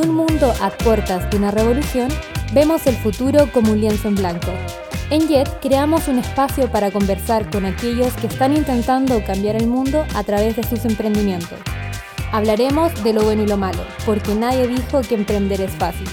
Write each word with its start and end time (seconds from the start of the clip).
un 0.00 0.14
mundo 0.14 0.52
a 0.60 0.70
puertas 0.70 1.30
de 1.30 1.36
una 1.36 1.50
revolución, 1.50 2.08
vemos 2.54 2.86
el 2.86 2.94
futuro 2.96 3.50
como 3.52 3.72
un 3.72 3.80
lienzo 3.80 4.08
en 4.08 4.14
blanco. 4.14 4.52
En 5.10 5.28
Jet 5.28 5.48
creamos 5.60 6.08
un 6.08 6.18
espacio 6.18 6.70
para 6.70 6.90
conversar 6.90 7.50
con 7.50 7.64
aquellos 7.66 8.12
que 8.14 8.28
están 8.28 8.56
intentando 8.56 9.22
cambiar 9.24 9.56
el 9.56 9.66
mundo 9.66 10.04
a 10.14 10.24
través 10.24 10.56
de 10.56 10.62
sus 10.62 10.84
emprendimientos. 10.84 11.58
Hablaremos 12.32 13.02
de 13.02 13.12
lo 13.12 13.22
bueno 13.22 13.42
y 13.42 13.46
lo 13.46 13.56
malo, 13.56 13.82
porque 14.06 14.34
nadie 14.34 14.68
dijo 14.68 15.02
que 15.02 15.16
emprender 15.16 15.60
es 15.60 15.72
fácil. 15.72 16.08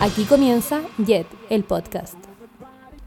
Aquí 0.00 0.24
comienza 0.24 0.80
Jet, 0.98 1.26
el 1.50 1.64
podcast. 1.64 2.16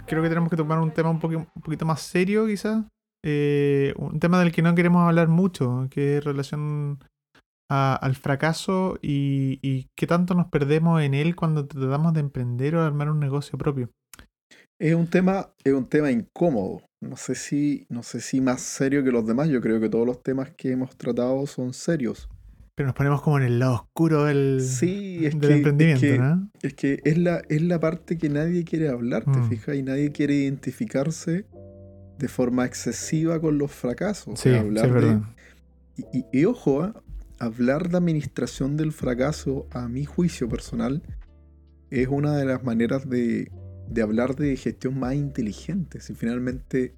Creo 0.05 0.21
que 0.21 0.29
tenemos 0.29 0.49
que 0.49 0.57
tomar 0.57 0.79
un 0.79 0.91
tema 0.91 1.09
un, 1.09 1.19
poquito 1.19 1.85
más 1.85 2.01
serio, 2.01 2.45
quizás. 2.45 2.83
Eh, 3.23 3.93
un 3.97 4.19
tema 4.19 4.39
del 4.39 4.51
que 4.51 4.61
no 4.61 4.75
queremos 4.75 5.07
hablar 5.07 5.29
mucho, 5.29 5.87
que 5.89 6.17
es 6.17 6.23
relación 6.23 6.99
al 7.95 8.15
fracaso 8.15 8.97
y, 9.01 9.59
y 9.61 9.87
qué 9.95 10.07
tanto 10.07 10.33
nos 10.35 10.47
perdemos 10.47 11.01
en 11.01 11.13
él 11.13 11.35
cuando 11.35 11.65
tratamos 11.65 12.13
de 12.13 12.19
emprender 12.21 12.75
o 12.75 12.81
armar 12.83 13.09
un 13.09 13.19
negocio 13.19 13.57
propio. 13.57 13.89
Es 14.79 14.93
un 14.95 15.07
tema, 15.07 15.49
es 15.63 15.73
un 15.73 15.85
tema 15.87 16.11
incómodo. 16.11 16.81
No 17.01 17.15
sé 17.17 17.35
si, 17.35 17.85
no 17.89 18.03
sé 18.03 18.21
si 18.21 18.41
más 18.41 18.61
serio 18.61 19.03
que 19.03 19.11
los 19.11 19.25
demás. 19.25 19.49
Yo 19.49 19.61
creo 19.61 19.79
que 19.79 19.89
todos 19.89 20.05
los 20.05 20.21
temas 20.23 20.51
que 20.51 20.71
hemos 20.71 20.95
tratado 20.97 21.45
son 21.47 21.73
serios. 21.73 22.27
Pero 22.75 22.87
nos 22.87 22.95
ponemos 22.95 23.21
como 23.21 23.37
en 23.37 23.43
el 23.43 23.59
lado 23.59 23.75
oscuro 23.75 24.23
del, 24.25 24.59
sí, 24.61 25.25
es 25.25 25.39
del 25.39 25.51
emprendimiento, 25.51 26.05
es 26.05 26.11
que, 26.11 26.17
¿no? 26.17 26.49
Es 26.63 26.73
que 26.73 26.99
es 27.05 27.17
la, 27.19 27.41
es 27.47 27.61
la 27.61 27.79
parte 27.79 28.17
que 28.17 28.29
nadie 28.29 28.63
quiere 28.63 28.89
hablar, 28.89 29.25
¿te 29.25 29.39
Mm. 29.39 29.49
fijas? 29.49 29.75
Y 29.75 29.83
nadie 29.83 30.11
quiere 30.11 30.33
identificarse 30.33 31.45
de 32.17 32.27
forma 32.27 32.65
excesiva 32.65 33.39
con 33.39 33.57
los 33.59 33.71
fracasos. 33.71 34.39
Sí, 34.39 34.49
hablar 34.55 34.91
de- 35.01 35.21
y, 35.97 36.17
y- 36.19 36.25
y 36.41 36.45
ojo, 36.45 36.81
¿ah? 36.81 36.93
Hablar 37.43 37.89
de 37.89 37.97
administración 37.97 38.77
del 38.77 38.91
fracaso, 38.91 39.67
a 39.71 39.87
mi 39.87 40.05
juicio 40.05 40.47
personal, 40.49 41.01
es 41.89 42.07
una 42.07 42.35
de 42.37 42.45
las 42.45 42.63
maneras 42.63 43.09
de, 43.09 43.51
de 43.87 44.01
hablar 44.01 44.35
de 44.35 44.55
gestión 44.57 44.99
más 44.99 45.13
inteligente. 45.15 45.99
Si 46.01 46.13
finalmente 46.15 46.95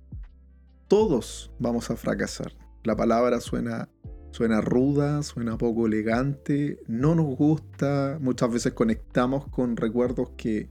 todos 0.88 1.51
vamos 1.59 1.89
a 1.89 1.95
fracasar. 1.95 2.53
La 2.83 2.95
palabra 2.95 3.41
suena, 3.41 3.89
suena 4.31 4.61
ruda, 4.61 5.23
suena 5.23 5.57
poco 5.57 5.88
elegante, 5.88 6.79
no 6.88 7.16
nos 7.16 7.35
gusta, 7.35 8.17
muchas 8.21 8.51
veces 8.51 8.73
conectamos 8.73 9.47
con 9.47 9.75
recuerdos 9.75 10.29
que, 10.38 10.69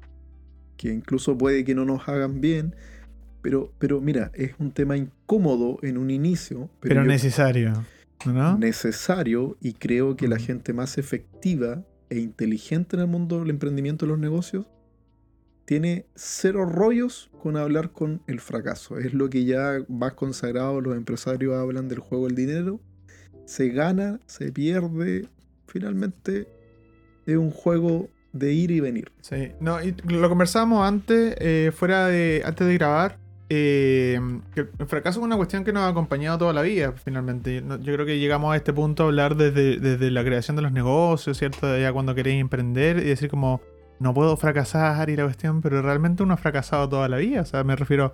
que 0.77 0.93
incluso 0.93 1.37
puede 1.37 1.65
que 1.65 1.75
no 1.75 1.85
nos 1.85 2.09
hagan 2.09 2.41
bien. 2.41 2.77
Pero, 3.43 3.73
pero 3.79 4.01
mira, 4.01 4.31
es 4.33 4.53
un 4.59 4.71
tema 4.73 4.97
incómodo 4.97 5.77
en 5.83 5.99
un 5.99 6.11
inicio, 6.11 6.71
Pero 6.81 7.03
yo- 7.03 7.09
necesario, 7.09 7.85
¿no? 8.27 8.59
necesario 8.59 9.57
y 9.61 9.75
creo 9.75 10.17
que 10.17 10.29
la 10.29 10.39
gente 10.39 10.73
más 10.73 10.99
efectiva 10.99 11.85
e 12.11 12.19
inteligente 12.19 12.97
en 12.97 13.03
el 13.03 13.09
mundo 13.09 13.41
del 13.41 13.51
emprendimiento 13.51 14.05
y 14.05 14.09
los 14.09 14.19
negocios 14.19 14.67
tiene 15.65 16.07
cero 16.15 16.67
rollos 16.67 17.31
con 17.43 17.57
hablar 17.57 17.93
con 17.93 18.23
el 18.27 18.41
fracaso. 18.41 18.99
Es 18.99 19.15
lo 19.15 19.31
que 19.31 19.45
ya 19.45 19.79
más 19.89 20.13
consagrado 20.13 20.81
los 20.81 20.97
empresarios 20.97 21.55
hablan 21.55 21.89
del 21.89 22.01
juego 22.01 22.27
del 22.27 22.37
dinero. 22.37 22.81
Se 23.47 23.71
gana, 23.71 24.21
se 24.27 24.53
pierde, 24.53 25.29
finalmente 25.67 26.49
es 27.27 27.37
un 27.37 27.51
juego 27.51 28.11
de 28.33 28.53
ir 28.53 28.71
y 28.71 28.81
venir. 28.81 29.13
Sí, 29.21 29.53
no, 29.61 29.83
y 29.83 29.95
lo 30.09 30.29
conversábamos 30.29 30.87
antes, 30.87 31.35
eh, 31.39 31.73
fuera 31.75 32.07
de, 32.07 32.43
antes 32.45 32.67
de 32.67 32.75
grabar, 32.75 33.19
eh, 33.49 34.21
el 34.57 34.87
fracaso 34.87 35.21
es 35.21 35.25
una 35.25 35.37
cuestión 35.37 35.65
que 35.65 35.73
nos 35.73 35.83
ha 35.83 35.89
acompañado 35.89 36.39
toda 36.39 36.53
la 36.53 36.63
vida, 36.63 36.93
finalmente. 36.93 37.63
Yo 37.81 37.95
creo 37.95 38.07
que 38.07 38.19
llegamos 38.19 38.53
a 38.53 38.57
este 38.57 38.73
punto 38.73 39.05
a 39.05 39.07
hablar 39.07 39.37
desde, 39.37 39.79
desde 39.79 40.11
la 40.11 40.25
creación 40.25 40.57
de 40.57 40.63
los 40.63 40.73
negocios, 40.73 41.39
¿cierto? 41.39 41.79
Ya 41.79 41.93
cuando 41.93 42.15
queréis 42.15 42.41
emprender 42.41 42.99
y 42.99 43.05
decir 43.05 43.29
como, 43.29 43.61
no 44.01 44.15
puedo 44.15 44.37
fracasar 44.37 45.11
y 45.11 45.17
la 45.17 45.25
cuestión, 45.25 45.61
pero 45.61 45.83
realmente 45.83 46.23
uno 46.23 46.35
ha 46.35 46.39
fracasado 46.39 46.89
toda 46.89 47.09
la 47.09 47.19
vida, 47.19 47.43
o 47.43 47.47
sea, 47.47 47.65
me 47.65 47.77
refiero... 47.77 48.13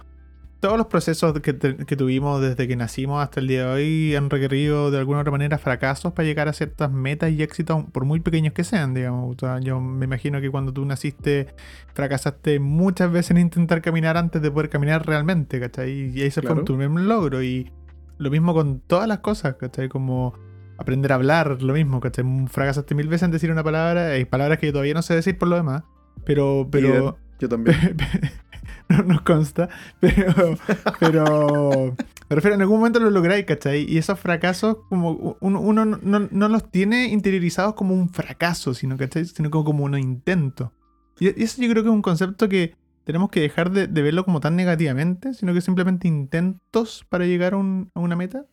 Todos 0.60 0.76
los 0.76 0.88
procesos 0.88 1.40
que, 1.40 1.54
te- 1.54 1.74
que 1.86 1.96
tuvimos 1.96 2.40
desde 2.42 2.68
que 2.68 2.76
nacimos 2.76 3.22
hasta 3.22 3.40
el 3.40 3.48
día 3.48 3.64
de 3.64 3.72
hoy 3.72 4.14
han 4.14 4.28
requerido 4.28 4.90
de 4.90 4.98
alguna 4.98 5.20
otra 5.20 5.32
manera 5.32 5.56
fracasos 5.56 6.12
para 6.12 6.26
llegar 6.26 6.48
a 6.48 6.52
ciertas 6.52 6.92
metas 6.92 7.30
y 7.30 7.42
éxitos, 7.42 7.84
por 7.92 8.04
muy 8.04 8.20
pequeños 8.20 8.52
que 8.52 8.62
sean, 8.62 8.92
digamos. 8.92 9.34
O 9.34 9.38
sea, 9.40 9.58
yo 9.60 9.80
me 9.80 10.04
imagino 10.04 10.38
que 10.42 10.50
cuando 10.50 10.70
tú 10.74 10.84
naciste 10.84 11.46
fracasaste 11.94 12.60
muchas 12.60 13.10
veces 13.10 13.30
en 13.30 13.38
intentar 13.38 13.80
caminar 13.80 14.18
antes 14.18 14.42
de 14.42 14.50
poder 14.50 14.68
caminar 14.68 15.06
realmente, 15.06 15.58
¿cachai? 15.60 16.10
Y 16.14 16.22
ese 16.22 16.42
Claro. 16.42 16.56
fue 16.56 16.64
tu 16.64 16.76
primer 16.76 17.04
logro. 17.04 17.42
Y 17.42 17.72
lo 18.18 18.30
mismo 18.30 18.52
con 18.52 18.80
todas 18.80 19.08
las 19.08 19.20
cosas, 19.20 19.54
¿cachai? 19.54 19.88
Como 19.88 20.34
aprender 20.76 21.10
a 21.12 21.14
hablar, 21.14 21.62
lo 21.62 21.72
mismo, 21.72 22.00
¿cachai? 22.00 22.22
Fracasaste 22.48 22.94
mil 22.94 23.08
veces 23.08 23.22
en 23.24 23.30
decir 23.30 23.50
una 23.50 23.64
palabra, 23.64 24.08
hay 24.08 24.26
palabras 24.26 24.58
que 24.58 24.66
yo 24.66 24.72
todavía 24.72 24.92
no 24.92 25.00
sé 25.00 25.14
decir 25.14 25.38
por 25.38 25.48
lo 25.48 25.56
demás, 25.56 25.84
pero... 26.26 26.68
pero 26.70 27.16
Yo 27.38 27.48
también. 27.48 27.76
no 28.98 29.02
nos 29.04 29.22
consta, 29.22 29.68
pero, 30.00 30.56
pero 30.98 31.94
me 32.28 32.34
refiero, 32.36 32.54
en 32.56 32.60
algún 32.62 32.78
momento 32.78 33.00
lo 33.00 33.10
lográis, 33.10 33.44
¿cachai? 33.46 33.84
Y 33.88 33.98
esos 33.98 34.18
fracasos, 34.18 34.78
como 34.88 35.36
uno, 35.40 35.60
uno 35.60 35.84
no, 35.84 35.98
no- 36.02 36.28
no 36.30 36.48
los 36.48 36.70
tiene 36.70 37.06
interiorizados 37.06 37.74
como 37.74 37.94
un 37.94 38.08
fracaso, 38.10 38.74
sino, 38.74 38.96
¿cachai? 38.96 39.24
Sino 39.24 39.50
como, 39.50 39.64
como 39.64 39.84
un 39.84 39.98
intento. 39.98 40.72
Y 41.18 41.28
eso 41.42 41.62
yo 41.62 41.68
creo 41.70 41.82
que 41.82 41.88
es 41.88 41.94
un 41.94 42.02
concepto 42.02 42.48
que 42.48 42.74
tenemos 43.04 43.30
que 43.30 43.40
dejar 43.40 43.70
de, 43.70 43.86
de 43.86 44.02
verlo 44.02 44.24
como 44.24 44.40
tan 44.40 44.56
negativamente, 44.56 45.34
sino 45.34 45.52
que 45.54 45.60
simplemente 45.60 46.08
intentos 46.08 47.04
para 47.08 47.26
llegar 47.26 47.54
a, 47.54 47.56
un- 47.58 47.90
a 47.94 48.00
una 48.00 48.16
meta. 48.16 48.46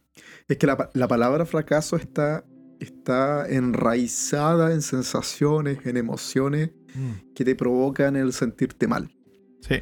Es 0.47 0.57
que 0.57 0.67
la, 0.67 0.77
pa- 0.77 0.89
la 0.93 1.07
palabra 1.07 1.45
fracaso 1.45 1.95
está, 1.95 2.43
está 2.79 3.47
enraizada 3.47 4.73
en 4.73 4.81
sensaciones, 4.81 5.79
en 5.85 5.97
emociones 5.97 6.71
que 7.35 7.45
te 7.45 7.55
provocan 7.55 8.15
el 8.15 8.33
sentirte 8.33 8.87
mal. 8.87 9.11
Sí. 9.61 9.75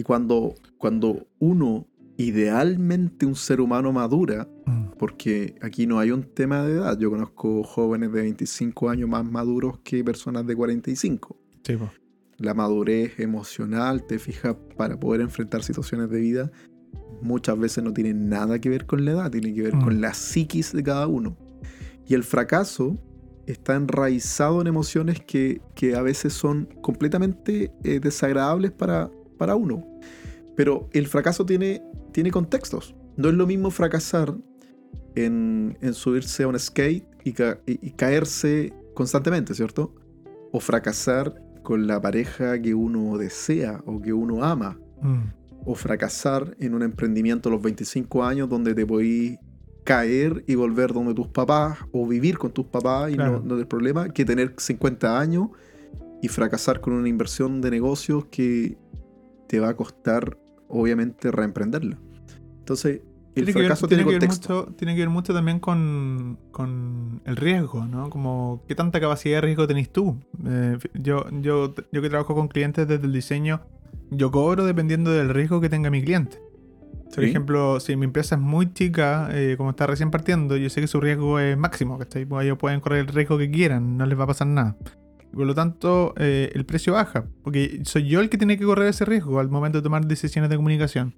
Y 0.00 0.02
cuando, 0.02 0.54
cuando 0.78 1.26
uno, 1.40 1.86
idealmente 2.16 3.26
un 3.26 3.34
ser 3.34 3.60
humano 3.60 3.92
madura, 3.92 4.48
Mm. 4.64 4.92
porque 4.98 5.56
aquí 5.60 5.86
no 5.86 5.98
hay 5.98 6.10
un 6.10 6.22
tema 6.22 6.62
de 6.64 6.72
edad, 6.76 6.98
yo 6.98 7.10
conozco 7.10 7.62
jóvenes 7.64 8.10
de 8.12 8.22
25 8.22 8.88
años 8.88 9.10
más 9.10 9.24
maduros 9.30 9.78
que 9.84 10.02
personas 10.02 10.46
de 10.46 10.56
45. 10.56 11.36
Sí, 11.64 11.76
po. 11.76 11.90
La 12.38 12.54
madurez 12.54 13.20
emocional, 13.20 14.06
te 14.06 14.18
fijas, 14.18 14.56
para 14.78 14.98
poder 14.98 15.20
enfrentar 15.20 15.62
situaciones 15.62 16.08
de 16.08 16.18
vida, 16.20 16.50
muchas 17.20 17.58
veces 17.58 17.84
no 17.84 17.92
tiene 17.92 18.14
nada 18.14 18.58
que 18.58 18.70
ver 18.70 18.86
con 18.86 19.04
la 19.04 19.10
edad, 19.10 19.30
tiene 19.30 19.52
que 19.52 19.60
ver 19.62 19.76
Mm. 19.76 19.82
con 19.84 20.00
la 20.00 20.14
psiquis 20.14 20.72
de 20.72 20.82
cada 20.82 21.06
uno. 21.08 21.36
Y 22.06 22.14
el 22.14 22.24
fracaso 22.24 22.96
está 23.46 23.74
enraizado 23.74 24.62
en 24.62 24.66
emociones 24.66 25.20
que, 25.20 25.60
que 25.74 25.94
a 25.94 26.00
veces 26.00 26.32
son 26.32 26.66
completamente 26.80 27.70
eh, 27.84 28.00
desagradables 28.00 28.70
para, 28.70 29.10
para 29.40 29.56
uno. 29.56 29.84
Pero 30.54 30.88
el 30.92 31.06
fracaso 31.08 31.44
tiene, 31.46 31.82
tiene 32.12 32.30
contextos. 32.30 32.94
No 33.16 33.28
es 33.30 33.34
lo 33.34 33.46
mismo 33.46 33.70
fracasar 33.70 34.34
en, 35.14 35.76
en 35.80 35.94
subirse 35.94 36.42
a 36.44 36.48
un 36.48 36.58
skate 36.58 37.04
y, 37.24 37.32
ca- 37.32 37.58
y- 37.66 37.78
y 37.88 37.90
caerse 37.92 38.72
constantemente, 38.94 39.54
¿cierto? 39.54 39.94
O 40.52 40.60
fracasar 40.60 41.34
con 41.62 41.86
la 41.86 42.00
pareja 42.00 42.60
que 42.60 42.74
uno 42.74 43.16
desea 43.18 43.82
o 43.86 44.00
que 44.00 44.12
uno 44.12 44.44
ama. 44.44 44.78
Mm. 45.02 45.18
O 45.66 45.74
fracasar 45.74 46.56
en 46.58 46.74
un 46.74 46.82
emprendimiento 46.82 47.48
a 47.48 47.52
los 47.52 47.62
25 47.62 48.22
años 48.24 48.48
donde 48.48 48.74
te 48.74 48.86
podís 48.86 49.38
caer 49.84 50.44
y 50.46 50.54
volver 50.54 50.92
donde 50.92 51.14
tus 51.14 51.28
papás 51.28 51.78
o 51.92 52.06
vivir 52.06 52.38
con 52.38 52.50
tus 52.52 52.66
papás 52.66 53.10
y 53.10 53.14
Claro. 53.14 53.42
no, 53.44 53.56
no 53.56 53.68
problema 53.68 54.08
que 54.10 54.24
tener 54.24 54.54
50 54.56 55.18
años 55.18 55.48
y 56.22 56.28
fracasar 56.28 56.80
con 56.80 56.92
una 56.92 57.08
inversión 57.08 57.60
de 57.62 57.70
negocios 57.70 58.26
que 58.30 58.76
te 59.50 59.58
va 59.58 59.70
a 59.70 59.74
costar 59.74 60.38
obviamente 60.68 61.32
reemprenderla. 61.32 61.98
Entonces, 62.60 63.00
el 63.34 63.46
Tiene 63.46 63.52
que, 63.52 63.58
ver, 63.58 63.66
fracaso 63.66 63.88
tiene, 63.88 64.04
tiene, 64.04 64.18
que 64.18 64.18
ver 64.20 64.28
contexto. 64.28 64.54
mucho, 64.54 64.76
tiene 64.76 64.94
que 64.94 65.00
ver 65.00 65.08
mucho 65.08 65.34
también 65.34 65.58
con, 65.58 66.38
con 66.52 67.20
el 67.24 67.34
riesgo, 67.34 67.84
¿no? 67.84 68.10
Como 68.10 68.62
qué 68.68 68.76
tanta 68.76 69.00
capacidad 69.00 69.38
de 69.38 69.40
riesgo 69.40 69.66
tenés 69.66 69.92
tú. 69.92 70.20
Eh, 70.46 70.78
yo, 70.94 71.26
yo, 71.40 71.74
yo 71.90 72.00
que 72.02 72.08
trabajo 72.08 72.36
con 72.36 72.46
clientes 72.46 72.86
desde 72.86 73.04
el 73.04 73.12
diseño, 73.12 73.62
yo 74.12 74.30
cobro 74.30 74.64
dependiendo 74.64 75.10
del 75.10 75.30
riesgo 75.30 75.60
que 75.60 75.68
tenga 75.68 75.90
mi 75.90 76.00
cliente. 76.00 76.40
Por 77.12 77.24
¿Sí? 77.24 77.30
ejemplo, 77.30 77.80
si 77.80 77.96
mi 77.96 78.04
empresa 78.04 78.36
es 78.36 78.40
muy 78.40 78.72
chica, 78.72 79.30
eh, 79.32 79.56
como 79.56 79.70
está 79.70 79.88
recién 79.88 80.12
partiendo, 80.12 80.56
yo 80.56 80.70
sé 80.70 80.80
que 80.80 80.86
su 80.86 81.00
riesgo 81.00 81.40
es 81.40 81.58
máximo, 81.58 81.98
¿cachai? 81.98 82.24
Pues 82.24 82.44
ellos 82.44 82.56
pueden 82.56 82.78
correr 82.78 83.00
el 83.00 83.08
riesgo 83.08 83.36
que 83.36 83.50
quieran, 83.50 83.96
no 83.96 84.06
les 84.06 84.16
va 84.16 84.24
a 84.24 84.28
pasar 84.28 84.46
nada. 84.46 84.76
Por 85.32 85.46
lo 85.46 85.54
tanto, 85.54 86.12
eh, 86.16 86.50
el 86.54 86.64
precio 86.66 86.94
baja, 86.94 87.24
porque 87.44 87.80
soy 87.84 88.08
yo 88.08 88.20
el 88.20 88.28
que 88.28 88.36
tiene 88.38 88.58
que 88.58 88.64
correr 88.64 88.88
ese 88.88 89.04
riesgo 89.04 89.38
al 89.40 89.48
momento 89.48 89.78
de 89.78 89.82
tomar 89.82 90.04
decisiones 90.06 90.50
de 90.50 90.56
comunicación. 90.56 91.14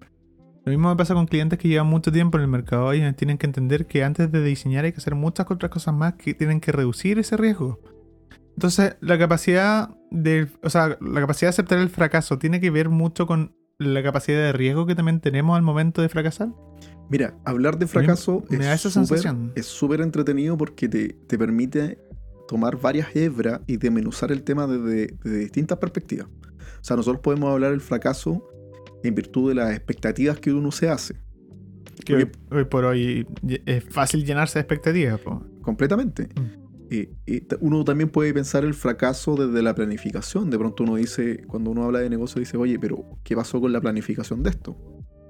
Lo 0.65 0.71
mismo 0.71 0.91
me 0.91 0.97
pasa 0.97 1.15
con 1.15 1.27
clientes 1.27 1.59
que 1.59 1.67
llevan 1.69 1.89
mucho 1.89 2.13
tiempo 2.13 2.37
en 2.39 2.43
el 2.43 2.49
mercado 2.49 2.93
y 2.95 3.01
tienen 3.15 3.37
que 3.39 3.47
entender 3.47 3.87
que 3.87 4.05
antes 4.05 4.31
de 4.31 4.45
diseñar 4.45 4.85
hay 4.85 4.93
que 4.93 4.99
hacer 4.99 5.15
muchas 5.15 5.51
otras 5.51 5.71
cosas 5.73 5.95
más 5.95 6.15
que 6.15 6.35
tienen 6.35 6.61
que 6.61 6.71
reducir 6.73 7.19
ese 7.19 7.37
riesgo. 7.37 7.81
Entonces, 8.55 8.97
la 9.01 9.19
capacidad 9.19 9.91
de, 10.11 10.47
o 10.63 10.69
sea, 10.71 10.99
la 11.01 11.21
capacidad 11.21 11.47
de 11.49 11.51
aceptar 11.51 11.79
el 11.79 11.89
fracaso 11.89 12.39
tiene 12.39 12.61
que 12.61 12.71
ver 12.71 12.91
mucho 12.91 13.27
con 13.27 13.57
la 13.79 14.03
capacidad 14.03 14.39
de 14.39 14.53
riesgo 14.53 14.87
que 14.87 14.95
también 14.95 15.21
tenemos 15.21 15.57
al 15.57 15.63
momento 15.63 16.03
de 16.03 16.09
fracasar. 16.09 16.51
Mira, 17.11 17.35
hablar 17.45 17.79
de 17.79 17.87
fracaso 17.87 18.45
me 18.49 18.59
da 18.59 18.75
esa 18.75 18.89
es 18.89 18.95
súper- 18.95 19.07
sensación. 19.19 19.53
es 19.57 19.67
súper 19.67 20.01
entretenido 20.01 20.57
porque 20.57 20.89
te, 20.89 21.09
te 21.27 21.39
permite 21.39 21.99
tomar 22.49 22.81
varias 22.81 23.15
hebras 23.15 23.61
y 23.67 23.77
desmenuzar 23.77 24.33
el 24.33 24.43
tema 24.43 24.67
desde, 24.67 25.15
desde 25.23 25.39
distintas 25.39 25.79
perspectivas. 25.79 26.29
O 26.29 26.85
sea, 26.85 26.97
nosotros 26.97 27.23
podemos 27.23 27.51
hablar 27.51 27.71
del 27.71 27.81
fracaso 27.81 28.47
en 29.03 29.15
virtud 29.15 29.51
de 29.51 29.55
las 29.55 29.73
expectativas 29.73 30.39
que 30.39 30.53
uno 30.53 30.71
se 30.71 30.89
hace. 30.89 31.15
Que 32.05 32.15
hoy, 32.15 32.29
hoy 32.51 32.65
por 32.65 32.85
hoy 32.85 33.27
es 33.67 33.85
fácil 33.85 34.25
llenarse 34.25 34.59
de 34.59 34.61
expectativas. 34.63 35.21
po. 35.21 35.45
Completamente. 35.63 36.29
Mm. 36.35 36.63
Eh, 36.91 37.11
eh, 37.27 37.47
uno 37.61 37.85
también 37.85 38.11
puede 38.11 38.35
pensar 38.35 38.65
el 38.65 38.75
fracaso 38.75 39.35
desde 39.35 39.63
la 39.63 39.75
planificación. 39.75 40.51
De 40.51 40.59
pronto 40.59 40.83
uno 40.83 40.97
dice, 40.97 41.43
cuando 41.47 41.71
uno 41.71 41.85
habla 41.85 42.01
de 42.01 42.11
negocio, 42.11 42.39
dice, 42.39 42.59
oye, 42.59 42.79
pero 42.79 43.19
¿qué 43.23 43.35
pasó 43.35 43.61
con 43.61 43.73
la 43.73 43.81
planificación 43.81 44.43
de 44.43 44.51
esto? 44.51 44.77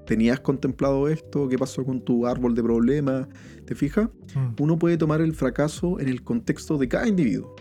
¿Tenías 0.05 0.39
contemplado 0.41 1.07
esto? 1.07 1.47
¿Qué 1.47 1.57
pasó 1.57 1.85
con 1.85 2.01
tu 2.01 2.25
árbol 2.25 2.55
de 2.55 2.63
problemas? 2.63 3.27
¿Te 3.65 3.75
fijas? 3.75 4.09
Mm. 4.35 4.61
Uno 4.61 4.77
puede 4.77 4.97
tomar 4.97 5.21
el 5.21 5.33
fracaso 5.33 5.99
en 5.99 6.09
el 6.09 6.23
contexto 6.23 6.77
de 6.77 6.87
cada 6.87 7.07
individuo. 7.07 7.55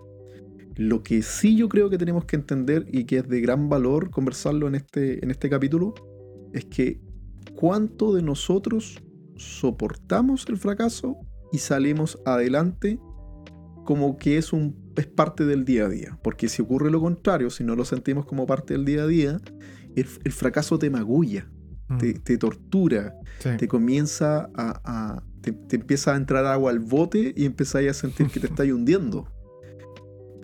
Lo 0.77 1.03
que 1.03 1.23
sí 1.23 1.57
yo 1.57 1.69
creo 1.69 1.91
que 1.91 1.99
tenemos 1.99 2.25
que 2.25 2.37
entender 2.37 2.87
y 2.91 3.05
que 3.05 3.19
es 3.19 3.29
de 3.29 3.41
gran 3.41 3.69
valor 3.69 4.11
conversarlo 4.11 4.67
en 4.67 4.75
este, 4.75 5.23
en 5.23 5.31
este 5.31 5.49
capítulo 5.51 5.95
es 6.53 6.65
que 6.65 7.01
cuánto 7.55 8.15
de 8.15 8.23
nosotros 8.23 9.03
soportamos 9.37 10.47
el 10.49 10.57
fracaso 10.57 11.19
y 11.53 11.59
salimos 11.59 12.19
adelante 12.25 12.99
como 13.85 14.17
que 14.17 14.39
es, 14.39 14.53
un, 14.53 14.77
es 14.97 15.07
parte 15.07 15.45
del 15.45 15.65
día 15.65 15.87
a 15.87 15.89
día. 15.89 16.19
Porque 16.23 16.49
si 16.49 16.63
ocurre 16.63 16.91
lo 16.91 17.01
contrario, 17.01 17.51
si 17.51 17.65
no 17.65 17.77
lo 17.77 17.85
sentimos 17.85 18.25
como 18.25 18.47
parte 18.47 18.75
del 18.75 18.85
día 18.85 19.03
a 19.03 19.07
día, 19.07 19.41
el, 19.97 20.07
el 20.25 20.33
fracaso 20.33 20.79
te 20.79 20.89
magulla, 20.89 21.51
Mm. 21.93 21.99
te, 21.99 22.15
te 22.15 22.39
tortura, 22.39 23.15
Sí. 23.39 23.51
te 23.59 23.69
comienza 23.69 24.51
a... 24.55 24.81
a- 24.85 25.23
te, 25.43 25.51
te 25.51 25.75
empieza 25.75 26.13
a 26.15 26.17
entrar 26.17 26.47
agua 26.47 26.71
al 26.71 26.79
bote 26.79 27.35
y 27.37 27.45
empezáis 27.47 27.91
a 27.91 27.95
sentir 27.95 28.29
que 28.29 28.39
te 28.39 28.47
estáis 28.53 28.73
hundiendo. 28.73 29.27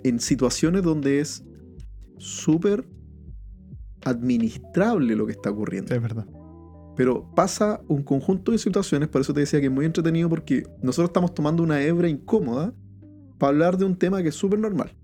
En 0.02 0.18
situaciones 0.18 0.82
donde 0.82 1.20
es 1.20 1.44
súper 2.16 2.84
administrable 4.04 5.14
lo 5.16 5.26
que 5.26 5.32
está 5.32 5.50
ocurriendo. 5.50 5.94
Es 5.94 6.02
verdad. 6.02 6.26
Pero 6.96 7.30
pasa 7.34 7.80
un 7.88 8.02
conjunto 8.02 8.50
de 8.52 8.58
situaciones, 8.58 9.08
por 9.08 9.20
eso 9.20 9.32
te 9.32 9.40
decía 9.40 9.60
que 9.60 9.66
es 9.66 9.72
muy 9.72 9.84
entretenido 9.86 10.28
porque 10.28 10.64
nosotros 10.82 11.10
estamos 11.10 11.32
tomando 11.32 11.62
una 11.62 11.80
hebra 11.80 12.08
incómoda 12.08 12.74
para 13.38 13.50
hablar 13.50 13.78
de 13.78 13.84
un 13.84 13.96
tema 13.96 14.20
que 14.22 14.30
es 14.30 14.34
súper 14.34 14.58
normal, 14.58 14.96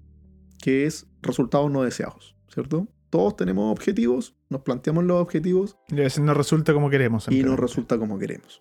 que 0.61 0.87
es 0.87 1.07
resultados 1.23 1.71
no 1.71 1.83
deseados, 1.83 2.35
¿cierto? 2.53 2.89
Todos 3.15 3.37
tenemos 3.37 3.71
objetivos, 3.71 4.35
nos 4.51 4.63
planteamos 4.63 5.05
los 5.05 5.23
objetivos 5.23 5.77
Y 5.89 5.95
a 6.01 6.03
veces 6.03 6.19
no 6.25 6.35
resulta 6.35 6.73
como 6.75 6.91
queremos. 6.91 7.29
y 7.29 7.31
no 7.31 7.33
simplemente. 7.37 7.63
resulta 7.63 7.97
como 7.97 8.19
queremos. 8.19 8.61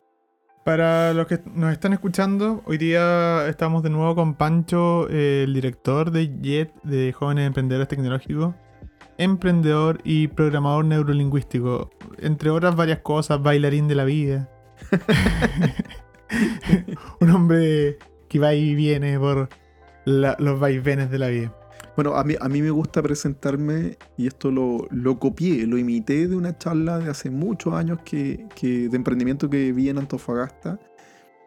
Para 0.63 1.11
los 1.15 1.25
que 1.25 1.39
nos 1.55 1.71
están 1.73 1.91
escuchando, 1.93 2.61
hoy 2.67 2.77
día 2.77 3.47
estamos 3.47 3.81
de 3.81 3.89
nuevo 3.89 4.13
con 4.13 4.35
Pancho, 4.35 5.09
eh, 5.09 5.45
el 5.45 5.55
director 5.55 6.11
de 6.11 6.27
JET, 6.39 6.71
de 6.83 7.11
Jóvenes 7.13 7.47
Emprendedores 7.47 7.87
Tecnológicos, 7.87 8.53
emprendedor 9.17 10.01
y 10.03 10.27
programador 10.27 10.85
neurolingüístico, 10.85 11.89
entre 12.19 12.51
otras 12.51 12.75
varias 12.75 12.99
cosas, 12.99 13.41
bailarín 13.41 13.87
de 13.87 13.95
la 13.95 14.03
vida. 14.05 14.51
Un 17.21 17.29
hombre 17.31 17.97
que 18.29 18.37
va 18.37 18.53
y 18.53 18.75
viene 18.75 19.17
por 19.17 19.49
la- 20.05 20.35
los 20.37 20.59
vaivenes 20.59 21.09
de 21.09 21.17
la 21.17 21.27
vida. 21.29 21.55
Bueno, 21.95 22.15
a 22.15 22.23
mí, 22.23 22.35
a 22.39 22.49
mí 22.49 22.61
me 22.61 22.71
gusta 22.71 23.03
presentarme, 23.03 23.97
y 24.17 24.25
esto 24.25 24.49
lo, 24.49 24.87
lo 24.89 25.19
copié, 25.19 25.67
lo 25.67 25.77
imité 25.77 26.27
de 26.27 26.35
una 26.35 26.57
charla 26.57 26.97
de 26.97 27.09
hace 27.09 27.29
muchos 27.29 27.73
años 27.75 27.99
que, 28.03 28.47
que- 28.55 28.89
de 28.89 28.95
emprendimiento 28.97 29.47
que 29.49 29.71
vi 29.71 29.89
en 29.89 29.99
Antofagasta, 29.99 30.79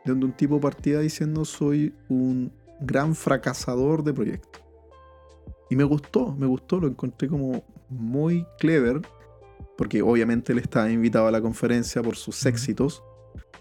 donde 0.04 0.25
un 0.26 0.32
tipo 0.32 0.60
partía 0.60 1.00
diciendo 1.00 1.44
soy 1.44 1.94
un 2.08 2.52
gran 2.81 3.16
fracasador 3.16 4.04
de 4.04 4.14
proyectos. 4.14 4.62
Y 5.69 5.75
me 5.75 5.82
gustó, 5.82 6.32
me 6.37 6.46
gustó, 6.46 6.78
lo 6.78 6.87
encontré 6.87 7.26
como 7.28 7.64
muy 7.88 8.46
clever, 8.60 9.00
porque 9.76 10.00
obviamente 10.00 10.52
él 10.52 10.60
estaba 10.60 10.88
invitado 10.90 11.26
a 11.26 11.32
la 11.32 11.40
conferencia 11.40 12.02
por 12.02 12.14
sus 12.14 12.46
éxitos, 12.46 13.02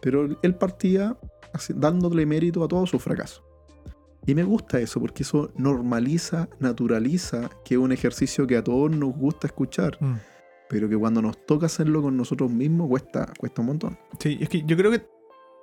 pero 0.01 0.27
él 0.43 0.55
partía 0.55 1.17
así, 1.51 1.73
dándole 1.75 2.27
mérito 2.27 2.63
a 2.63 2.67
todos 2.67 2.91
sus 2.91 3.01
fracasos. 3.01 3.44
Y 4.25 4.33
me 4.35 4.43
gusta 4.43 4.79
eso, 4.79 4.99
porque 4.99 5.23
eso 5.23 5.51
normaliza, 5.55 6.49
naturaliza, 6.59 7.49
que 7.63 7.75
es 7.75 7.79
un 7.79 7.91
ejercicio 7.91 8.47
que 8.47 8.57
a 8.57 8.63
todos 8.63 8.89
nos 8.91 9.15
gusta 9.15 9.47
escuchar, 9.47 9.97
Mm. 10.01 10.15
pero 10.69 10.89
que 10.89 10.97
cuando 10.97 11.21
nos 11.21 11.45
toca 11.45 11.67
hacerlo 11.67 12.01
con 12.01 12.17
nosotros 12.17 12.49
mismos 12.51 12.87
cuesta, 12.89 13.31
cuesta 13.37 13.61
un 13.61 13.67
montón. 13.67 13.97
Sí, 14.19 14.37
es 14.41 14.49
que 14.49 14.63
yo 14.63 14.75
creo 14.75 14.91
que 14.91 15.05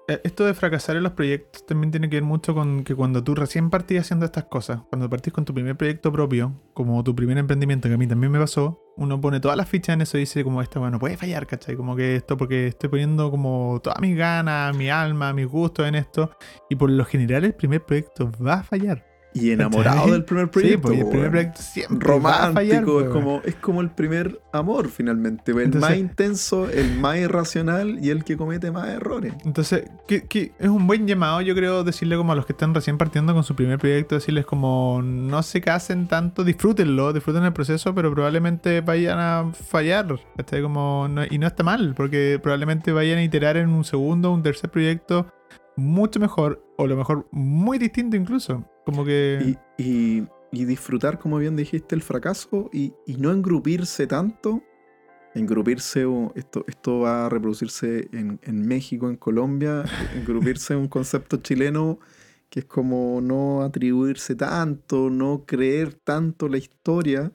esto 0.08 0.44
de 0.44 0.54
fracasar 0.54 0.96
en 0.96 1.04
los 1.04 1.12
proyectos 1.12 1.64
también 1.66 1.90
tiene 1.90 2.10
que 2.10 2.16
ver 2.16 2.24
mucho 2.24 2.54
con 2.54 2.84
que 2.84 2.94
cuando 2.94 3.22
tú 3.22 3.34
recién 3.34 3.70
partís 3.70 4.00
haciendo 4.00 4.26
estas 4.26 4.44
cosas, 4.44 4.80
cuando 4.90 5.08
partís 5.08 5.32
con 5.32 5.44
tu 5.44 5.54
primer 5.54 5.76
proyecto 5.76 6.12
propio, 6.12 6.52
como 6.74 7.02
tu 7.04 7.14
primer 7.14 7.38
emprendimiento, 7.38 7.88
que 7.88 7.94
a 7.94 7.98
mí 7.98 8.06
también 8.06 8.32
me 8.32 8.38
pasó, 8.38 8.80
uno 8.96 9.20
pone 9.20 9.40
todas 9.40 9.56
las 9.56 9.68
fichas 9.68 9.94
en 9.94 10.02
eso 10.02 10.16
y 10.16 10.20
dice 10.20 10.44
como 10.44 10.60
esto, 10.60 10.80
bueno, 10.80 10.98
puede 10.98 11.16
fallar, 11.16 11.46
¿cachai? 11.46 11.76
Como 11.76 11.96
que 11.96 12.16
esto 12.16 12.36
porque 12.36 12.66
estoy 12.66 12.90
poniendo 12.90 13.30
como 13.30 13.80
todas 13.82 14.00
mis 14.00 14.16
ganas, 14.16 14.76
mi 14.76 14.90
alma, 14.90 15.32
mis 15.32 15.46
gustos 15.46 15.86
en 15.86 15.94
esto, 15.94 16.30
y 16.68 16.76
por 16.76 16.90
lo 16.90 17.04
general 17.04 17.44
el 17.44 17.54
primer 17.54 17.84
proyecto 17.84 18.30
va 18.44 18.54
a 18.54 18.62
fallar. 18.62 19.11
Y 19.34 19.50
enamorado 19.50 20.12
del 20.12 20.24
primer 20.24 20.46
sí, 20.46 20.50
proyecto. 20.52 20.82
pues 20.88 20.98
el 21.00 21.08
primer 21.08 21.30
proyecto 21.30 21.62
siempre 21.62 22.06
fallar. 22.06 22.52
romántico, 22.54 23.00
es 23.00 23.06
pues, 23.06 23.08
como, 23.14 23.40
es 23.44 23.54
como 23.54 23.80
el 23.80 23.90
primer 23.90 24.40
amor 24.52 24.88
finalmente, 24.90 25.52
el 25.52 25.60
Entonces- 25.60 25.90
más 25.90 25.98
intenso, 25.98 26.68
el 26.68 26.98
más 26.98 27.16
irracional 27.16 27.98
y 28.04 28.10
el 28.10 28.24
que 28.24 28.36
comete 28.36 28.70
más 28.70 28.88
errores. 28.90 29.32
Entonces, 29.44 29.84
que, 30.06 30.26
que 30.26 30.52
es 30.58 30.68
un 30.68 30.86
buen 30.86 31.06
llamado, 31.06 31.40
yo 31.40 31.54
creo, 31.54 31.82
decirle 31.82 32.16
como 32.16 32.32
a 32.32 32.34
los 32.36 32.44
que 32.44 32.52
están 32.52 32.74
recién 32.74 32.98
partiendo 32.98 33.32
con 33.32 33.42
su 33.42 33.54
primer 33.56 33.78
proyecto, 33.78 34.14
decirles 34.16 34.44
como 34.44 35.00
no 35.02 35.42
se 35.42 35.60
casen 35.62 36.08
tanto, 36.08 36.44
disfrútenlo, 36.44 37.12
disfruten 37.14 37.44
el 37.44 37.52
proceso, 37.54 37.94
pero 37.94 38.12
probablemente 38.12 38.82
vayan 38.82 39.18
a 39.18 39.50
fallar, 39.52 40.18
¿cachai? 40.36 40.60
Como 40.62 41.08
no- 41.08 41.24
y 41.28 41.38
no 41.38 41.46
está 41.46 41.62
mal, 41.62 41.94
porque 41.96 42.38
probablemente 42.42 42.92
vayan 42.92 43.18
a 43.18 43.22
iterar 43.22 43.56
en 43.56 43.70
un 43.70 43.84
segundo, 43.84 44.30
un 44.30 44.42
tercer 44.42 44.70
proyecto 44.70 45.26
mucho 45.76 46.20
mejor, 46.20 46.62
o 46.76 46.86
lo 46.86 46.96
mejor 46.96 47.26
muy 47.30 47.78
distinto 47.78 48.14
incluso. 48.16 48.62
Como 48.84 49.04
que... 49.04 49.56
Y, 49.78 49.82
y- 49.82 50.28
y 50.54 50.66
disfrutar, 50.66 51.18
como 51.18 51.38
bien 51.38 51.56
dijiste, 51.56 51.94
el 51.94 52.02
fracaso 52.02 52.68
y, 52.74 52.92
y 53.06 53.14
no 53.16 53.30
engrupirse 53.32 54.06
tanto. 54.06 54.62
Engrupirse, 55.34 56.04
o 56.04 56.30
esto, 56.34 56.62
esto 56.68 57.00
va 57.00 57.24
a 57.24 57.28
reproducirse 57.30 58.08
en, 58.12 58.38
en 58.42 58.66
México, 58.68 59.08
en 59.08 59.16
Colombia. 59.16 59.82
Engrupirse 60.14 60.74
es 60.74 60.78
un 60.80 60.88
concepto 60.88 61.38
chileno 61.38 61.98
que 62.50 62.60
es 62.60 62.66
como 62.66 63.20
no 63.22 63.62
atribuirse 63.62 64.34
tanto, 64.34 65.08
no 65.08 65.44
creer 65.46 65.94
tanto 65.94 66.48
la 66.48 66.58
historia 66.58 67.32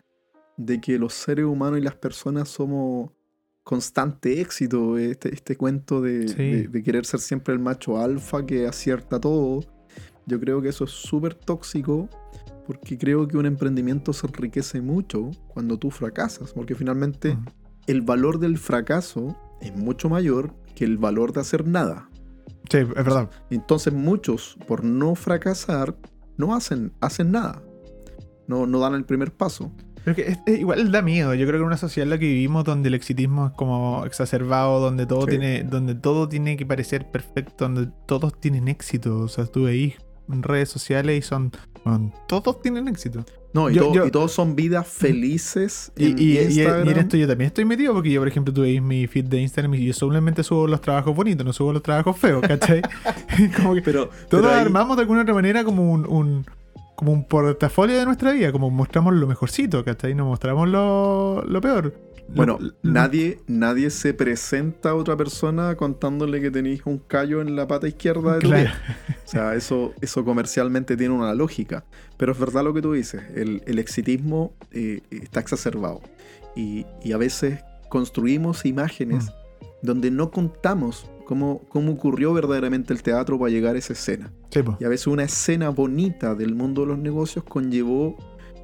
de 0.58 0.80
que 0.80 1.00
los 1.00 1.13
seres 1.16 1.46
humanos 1.46 1.80
y 1.80 1.82
las 1.82 1.96
personas 1.96 2.50
somos 2.50 3.10
constante 3.63 4.39
éxito. 4.42 4.96
Este, 5.00 5.34
este 5.34 5.58
cuento 5.58 6.01
de, 6.01 6.27
Sí. 6.27 6.36
de- 6.38 6.68
de 6.68 6.84
querer 6.84 7.04
ser 7.06 7.20
siempre 7.20 7.56
el 7.56 7.60
macho 7.60 7.98
alfa 8.00 8.46
que 8.46 8.68
acierta 8.68 9.20
todo. 9.20 9.63
Yo 10.27 10.39
creo 10.39 10.62
que 10.62 10.69
eso 10.69 10.84
es 10.84 10.91
súper 10.91 11.34
tóxico 11.34 12.07
porque 12.65 12.98
creo 12.98 13.27
que 13.27 13.38
un 13.38 13.46
emprendimiento 13.46 14.12
se 14.13 14.27
enriquece 14.27 14.81
mucho 14.81 15.31
cuando 15.48 15.77
tú 15.79 15.89
fracasas, 15.89 16.51
porque 16.53 16.75
finalmente 16.75 17.38
el 17.88 18.01
valor 18.01 18.39
del 18.39 18.57
fracaso 18.57 19.36
es 19.62 19.74
mucho 19.75 20.10
mayor 20.10 20.53
que 20.75 20.84
el 20.84 20.98
valor 20.98 21.31
de 21.34 21.39
hacer 21.41 21.65
nada. 21.65 22.10
Sí, 22.69 22.77
es 22.79 22.88
verdad. 22.89 23.29
Entonces 23.50 23.93
muchos, 23.93 24.57
por 24.67 24.84
no 24.84 25.15
fracasar, 25.15 25.96
no 26.36 26.53
hacen, 26.53 26.91
hacen 27.00 27.31
nada. 27.31 27.63
No, 28.48 28.67
no 28.67 28.79
dan 28.79 28.93
el 28.96 29.05
primer 29.05 29.31
paso. 29.34 29.72
Pero 30.03 30.15
que 30.15 30.22
es- 30.24 30.39
es 30.46 30.60
igual 30.60 30.91
da 30.91 31.01
miedo. 31.01 31.34
Yo 31.34 31.46
creo 31.48 31.60
que 31.60 31.63
en 31.63 31.67
una 31.67 31.77
sociedad 31.77 32.03
en 32.05 32.10
la 32.12 32.17
que 32.17 32.25
vivimos 32.27 32.63
donde 32.65 32.89
el 32.89 32.96
exitismo 32.96 33.48
es 33.48 33.53
como 33.53 34.05
exacerbado, 34.05 34.79
donde 34.81 35.05
todo 35.05 35.22
Sí. 35.24 35.31
tiene, 35.31 35.63
donde 35.63 35.96
todo 35.96 36.27
tiene 36.29 36.55
que 36.57 36.65
parecer 36.65 37.10
perfecto, 37.12 37.65
donde 37.67 37.89
todos 38.05 38.38
tienen 38.39 38.67
éxito. 38.67 39.19
O 39.19 39.27
sea, 39.29 39.46
tú 39.46 39.63
veis 39.63 39.96
redes 40.27 40.69
sociales 40.69 41.17
y 41.17 41.22
son. 41.27 41.51
bueno, 41.84 42.12
todos 42.27 42.62
tienen 42.62 42.88
éxito. 42.88 43.25
No, 43.53 43.69
y, 43.69 43.75
Yo- 43.75 43.84
todo- 43.86 43.93
yo- 43.93 44.05
y 44.05 44.12
todos 44.12 44.31
son 44.34 44.55
vidas 44.55 44.88
felices. 44.88 45.91
Y, 45.96 46.12
en 46.12 46.19
y- 46.19 46.22
y- 46.22 46.38
y 46.38 46.39
Instagram. 46.41 46.89
en 46.89 46.98
esto 47.00 47.17
yo 47.17 47.27
también 47.27 47.48
estoy 47.48 47.65
metido 47.65 47.93
porque 47.93 48.12
yo, 48.12 48.22
por 48.22 48.27
ejemplo, 48.27 48.53
tú 48.53 48.62
veis 48.62 48.81
mi 48.81 49.07
feed 49.07 49.25
de 49.25 49.39
Instagram 49.41 49.74
y 49.75 49.86
yo 49.86 49.93
solamente 49.93 50.43
subo 50.43 50.67
los 50.67 50.81
trabajos 50.81 51.15
bonitos, 51.15 51.46
no 51.46 51.53
subo 51.53 51.74
los 51.74 51.81
trabajos 51.81 52.17
feos, 52.17 52.41
¿cachai? 52.46 52.81
como 53.62 53.74
que 53.74 53.81
pero, 53.81 54.07
todos 54.29 54.43
pero 54.43 54.50
ahí- 54.50 54.62
armamos 54.62 54.98
de 54.98 55.01
alguna 55.01 55.22
otra 55.22 55.34
manera 55.34 55.63
como 55.63 55.91
un, 55.91 56.05
un- 56.07 56.46
como 56.96 57.12
un 57.13 57.24
portafolio 57.27 57.96
de 57.98 58.05
nuestra 58.05 58.31
vida, 58.31 58.51
como 58.51 58.69
mostramos 58.69 59.13
lo 59.13 59.27
mejorcito, 59.27 59.84
¿cachai? 59.86 60.13
No 60.15 60.25
mostramos 60.25 60.67
lo, 60.67 61.43
lo 61.48 61.62
peor. 61.62 61.93
Bueno, 62.36 62.57
lo- 62.60 62.74
nadie, 62.84 63.39
nadie 63.48 63.89
se 63.89 64.13
presenta 64.13 64.89
a 64.89 64.96
otra 64.96 65.15
persona 65.15 65.75
contándole 65.75 66.41
que 66.41 66.51
tenéis 66.51 66.81
un 66.86 66.98
callo 66.98 67.41
en 67.41 67.55
la 67.55 67.67
pata 67.67 67.88
izquierda 67.88 68.36
de 68.36 68.39
tu 68.41 68.48
Claro. 68.50 68.69
O 69.25 69.27
sea, 69.29 69.55
eso, 69.55 69.93
eso 70.01 70.24
comercialmente 70.25 70.98
tiene 70.98 71.13
una 71.13 71.34
lógica. 71.34 71.84
Pero 72.17 72.31
es 72.34 72.39
verdad 72.39 72.63
lo 72.63 72.74
que 72.74 72.81
tú 72.81 72.93
dices, 72.93 73.22
el, 73.36 73.62
el 73.65 73.79
exitismo 73.79 74.53
eh, 74.72 75.01
está 75.10 75.39
exacerbado. 75.39 76.01
Y, 76.55 76.86
y 77.03 77.12
a 77.13 77.17
veces 77.17 77.60
construimos 77.89 78.65
imágenes 78.65 79.25
Mm. 79.27 79.86
donde 79.86 80.12
no 80.12 80.31
contamos 80.31 81.10
cómo, 81.25 81.62
cómo 81.69 81.91
ocurrió 81.93 82.34
verdaderamente 82.34 82.93
el 82.93 83.03
teatro 83.03 83.38
para 83.39 83.51
llegar 83.51 83.75
a 83.75 83.79
esa 83.79 83.93
escena. 83.93 84.31
Sí. 84.50 84.62
Y 84.79 84.84
a 84.86 84.89
veces 84.89 85.07
una 85.07 85.24
escena 85.24 85.69
bonita 85.69 86.36
del 86.36 86.55
mundo 86.55 86.81
de 86.81 86.88
los 86.88 86.98
negocios 87.00 87.43
conllevó 87.46 88.17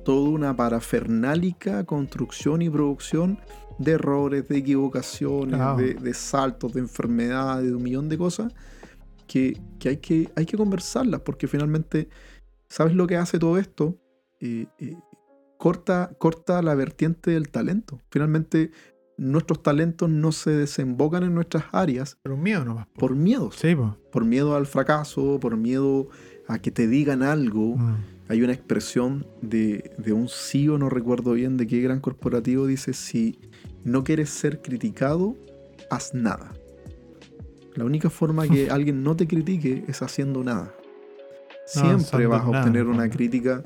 toda 0.04 0.30
una 0.30 0.56
parafernálica 0.56 1.84
construcción 1.86 2.62
y 2.62 2.70
producción 2.70 3.40
de 3.80 3.94
errores, 3.94 4.48
de 4.48 4.58
equivocaciones, 4.58 5.56
Claro. 5.56 5.78
de, 5.78 5.94
de 5.96 6.14
saltos, 6.14 6.74
de 6.74 6.82
enfermedades, 6.82 7.66
de 7.70 7.76
un 7.76 7.84
millón 7.84 8.10
de 8.10 8.18
cosas 8.18 8.54
que, 9.28 9.60
que 9.80 9.90
hay 9.90 9.98
que 9.98 10.30
hay 10.36 10.46
que 10.46 10.58
conversarlas 10.58 11.22
porque 11.22 11.48
finalmente, 11.48 12.10
¿sabes 12.70 12.94
lo 12.96 13.08
que 13.08 13.18
hace 13.18 13.40
todo 13.40 13.58
esto? 13.58 13.98
Eh, 14.40 14.68
eh, 14.80 14.96
corta, 15.58 16.12
corta 16.20 16.62
la 16.62 16.76
vertiente 16.76 17.32
del 17.32 17.50
talento. 17.50 18.00
Finalmente, 18.12 18.72
nuestros 19.18 19.64
talentos 19.64 20.10
no 20.10 20.32
se 20.32 20.52
desembocan 20.52 21.24
en 21.24 21.34
nuestras 21.36 21.66
áreas 21.72 22.18
un 22.26 22.42
miedo 22.44 22.66
nomás. 22.66 22.88
po. 22.88 23.00
por 23.00 23.16
miedos 23.16 23.56
Sí, 23.56 23.74
po. 23.76 23.98
por 24.12 24.26
miedo 24.26 24.56
al 24.56 24.66
fracaso, 24.66 25.40
por 25.40 25.56
miedo 25.58 26.10
a 26.48 26.60
que 26.60 26.72
te 26.72 26.88
digan 26.88 27.24
algo. 27.24 27.78
Mm. 27.78 27.96
Hay 28.34 28.42
una 28.42 28.54
expresión 28.54 29.28
de, 29.44 29.92
de 30.00 30.12
un 30.12 30.28
CEO, 30.28 30.80
no 30.80 30.90
recuerdo 30.90 31.34
bien 31.34 31.56
de 31.56 31.68
qué 31.68 31.82
gran 31.82 32.00
corporativo, 32.00 32.66
dice, 32.66 32.94
si 32.94 33.38
no 33.84 34.04
quieres 34.04 34.32
ser 34.32 34.60
criticado, 34.60 35.38
haz 35.92 36.16
nada. 36.16 36.52
La 37.76 37.86
única 37.86 38.10
forma 38.10 38.48
que 38.48 38.70
alguien 38.72 39.04
no 39.04 39.16
te 39.16 39.28
critique 39.28 39.86
es 39.88 40.02
haciendo 40.02 40.44
nada. 40.44 40.74
Siempre 41.68 42.26
vas 42.26 42.42
a 42.42 42.46
nada, 42.46 42.60
obtener 42.62 42.82
en 42.82 42.88
una 42.88 43.08
crítica 43.08 43.64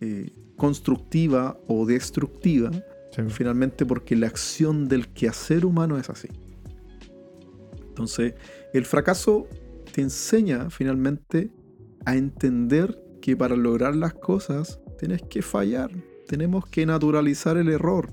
eh, 0.00 0.32
constructiva 0.56 1.58
o 1.68 1.84
destructiva, 1.84 2.70
Sí, 3.14 3.20
finalmente 3.28 3.84
porque 3.84 4.16
la 4.16 4.28
acción 4.28 4.88
del 4.88 5.08
quehacer 5.08 5.66
humano 5.66 5.98
es 5.98 6.08
así. 6.08 6.28
Entonces, 7.88 8.32
el 8.72 8.86
fracaso 8.86 9.46
te 9.92 10.00
enseña 10.00 10.70
finalmente 10.70 11.50
a 12.06 12.16
entender 12.16 13.03
que 13.24 13.38
para 13.38 13.56
lograr 13.56 13.96
las 13.96 14.12
cosas 14.12 14.80
tienes 14.98 15.22
que 15.22 15.40
fallar, 15.40 15.90
tenemos 16.28 16.66
que 16.66 16.84
naturalizar 16.84 17.56
el 17.56 17.70
error, 17.70 18.10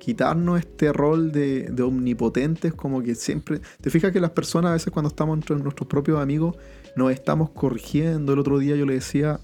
quitarnos 0.00 0.58
este 0.58 0.92
rol 0.92 1.30
de, 1.30 1.68
de 1.70 1.82
omnipotentes 1.84 2.74
como 2.74 3.00
que 3.00 3.14
siempre... 3.14 3.60
Te 3.80 3.90
fijas 3.90 4.10
que 4.10 4.18
las 4.18 4.32
personas 4.32 4.70
a 4.70 4.72
veces 4.72 4.92
cuando 4.92 5.08
estamos 5.08 5.36
entre 5.36 5.54
nuestros 5.54 5.86
propios 5.86 6.18
amigos 6.18 6.56
nos 6.96 7.12
estamos 7.12 7.50
corrigiendo. 7.50 8.32
El 8.32 8.40
otro 8.40 8.58
día 8.58 8.74
yo 8.74 8.86
le 8.86 8.94
decía 8.94 9.38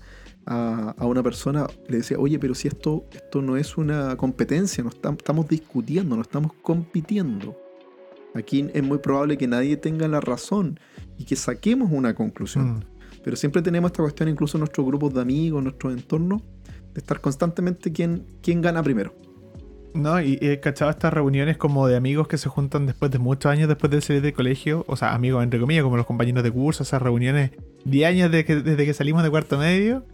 a, 0.44 0.92
a 0.98 1.06
una 1.06 1.22
persona, 1.22 1.68
le 1.86 1.98
decía, 1.98 2.18
oye, 2.18 2.40
pero 2.40 2.56
si 2.56 2.66
esto, 2.66 3.04
esto 3.12 3.42
no 3.42 3.56
es 3.56 3.76
una 3.76 4.16
competencia, 4.16 4.82
no 4.82 4.90
estam- 4.90 5.18
estamos 5.18 5.46
discutiendo, 5.46 6.16
no 6.16 6.22
estamos 6.22 6.52
compitiendo. 6.62 7.56
Aquí 8.34 8.68
es 8.74 8.82
muy 8.82 8.98
probable 8.98 9.38
que 9.38 9.46
nadie 9.46 9.76
tenga 9.76 10.08
la 10.08 10.20
razón 10.20 10.80
y 11.16 11.26
que 11.26 11.36
saquemos 11.36 11.92
una 11.92 12.16
conclusión. 12.16 12.78
Mm. 12.78 12.95
Pero 13.26 13.34
siempre 13.36 13.60
tenemos 13.60 13.88
esta 13.88 14.04
cuestión, 14.04 14.28
incluso 14.28 14.56
en 14.56 14.60
nuestros 14.60 14.86
grupos 14.86 15.12
de 15.12 15.20
amigos, 15.20 15.58
en 15.58 15.64
nuestros 15.64 15.92
entornos, 15.92 16.42
de 16.94 17.00
estar 17.00 17.20
constantemente 17.20 17.90
quién, 17.92 18.24
quién 18.40 18.62
gana 18.62 18.84
primero. 18.84 19.16
No, 19.94 20.20
y 20.20 20.38
he 20.40 20.60
cachado 20.60 20.92
estas 20.92 21.12
reuniones 21.12 21.56
como 21.56 21.88
de 21.88 21.96
amigos 21.96 22.28
que 22.28 22.38
se 22.38 22.48
juntan 22.48 22.86
después 22.86 23.10
de 23.10 23.18
muchos 23.18 23.50
años 23.50 23.66
después 23.66 23.90
de 23.90 24.00
salir 24.00 24.22
del 24.22 24.32
colegio. 24.32 24.84
O 24.86 24.94
sea, 24.94 25.12
amigos 25.12 25.42
entre 25.42 25.58
comillas, 25.58 25.82
como 25.82 25.96
los 25.96 26.06
compañeros 26.06 26.44
de 26.44 26.52
curso, 26.52 26.84
esas 26.84 27.02
reuniones 27.02 27.50
10 27.84 28.06
años 28.08 28.30
de 28.30 28.44
que- 28.44 28.62
desde 28.62 28.84
que 28.84 28.94
salimos 28.94 29.24
de 29.24 29.30
cuarto 29.30 29.58
medio. 29.58 30.04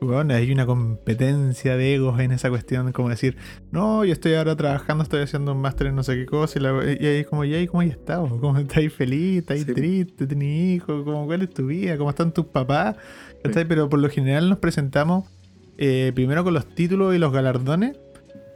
Bueno, 0.00 0.32
hay 0.34 0.52
una 0.52 0.64
competencia 0.64 1.76
de 1.76 1.96
egos 1.96 2.20
en 2.20 2.30
esa 2.30 2.48
cuestión, 2.50 2.92
como 2.92 3.08
decir, 3.08 3.36
no, 3.72 4.04
yo 4.04 4.12
estoy 4.12 4.34
ahora 4.34 4.54
trabajando, 4.54 5.02
estoy 5.02 5.22
haciendo 5.22 5.52
un 5.52 5.60
máster 5.60 5.88
en 5.88 5.96
no 5.96 6.04
sé 6.04 6.14
qué 6.14 6.24
cosa, 6.26 6.58
y, 6.58 6.62
la- 6.62 6.84
y 7.00 7.04
ahí 7.04 7.24
como, 7.24 7.44
¿y 7.44 7.52
ahí 7.54 7.66
cómo 7.66 7.82
ya 7.82 7.90
estás? 7.92 8.18
¿Cómo 8.18 8.56
estáis 8.58 8.92
feliz? 8.92 9.38
¿Estáis 9.40 9.64
Sí. 9.64 9.74
triste? 9.74 10.26
¿Tenés 10.28 10.76
hijos? 10.76 11.02
¿Cómo, 11.04 11.26
¿Cuál 11.26 11.42
es 11.42 11.50
tu 11.50 11.66
vida? 11.66 11.98
¿Cómo 11.98 12.10
están 12.10 12.32
tus 12.32 12.46
papás? 12.46 12.94
¿Cachai? 13.42 13.66
Pero 13.66 13.88
por 13.88 13.98
lo 13.98 14.08
general 14.08 14.48
nos 14.48 14.58
presentamos 14.58 15.24
eh, 15.78 16.12
primero 16.14 16.44
con 16.44 16.54
los 16.54 16.66
títulos 16.74 17.14
y 17.14 17.18
los 17.18 17.32
galardones, 17.32 17.96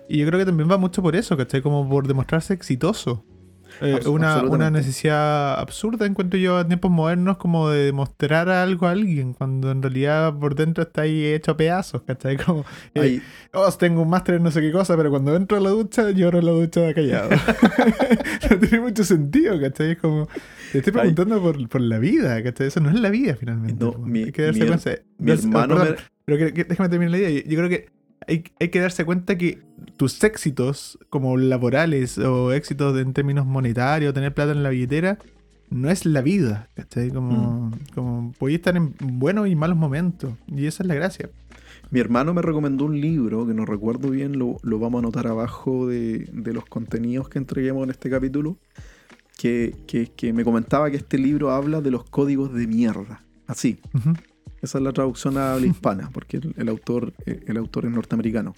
y 0.08 0.18
yo 0.18 0.26
creo 0.26 0.38
que 0.38 0.46
también 0.46 0.70
va 0.70 0.76
mucho 0.76 1.02
por 1.02 1.16
eso, 1.16 1.36
¿cachai? 1.36 1.60
Como 1.60 1.88
por 1.88 2.06
demostrarse 2.06 2.54
exitoso. 2.54 3.24
Eh, 3.84 4.08
una, 4.08 4.42
una 4.44 4.70
necesidad 4.70 5.58
absurda, 5.58 6.06
encuentro 6.06 6.38
yo, 6.38 6.56
a 6.56 6.66
tiempos 6.66 6.90
modernos, 6.90 7.36
como 7.36 7.68
de 7.68 7.86
demostrar 7.86 8.48
algo 8.48 8.86
a 8.86 8.92
alguien, 8.92 9.32
cuando 9.34 9.70
en 9.72 9.82
realidad 9.82 10.38
por 10.38 10.54
dentro 10.54 10.84
está 10.84 11.02
ahí 11.02 11.24
hecho 11.26 11.50
a 11.50 11.56
pedazos, 11.56 12.02
¿cachai? 12.02 12.36
Como, 12.46 12.64
eh, 12.94 13.20
oh, 13.52 13.70
tengo 13.72 14.02
un 14.02 14.08
máster 14.10 14.36
en 14.36 14.44
no 14.44 14.50
sé 14.50 14.60
qué 14.60 14.70
cosa, 14.70 14.96
pero 14.96 15.10
cuando 15.10 15.34
entro 15.34 15.56
a 15.56 15.60
la 15.60 15.70
ducha, 15.70 16.10
lloro 16.12 16.38
en 16.38 16.46
la 16.46 16.52
ducha 16.52 16.94
callado. 16.94 17.30
no 18.50 18.58
tiene 18.58 18.80
mucho 18.80 19.04
sentido, 19.04 19.60
¿cachai? 19.60 19.92
Es 19.92 19.98
como, 19.98 20.28
te 20.70 20.78
estoy 20.78 20.92
preguntando 20.92 21.40
por, 21.42 21.68
por 21.68 21.80
la 21.80 21.98
vida, 21.98 22.42
¿cachai? 22.42 22.68
Eso 22.68 22.80
no 22.80 22.90
es 22.90 23.00
la 23.00 23.10
vida 23.10 23.34
finalmente. 23.34 23.84
No, 23.84 23.92
mi- 23.98 24.24
hay 24.24 24.32
que 24.32 24.42
darse 24.42 24.60
mi 24.60 24.66
cuenta. 24.66 24.90
oh, 24.90 25.32
hermano 25.32 25.76
perdón, 25.76 25.96
me- 25.96 26.02
pero 26.24 26.38
que- 26.38 26.52
que- 26.54 26.64
déjame 26.64 26.88
terminar 26.88 27.10
la 27.10 27.18
idea. 27.18 27.30
Yo, 27.30 27.48
yo 27.50 27.56
creo 27.58 27.68
que 27.68 27.86
hay, 28.26 28.44
hay 28.60 28.68
que 28.68 28.80
darse 28.80 29.04
cuenta 29.04 29.36
que 29.38 29.58
tus 29.96 30.22
éxitos, 30.24 30.98
como 31.10 31.36
laborales 31.36 32.18
o 32.18 32.52
éxitos 32.52 32.98
en 32.98 33.12
términos 33.12 33.46
monetarios, 33.46 34.14
tener 34.14 34.32
plata 34.34 34.52
en 34.52 34.62
la 34.62 34.70
billetera, 34.70 35.18
no 35.70 35.90
es 35.90 36.04
la 36.06 36.20
vida. 36.22 36.68
¿cachai? 36.74 37.10
Como, 37.10 37.68
Mm. 37.70 37.72
como 37.94 38.32
estar 38.48 38.76
en 38.76 38.94
buenos 39.00 39.48
y 39.48 39.54
malos 39.56 39.76
momentos. 39.76 40.34
Y 40.46 40.66
esa 40.66 40.82
es 40.82 40.86
la 40.86 40.94
gracia. 40.94 41.30
Mi 41.90 42.00
hermano 42.00 42.32
me 42.34 42.40
recomendó 42.42 42.84
un 42.86 43.00
libro 43.00 43.46
que 43.46 43.52
no 43.54 43.64
recuerdo 43.66 44.10
bien, 44.10 44.38
lo, 44.38 44.56
lo 44.62 44.78
vamos 44.78 44.98
a 44.98 45.02
anotar 45.04 45.26
abajo 45.26 45.86
de, 45.86 46.20
de 46.32 46.52
los 46.54 46.64
contenidos 46.66 47.28
que 47.28 47.38
entreguemos 47.38 47.84
en 47.84 47.90
este 47.90 48.08
capítulo, 48.08 48.56
que, 49.36 49.74
que- 49.86 50.06
que 50.14 50.32
me 50.32 50.44
comentaba 50.44 50.90
que 50.90 50.96
este 50.96 51.18
libro 51.18 51.50
habla 51.50 51.80
de 51.80 51.90
los 51.90 52.04
códigos 52.04 52.52
de 52.54 52.66
mierda. 52.66 53.22
Así. 53.46 53.78
Esa 54.62 54.78
es 54.78 54.84
la 54.84 54.92
traducción 54.92 55.36
a 55.36 55.54
habla 55.54 55.66
hispana, 55.66 56.10
porque 56.12 56.38
el, 56.38 56.54
el 56.56 56.68
autor, 56.68 57.12
eh, 57.26 57.40
el 57.46 57.56
autor 57.56 57.84
es 57.86 57.90
norteamericano. 57.92 58.54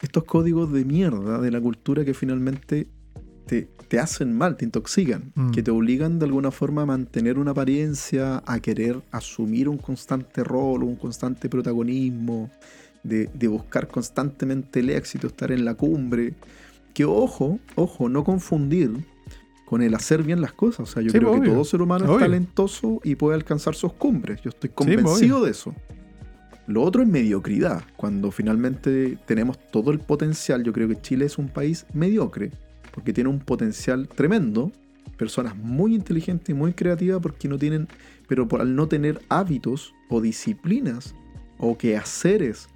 Estos 0.00 0.24
códigos 0.24 0.72
de 0.72 0.84
mierda 0.84 1.40
de 1.40 1.50
la 1.50 1.60
cultura 1.60 2.04
que 2.04 2.14
finalmente 2.14 2.86
te, 3.46 3.68
te 3.88 3.98
hacen 3.98 4.36
mal, 4.36 4.56
te 4.56 4.64
intoxican, 4.64 5.32
Mm. 5.34 5.50
que 5.50 5.62
te 5.62 5.70
obligan 5.70 6.18
de 6.18 6.26
alguna 6.26 6.50
forma 6.50 6.82
a 6.82 6.86
mantener 6.86 7.38
una 7.38 7.50
apariencia, 7.50 8.42
a 8.46 8.60
querer 8.60 9.02
asumir 9.10 9.68
un 9.68 9.78
constante 9.78 10.42
rol, 10.44 10.82
un 10.84 10.96
constante 10.96 11.48
protagonismo, 11.48 12.50
de, 13.02 13.28
de 13.34 13.48
buscar 13.48 13.88
constantemente 13.88 14.80
el 14.80 14.90
éxito, 14.90 15.26
estar 15.26 15.50
en 15.50 15.64
la 15.64 15.74
cumbre. 15.74 16.34
Que 16.94 17.04
ojo, 17.04 17.58
ojo, 17.74 18.08
no 18.08 18.22
confundir 18.22 18.90
con 19.72 19.80
el 19.80 19.94
hacer 19.94 20.22
bien 20.22 20.42
las 20.42 20.52
cosas. 20.52 20.80
O 20.80 20.92
sea, 20.92 21.00
yo 21.02 21.08
Sí, 21.10 21.16
creo 21.18 21.32
que 21.32 21.38
obvio. 21.38 21.52
todo 21.54 21.64
ser 21.64 21.80
humano 21.80 22.12
es 22.12 22.18
talentoso 22.20 23.00
y 23.04 23.14
puede 23.14 23.36
alcanzar 23.36 23.74
sus 23.74 23.94
cumbres. 23.94 24.42
Yo 24.42 24.50
estoy 24.50 24.68
convencido 24.68 25.42
de 25.42 25.50
eso. 25.50 25.74
Lo 26.66 26.82
otro 26.82 27.00
es 27.00 27.08
mediocridad. 27.08 27.82
Cuando 27.96 28.30
finalmente 28.30 29.16
tenemos 29.24 29.58
todo 29.70 29.90
el 29.90 29.98
potencial, 29.98 30.62
yo 30.62 30.74
creo 30.74 30.88
que 30.88 31.00
Chile 31.00 31.24
es 31.24 31.38
un 31.38 31.48
país 31.48 31.86
mediocre, 31.94 32.50
porque 32.90 33.14
tiene 33.14 33.30
un 33.30 33.38
potencial 33.38 34.08
tremendo. 34.08 34.70
Personas 35.16 35.56
muy 35.56 35.94
inteligentes 35.94 36.50
y 36.50 36.52
muy 36.52 36.74
creativas 36.74 37.22
porque 37.22 37.48
no 37.48 37.56
tienen, 37.56 37.88
pero 38.28 38.46
por 38.46 38.60
al 38.60 38.76
no 38.76 38.88
tener 38.88 39.22
hábitos 39.30 39.94
o 40.10 40.20
disciplinas 40.20 41.14
o 41.56 41.78
quehaceres, 41.78 42.68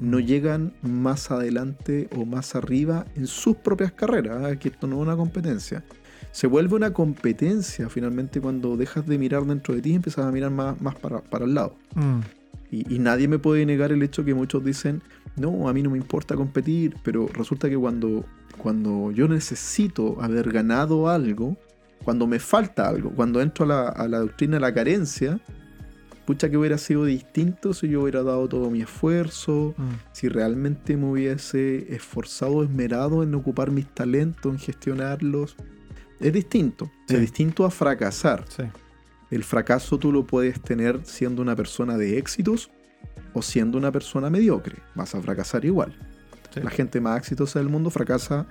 no 0.00 0.20
llegan 0.20 0.74
más 0.82 1.30
adelante 1.30 2.10
o 2.14 2.26
más 2.26 2.54
arriba 2.54 3.06
en 3.14 3.26
sus 3.26 3.56
propias 3.56 3.92
carreras. 3.92 4.52
¿eh? 4.52 4.58
Que 4.58 4.68
esto 4.68 4.86
no 4.86 4.96
es 4.96 5.02
una 5.02 5.16
competencia. 5.16 5.82
Se 6.36 6.46
vuelve 6.46 6.76
una 6.76 6.92
competencia 6.92 7.88
finalmente 7.88 8.42
cuando 8.42 8.76
dejas 8.76 9.06
de 9.06 9.16
mirar 9.16 9.46
dentro 9.46 9.74
de 9.74 9.80
ti 9.80 9.92
y 9.92 9.94
empiezas 9.94 10.26
a 10.26 10.30
mirar 10.30 10.50
más, 10.50 10.78
más 10.82 10.94
para, 10.94 11.22
para 11.22 11.46
el 11.46 11.54
lado. 11.54 11.76
Mm. 11.94 12.18
Y, 12.70 12.94
y 12.96 12.98
nadie 12.98 13.26
me 13.26 13.38
puede 13.38 13.64
negar 13.64 13.90
el 13.90 14.02
hecho 14.02 14.22
que 14.22 14.34
muchos 14.34 14.62
dicen, 14.62 15.00
no, 15.36 15.66
a 15.66 15.72
mí 15.72 15.82
no 15.82 15.88
me 15.88 15.96
importa 15.96 16.34
competir, 16.34 16.94
pero 17.02 17.26
resulta 17.28 17.70
que 17.70 17.78
cuando, 17.78 18.26
cuando 18.58 19.12
yo 19.12 19.28
necesito 19.28 20.20
haber 20.20 20.52
ganado 20.52 21.08
algo, 21.08 21.56
cuando 22.04 22.26
me 22.26 22.38
falta 22.38 22.86
algo, 22.86 23.12
cuando 23.12 23.40
entro 23.40 23.64
a 23.64 23.68
la, 23.68 23.88
a 23.88 24.06
la 24.06 24.18
doctrina 24.18 24.56
de 24.56 24.60
la 24.60 24.74
carencia, 24.74 25.40
pucha 26.26 26.50
que 26.50 26.58
hubiera 26.58 26.76
sido 26.76 27.06
distinto 27.06 27.72
si 27.72 27.88
yo 27.88 28.02
hubiera 28.02 28.22
dado 28.22 28.46
todo 28.46 28.70
mi 28.70 28.82
esfuerzo, 28.82 29.74
Mm. 29.78 29.82
si 30.12 30.28
realmente 30.28 30.98
me 30.98 31.10
hubiese 31.12 31.94
esforzado, 31.94 32.62
esmerado 32.62 33.22
en 33.22 33.34
ocupar 33.34 33.70
mis 33.70 33.86
talentos, 33.86 34.52
en 34.52 34.58
gestionarlos. 34.58 35.56
Es 36.20 36.32
distinto, 36.32 36.90
Sí. 37.06 37.14
es 37.14 37.20
distinto 37.20 37.64
a 37.64 37.70
fracasar. 37.70 38.44
Sí. 38.48 38.62
El 39.30 39.44
fracaso 39.44 39.98
tú 39.98 40.12
lo 40.12 40.24
puedes 40.24 40.60
tener 40.60 41.00
siendo 41.04 41.42
una 41.42 41.56
persona 41.56 41.96
de 41.98 42.18
éxitos 42.18 42.70
o 43.32 43.42
siendo 43.42 43.76
una 43.76 43.90
persona 43.92 44.30
mediocre. 44.30 44.76
Vas 44.94 45.14
a 45.14 45.20
fracasar 45.20 45.64
igual. 45.64 45.94
Sí. 46.54 46.60
La 46.62 46.70
gente 46.70 47.00
más 47.00 47.18
exitosa 47.18 47.58
del 47.58 47.68
mundo 47.68 47.90
fracasa 47.90 48.46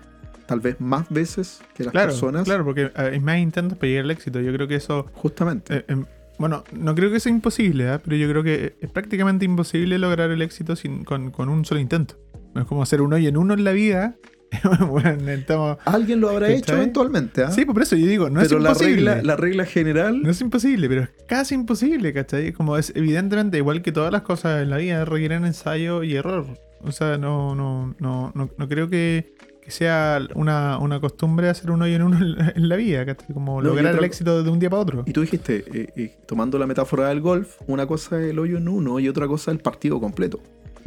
tal 0.47 0.59
vez 0.59 0.79
más 0.79 1.09
veces 1.09 1.61
que 1.73 1.83
las 1.85 1.91
Claro, 1.91 2.09
personas. 2.11 2.43
claro, 2.43 2.63
porque 2.65 2.83
eh, 2.83 2.91
hay 3.13 3.19
más 3.19 3.39
intentos 3.39 3.77
para 3.77 3.87
llegar 3.87 4.03
al 4.05 4.11
éxito. 4.11 4.39
Yo 4.41 4.53
creo 4.53 4.67
que 4.67 4.75
eso 4.75 5.07
Justamente. 5.13 5.77
Eh, 5.77 5.85
em, 5.87 6.05
bueno, 6.37 6.63
no 6.73 6.93
creo 6.93 7.09
que 7.09 7.19
sea 7.19 7.31
imposible, 7.31 7.87
¿ah? 7.89 7.99
pero 8.03 8.17
yo 8.17 8.29
creo 8.29 8.43
que 8.43 8.75
es 8.81 8.89
prácticamente 8.91 9.45
imposible 9.45 9.97
lograr 9.97 10.29
el 10.29 10.41
éxito 10.41 10.75
sin, 10.75 11.03
con, 11.05 11.31
con 11.31 11.47
un 11.49 11.63
solo 11.65 11.79
intento. 11.79 12.15
Es 12.53 12.65
como 12.65 12.83
hacer 12.83 13.01
un 13.01 13.13
hoyo 13.13 13.27
en 13.29 13.37
uno 13.37 13.53
en 13.53 13.63
la 13.63 13.71
vida 13.71 14.15
bueno. 14.89 15.77
Alguien 15.85 16.19
lo 16.21 16.29
habrá 16.29 16.49
hecho 16.49 16.73
eventualmente, 16.75 17.43
¿ah? 17.43 17.51
Sí, 17.51 17.65
pues 17.65 17.73
por 17.73 17.83
eso 17.83 17.95
yo 17.95 18.07
digo, 18.07 18.29
no 18.29 18.41
pero 18.41 18.57
es 18.57 18.63
la 18.63 18.69
imposible. 18.69 18.95
regla, 19.15 19.21
la 19.23 19.35
regla 19.35 19.65
general. 19.65 20.21
No 20.23 20.29
es 20.31 20.41
imposible, 20.41 20.87
pero 20.89 21.03
es 21.03 21.09
casi 21.27 21.55
imposible, 21.55 22.13
¿cachai? 22.13 22.51
Como 22.53 22.77
es 22.77 22.91
evidentemente, 22.95 23.57
igual 23.57 23.81
que 23.81 23.91
todas 23.91 24.11
las 24.11 24.21
cosas 24.23 24.61
en 24.63 24.69
la 24.69 24.77
vida, 24.77 25.05
requieren 25.05 25.45
ensayo 25.45 26.03
y 26.03 26.15
error. 26.15 26.45
O 26.81 26.91
sea, 26.91 27.17
no, 27.17 27.55
no, 27.55 27.95
no, 27.99 28.31
no, 28.35 28.49
no 28.57 28.67
creo 28.69 28.89
que, 28.89 29.33
que 29.63 29.71
sea 29.71 30.19
una, 30.35 30.77
una 30.77 30.99
costumbre 30.99 31.49
hacer 31.49 31.71
uno 31.71 31.87
y 31.87 31.93
en 31.95 32.03
uno 32.03 32.17
en 32.21 32.35
la- 32.35 32.53
la 32.55 32.75
vida, 32.75 33.05
¿cachai? 33.05 33.33
Como 33.33 33.61
No, 33.61 33.69
lograr 33.69 33.95
el 33.95 34.03
éxito 34.03 34.43
de 34.43 34.49
un 34.49 34.59
día 34.59 34.69
para 34.69 34.81
otro. 34.83 35.03
Y 35.07 35.11
tú 35.13 35.21
dijiste, 35.21 35.63
eh, 35.73 35.87
eh, 35.95 36.17
tomando 36.27 36.59
la 36.59 36.67
metáfora 36.67 37.09
del 37.09 37.21
golf, 37.21 37.55
una 37.67 37.87
cosa 37.87 38.21
es 38.21 38.29
el 38.29 38.39
hoyo 38.39 38.57
en 38.57 38.67
uno 38.67 38.99
y 38.99 39.07
otra 39.09 39.27
cosa 39.27 39.51
es 39.51 39.57
el 39.57 39.61
partido 39.63 39.99
completo. 39.99 40.39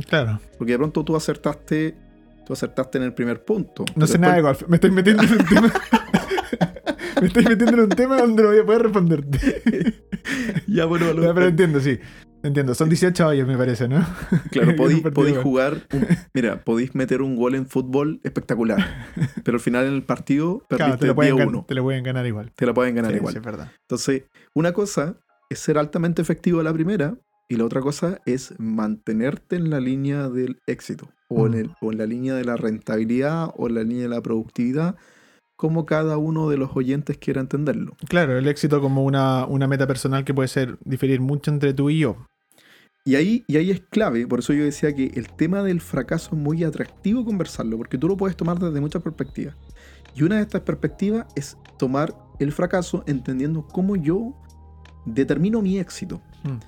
Claro. 0.09 0.39
Porque 0.57 0.73
de 0.73 0.79
pronto 0.79 1.03
tú 1.05 1.17
acertaste, 1.17 1.97
tú 2.49 2.55
acertaste 2.55 2.97
en 2.97 3.05
el 3.05 3.12
primer 3.12 3.45
punto. 3.45 3.85
No 3.95 4.07
sé 4.07 4.19
nada 4.19 4.35
de 4.37 4.40
golf. 4.40 4.62
Me 4.69 4.76
estoy 4.76 4.90
metiendo 4.90 5.23
en 5.23 5.33
un 5.33 5.38
tema. 5.47 5.71
Me 7.21 7.26
estoy 7.26 7.45
metiendo 7.45 7.75
en 7.76 7.81
un 7.81 7.88
tema 7.90 8.17
donde 8.17 8.43
no 8.43 8.49
voy 8.49 8.59
a 8.59 8.64
poder 8.64 8.83
responderte. 8.85 10.02
Ya, 10.67 10.87
bueno, 10.87 11.12
lo- 11.12 11.23
Ya, 11.25 11.35
pero 11.35 11.47
entiendo, 11.49 11.78
sí. 11.81 11.99
Entiendo. 12.43 12.75
Son 12.75 12.88
18 12.88 13.26
hoyos, 13.26 13.47
me 13.47 13.57
parece, 13.59 13.87
¿no? 13.88 14.02
claro, 14.50 14.75
podéis, 15.12 15.37
jugar, 15.43 15.75
un- 15.93 16.07
mira, 16.33 16.64
podéis 16.64 16.95
meter 16.95 17.21
un 17.21 17.37
gol 17.37 17.55
en 17.55 17.67
fútbol 17.67 18.21
espectacular, 18.25 18.78
pero 19.45 19.57
al 19.57 19.61
final 19.61 19.87
en 19.87 19.93
el 19.95 20.05
partido 20.05 20.61
Claro, 20.69 20.85
perdiste 20.85 21.00
te 21.00 21.07
lo, 21.09 21.14
pueden 21.17 21.37
gan- 21.37 21.50
10-1. 21.50 21.67
te 21.67 21.75
lo 21.75 21.83
pueden 21.83 22.02
ganar 22.05 22.26
igual. 22.26 22.52
Te 22.57 22.64
la 22.64 22.73
pueden 22.73 22.95
ganar 22.95 23.11
Sí, 23.11 23.17
igual. 23.19 23.33
sí, 23.35 23.38
es 23.40 23.45
verdad. 23.45 23.73
Entonces, 23.83 24.23
una 24.55 24.73
cosa 24.73 25.19
es 25.50 25.59
ser 25.59 25.76
altamente 25.76 26.23
efectivo 26.23 26.61
a 26.61 26.62
la 26.62 26.73
primera 26.73 27.14
y 27.49 27.57
la 27.57 27.64
otra 27.64 27.81
cosa 27.81 28.21
es 28.26 28.55
mantenerte 28.59 29.57
en 29.57 29.71
la 29.71 29.81
línea 29.81 30.28
del 30.28 30.59
éxito 30.67 31.09
o, 31.28 31.47
en, 31.47 31.52
Mm. 31.52 31.57
el- 31.57 31.71
o 31.81 31.93
en 31.93 31.99
la 31.99 32.07
línea 32.07 32.35
de 32.35 32.45
la 32.45 32.57
rentabilidad 32.57 33.50
o 33.57 33.69
en 33.69 33.75
la 33.75 33.83
línea 33.83 34.02
de 34.05 34.09
la 34.09 34.21
productividad, 34.23 34.97
como 35.57 35.87
cada 35.87 36.19
uno 36.19 36.49
de 36.49 36.57
los 36.57 36.76
oyentes 36.76 37.19
quiera 37.19 37.40
entenderlo. 37.40 37.97
Claro, 38.09 38.38
el 38.38 38.47
éxito 38.47 38.81
como 38.81 39.05
una, 39.05 39.45
una 39.47 39.67
meta 39.67 39.87
personal 39.87 40.25
que 40.25 40.33
puede 40.35 40.49
ser 40.49 40.78
diferir 40.85 41.21
mucho 41.21 41.50
entre 41.50 41.75
tú 41.75 41.90
y 41.90 41.99
yo. 41.99 42.17
Y 43.05 43.14
ahí, 43.17 43.45
y 43.49 43.57
ahí 43.57 43.71
es 43.71 43.81
clave, 43.81 44.26
por 44.26 44.40
eso 44.40 44.52
yo 44.52 44.64
decía 44.64 44.95
que 44.95 45.07
el 45.14 45.28
tema 45.31 45.62
del 45.62 45.81
fracaso 45.81 46.31
es 46.37 46.38
muy 46.40 46.62
atractivo 46.62 47.25
conversarlo, 47.25 47.78
porque 47.78 47.97
tú 47.97 48.07
lo 48.07 48.17
puedes 48.19 48.37
tomar 48.37 48.59
desde 48.59 48.81
muchas 48.81 49.02
perspectivas. 49.02 49.57
Y 50.14 50.23
una 50.25 50.37
de 50.37 50.43
estas 50.43 50.61
perspectivas 50.61 51.26
es 51.35 51.57
tomar 51.78 52.14
el 52.38 52.52
fracaso 52.52 53.05
entendiendo 53.07 53.67
cómo 53.67 53.97
yo 53.97 54.35
determino 55.07 55.62
mi 55.62 55.78
éxito. 55.78 56.21
Mm. 56.45 56.59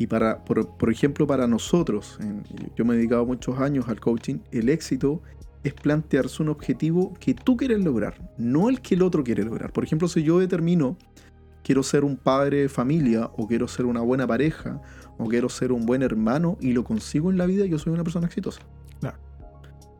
Y 0.00 0.06
para, 0.06 0.42
por, 0.44 0.66
por 0.78 0.90
ejemplo, 0.90 1.26
para 1.26 1.46
nosotros, 1.46 2.16
en- 2.20 2.42
yo 2.74 2.84
me 2.86 2.94
he 2.94 2.96
dedicado 2.96 3.26
muchos 3.26 3.58
años 3.60 3.86
al 3.88 4.00
coaching, 4.00 4.38
el 4.50 4.70
éxito 4.70 5.20
es 5.62 5.74
plantearse 5.74 6.42
un 6.42 6.48
objetivo 6.48 7.12
que 7.20 7.34
tú 7.34 7.54
quieres 7.56 7.84
lograr, 7.84 8.14
no 8.38 8.70
el 8.70 8.80
que 8.80 8.94
el 8.94 9.02
otro 9.02 9.22
quiere 9.22 9.44
lograr. 9.44 9.72
Por 9.74 9.84
ejemplo, 9.84 10.08
si 10.08 10.22
yo 10.22 10.38
determino 10.38 10.96
quiero 11.62 11.82
ser 11.82 12.02
un 12.04 12.16
padre 12.16 12.62
de 12.62 12.68
familia 12.70 13.30
o 13.36 13.46
quiero 13.46 13.68
ser 13.68 13.84
una 13.84 14.00
buena 14.00 14.26
pareja 14.26 14.80
o 15.18 15.26
quiero 15.28 15.50
ser 15.50 15.70
un 15.70 15.84
buen 15.84 16.00
hermano 16.02 16.56
y 16.62 16.72
lo 16.72 16.82
consigo 16.82 17.30
en 17.30 17.36
la 17.36 17.44
vida, 17.44 17.66
yo 17.66 17.78
soy 17.78 17.92
una 17.92 18.02
persona 18.02 18.26
exitosa. 18.26 18.62
Claro. 19.00 19.18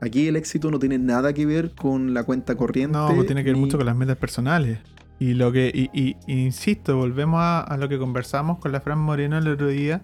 Aquí 0.01 0.27
el 0.29 0.37
éxito 0.37 0.71
no 0.71 0.79
tiene 0.79 0.97
nada 0.99 1.35
que 1.35 1.45
ver 1.45 1.75
con 1.75 2.15
la 2.15 2.25
cuenta 2.25 2.55
corriente. 2.57 2.97
No, 2.97 3.09
pues 3.15 3.27
tiene 3.27 3.43
que 3.45 3.51
ver 3.51 3.57
ni- 3.57 3.61
mucho 3.67 3.77
con 3.77 3.85
las 3.85 3.95
metas 3.97 4.17
personales. 4.17 4.79
Y 5.21 5.35
lo 5.35 5.53
que, 5.53 5.71
y, 5.75 6.17
insisto, 6.27 6.97
volvemos 6.97 7.41
a, 7.43 7.77
lo 7.79 7.91
que 7.91 7.99
conversamos 7.99 8.59
con 8.59 8.73
la 8.73 8.81
Fran 8.81 8.99
Moreno 8.99 9.37
el 9.37 9.49
otro 9.49 9.69
día 9.69 10.01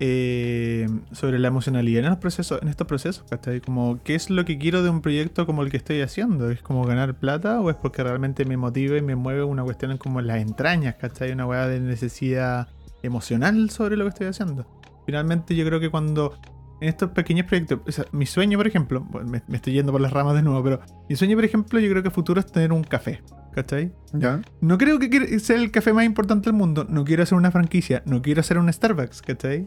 eh, 0.00 0.88
sobre 1.12 1.38
la 1.38 1.46
emocionalidad 1.46 2.02
en 2.02 2.10
los 2.10 2.18
procesos, 2.18 2.60
en 2.60 2.66
estos 2.66 2.88
procesos, 2.88 3.24
¿cachai? 3.30 3.60
Como, 3.60 4.02
¿qué 4.02 4.16
es 4.16 4.28
lo 4.28 4.44
que 4.44 4.58
quiero 4.58 4.82
de 4.82 4.90
un 4.90 5.00
proyecto 5.00 5.46
como 5.46 5.62
el 5.62 5.70
que 5.70 5.76
estoy 5.76 6.00
haciendo? 6.00 6.50
¿Es 6.50 6.60
como 6.60 6.84
ganar 6.84 7.14
plata 7.14 7.60
o 7.60 7.70
es 7.70 7.76
porque 7.76 8.02
realmente 8.02 8.44
me 8.44 8.56
motiva 8.56 8.96
y 8.96 9.00
me 9.00 9.14
mueve 9.14 9.44
una 9.44 9.62
cuestión 9.62 9.96
como 9.96 10.20
las 10.20 10.38
entrañas, 10.38 10.96
¿cachai? 10.96 11.30
Una 11.30 11.46
weá 11.46 11.68
de 11.68 11.78
necesidad 11.78 12.66
emocional 13.04 13.70
sobre 13.70 13.96
lo 13.96 14.06
que 14.06 14.08
estoy 14.08 14.26
haciendo. 14.26 14.66
Finalmente 15.06 15.54
yo 15.54 15.64
creo 15.64 15.78
que 15.78 15.88
cuando 15.88 16.36
en 16.80 16.88
estos 16.88 17.10
pequeños 17.10 17.46
proyectos, 17.46 17.80
o 17.86 17.92
sea, 17.92 18.04
mi 18.12 18.26
sueño, 18.26 18.58
por 18.58 18.66
ejemplo, 18.66 19.06
bueno, 19.10 19.28
me, 19.28 19.42
me 19.48 19.56
estoy 19.56 19.72
yendo 19.72 19.92
por 19.92 20.00
las 20.00 20.12
ramas 20.12 20.34
de 20.34 20.42
nuevo, 20.42 20.62
pero 20.62 20.80
mi 21.08 21.16
sueño, 21.16 21.36
por 21.36 21.44
ejemplo, 21.44 21.80
yo 21.80 21.88
creo 21.90 22.02
que 22.02 22.08
a 22.08 22.12
futuro 22.12 22.40
es 22.40 22.46
tener 22.46 22.72
un 22.72 22.84
café, 22.84 23.22
¿cachai? 23.54 23.92
¿Ya? 24.12 24.42
No 24.60 24.76
creo 24.76 24.98
que 24.98 25.38
ser 25.40 25.58
el 25.58 25.70
café 25.70 25.92
más 25.92 26.04
importante 26.04 26.50
del 26.50 26.58
mundo, 26.58 26.86
no 26.88 27.04
quiero 27.04 27.22
hacer 27.22 27.38
una 27.38 27.50
franquicia, 27.50 28.02
no 28.06 28.20
quiero 28.22 28.40
hacer 28.40 28.58
un 28.58 28.70
Starbucks, 28.72 29.22
¿cachai? 29.22 29.64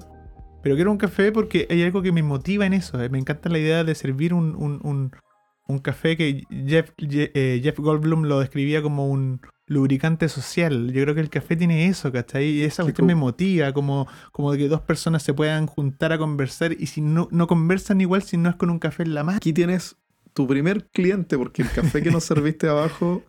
Pero 0.62 0.76
quiero 0.76 0.91
un 0.91 0.98
café 0.98 1.32
porque 1.32 1.65
hay 1.69 1.82
algo 1.84 2.02
que 2.02 2.12
me 2.12 2.22
motiva 2.22 2.65
en 2.65 2.74
eso, 2.74 3.02
eh, 3.02 3.10
me 3.10 3.17
encanta 3.17 3.50
la 3.50 3.60
idea 3.60 3.84
de 3.84 3.95
servir 3.95 4.34
un, 4.34 4.56
un, 4.56 4.80
un- 4.84 5.12
un 5.67 5.80
café 5.80 6.17
que 6.17 6.43
Jeff, 6.67 6.91
Je- 6.98 7.32
eh, 7.34 7.60
Jeff 7.63 7.78
Goldblum 7.80 8.24
lo 8.24 8.39
describía 8.39 8.82
como 8.82 9.08
un 9.08 9.39
lubricante 9.69 10.27
social. 10.27 10.91
Yo 10.91 11.03
creo 11.03 11.15
que 11.15 11.21
el 11.21 11.29
café 11.29 11.55
tiene 11.55 11.88
eso, 11.88 12.12
¿cachai? 12.12 12.45
Y 12.45 12.63
esa 12.63 12.84
cuestión 12.84 13.08
me 13.08 13.15
motiva, 13.15 13.71
como, 13.71 14.08
como 14.34 14.51
de 14.51 14.58
que 14.58 14.67
dos 14.67 14.82
personas 14.82 15.23
se 15.23 15.34
puedan 15.34 15.65
juntar 15.67 16.12
a 16.12 16.17
conversar 16.17 16.73
y 16.77 16.88
si 16.88 16.99
no, 16.99 17.29
no 17.32 17.47
conversan 17.47 18.01
igual 18.01 18.21
si 18.23 18.36
no 18.36 18.49
es 18.49 18.55
con 18.58 18.69
un 18.69 18.79
café 18.79 19.03
en 19.03 19.13
la 19.13 19.23
mano. 19.23 19.38
Aquí 19.38 19.53
tienes 19.53 19.95
tu 20.34 20.45
primer 20.47 20.88
cliente 20.89 21.38
porque 21.38 21.62
el 21.62 21.71
café 21.71 22.01
que 22.03 22.12
nos 22.12 22.23
serviste 22.25 22.67
abajo 22.67 23.23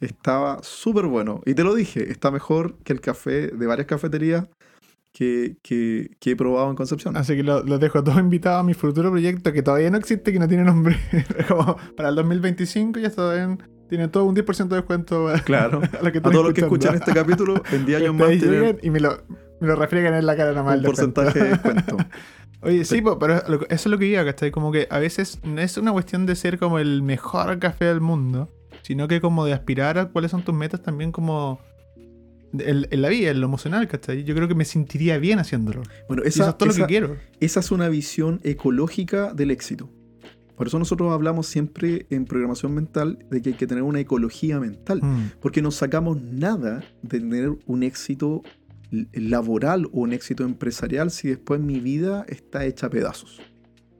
estaba 0.00 0.60
súper 0.62 1.06
bueno. 1.06 1.40
Y 1.46 1.54
te 1.54 1.64
lo 1.64 1.74
dije, 1.74 2.10
está 2.10 2.30
mejor 2.30 2.76
que 2.84 2.92
el 2.92 3.00
café 3.00 3.48
de 3.48 3.66
varias 3.66 3.86
cafeterías 3.86 4.46
que, 5.12 5.56
que- 5.62 6.10
que 6.20 6.32
he 6.32 6.36
probado 6.36 6.70
en 6.70 6.76
Concepción. 6.76 7.16
Así 7.16 7.34
que 7.34 7.42
lo- 7.42 7.62
los 7.64 7.80
dejo 7.80 8.04
todos 8.04 8.18
invitados 8.18 8.60
a 8.60 8.62
mi 8.62 8.74
futuro 8.74 9.10
proyecto 9.10 9.52
que 9.52 9.62
todavía 9.62 9.90
no 9.90 9.96
existe, 9.98 10.32
que 10.32 10.38
no 10.38 10.46
tiene 10.46 10.64
nombre. 10.64 10.96
Como 11.48 11.76
para 11.96 12.10
el 12.10 12.14
2025 12.16 13.00
ya 13.00 13.10
saben, 13.10 13.62
tiene 13.88 14.08
todo 14.08 14.24
un 14.24 14.36
10% 14.36 14.68
de 14.68 14.76
descuento 14.76 15.28
a, 15.28 15.38
Claro. 15.40 15.80
a 15.98 16.02
lo 16.02 16.12
que 16.12 16.18
A 16.18 16.22
todos 16.22 16.44
los 16.44 16.54
que 16.54 16.60
escuchan 16.62 16.94
este 16.94 17.12
capítulo, 17.12 17.62
en 17.72 17.86
10 17.86 18.00
años 18.02 18.14
más 18.14 18.28
tienen 18.30 18.78
y 18.82 18.90
me 18.90 19.00
lo, 19.00 19.22
me 19.60 19.66
lo 19.66 19.76
refriegan 19.76 20.14
en 20.14 20.26
la 20.26 20.36
cara 20.36 20.52
nomás. 20.52 20.78
un 20.78 20.84
porcentaje 20.84 21.38
de 21.38 21.48
descuento. 21.50 21.96
Oye, 22.60 22.84
sí, 22.84 23.00
po, 23.00 23.18
pero 23.20 23.36
eso 23.36 23.64
es 23.68 23.86
lo 23.86 23.98
que 23.98 24.06
iba, 24.06 24.24
¿cachai? 24.24 24.50
Como 24.50 24.72
que 24.72 24.88
a 24.90 24.98
veces 24.98 25.40
no 25.44 25.60
es 25.60 25.76
una 25.76 25.92
cuestión 25.92 26.26
de 26.26 26.34
ser 26.34 26.58
como 26.58 26.80
el 26.80 27.02
mejor 27.02 27.58
café 27.60 27.84
del 27.84 28.00
mundo, 28.00 28.52
sino 28.82 29.06
que 29.06 29.20
como 29.20 29.44
de 29.46 29.52
aspirar 29.52 29.96
a 29.98 30.06
cuáles 30.06 30.32
son 30.32 30.42
tus 30.42 30.54
metas 30.54 30.82
también 30.82 31.12
como 31.12 31.60
en, 32.58 32.86
en 32.90 33.02
la 33.02 33.08
vida, 33.10 33.30
en 33.30 33.40
lo 33.40 33.46
emocional, 33.46 33.86
¿cachai? 33.86 34.24
Yo 34.24 34.34
creo 34.34 34.48
que 34.48 34.56
me 34.56 34.64
sentiría 34.64 35.18
bien 35.18 35.38
haciéndolo. 35.38 35.82
Bueno, 36.08 36.24
Y 36.24 36.28
eso 36.28 36.48
es 36.48 36.58
todo 36.58 36.68
lo 36.70 36.74
que 36.74 36.86
quiero. 36.86 37.16
esa 37.38 37.60
es 37.60 37.70
una 37.70 37.88
visión 37.88 38.40
ecológica 38.42 39.32
del 39.32 39.52
éxito. 39.52 39.88
Por 40.58 40.66
eso 40.66 40.78
nosotros 40.78 41.10
hablamos 41.12 41.46
siempre 41.46 42.06
en 42.10 42.24
programación 42.26 42.74
mental 42.74 43.24
de 43.30 43.40
que 43.40 43.50
hay 43.50 43.54
que 43.54 43.66
tener 43.66 43.84
una 43.84 44.00
ecología 44.00 44.58
mental. 44.60 45.00
Mm, 45.02 45.30
Porque 45.40 45.62
no 45.62 45.70
sacamos 45.70 46.20
nada 46.20 46.84
de 47.02 47.20
tener 47.20 47.56
un 47.66 47.82
éxito 47.84 48.42
laboral 49.12 49.86
o 49.86 50.00
un 50.00 50.12
éxito 50.12 50.44
empresarial 50.44 51.10
si 51.10 51.28
después 51.28 51.60
mi 51.60 51.80
vida 51.80 52.24
está 52.28 52.64
hecha 52.64 52.86
a 52.86 52.90
pedazos. 52.90 53.38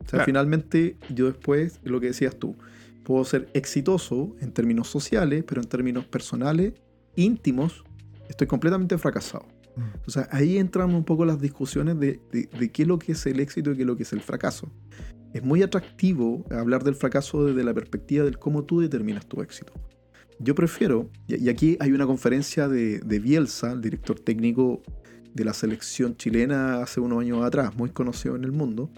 O 0.01 0.03
sea, 0.03 0.11
Claro. 0.19 0.25
finalmente 0.27 0.97
yo 1.15 1.27
después, 1.27 1.81
lo 1.85 2.01
que 2.01 2.07
decías 2.09 2.37
tú, 2.39 2.57
puedo 3.05 3.25
ser 3.25 3.49
exitoso 3.55 4.35
en 4.41 4.53
términos 4.53 4.89
sociales, 4.89 5.45
pero 5.47 5.61
en 5.63 5.69
términos 5.69 6.07
personales, 6.07 6.73
íntimos, 7.17 7.85
estoy 8.29 8.47
completamente 8.47 8.97
fracasado. 8.99 9.47
mm. 9.77 9.81
O 10.07 10.11
sea, 10.11 10.29
ahí 10.33 10.59
entran 10.59 10.95
un 10.95 11.05
poco 11.05 11.25
las 11.25 11.41
discusiones 11.41 11.99
de, 12.01 12.21
de- 12.33 12.49
de 12.59 12.71
qué 12.73 12.83
es 12.83 12.89
lo 12.89 12.99
que 12.99 13.13
es 13.13 13.25
el 13.27 13.39
éxito 13.41 13.71
y 13.73 13.77
qué 13.77 13.83
es 13.83 13.87
lo 13.87 13.97
que 13.97 14.03
es 14.03 14.13
el 14.13 14.21
fracaso. 14.21 14.71
Es 15.33 15.43
muy 15.43 15.63
atractivo 15.63 16.45
hablar 16.51 16.85
del 16.85 16.95
fracaso 16.95 17.45
desde 17.45 17.65
la 17.65 17.75
perspectiva 17.75 18.25
del 18.25 18.39
cómo 18.39 18.65
tú 18.65 18.81
determinas 18.81 19.27
tu 19.27 19.43
éxito. 19.43 19.73
Yo 20.39 20.55
prefiero, 20.55 21.11
y 21.27 21.49
aquí 21.49 21.77
hay 21.81 21.93
una 21.93 22.07
conferencia 22.07 22.69
de, 22.69 23.01
de 23.01 23.19
Bielsa, 23.19 23.73
el 23.73 23.81
director 23.81 24.21
técnico 24.21 24.83
de 25.35 25.45
la 25.45 25.53
selección 25.53 26.17
chilena 26.17 26.81
hace 26.83 27.01
unos 27.01 27.21
años 27.21 27.45
atrás, 27.45 27.77
muy 27.77 27.91
conocido 27.91 28.37
en 28.37 28.45
el 28.45 28.53
mundo, 28.53 28.91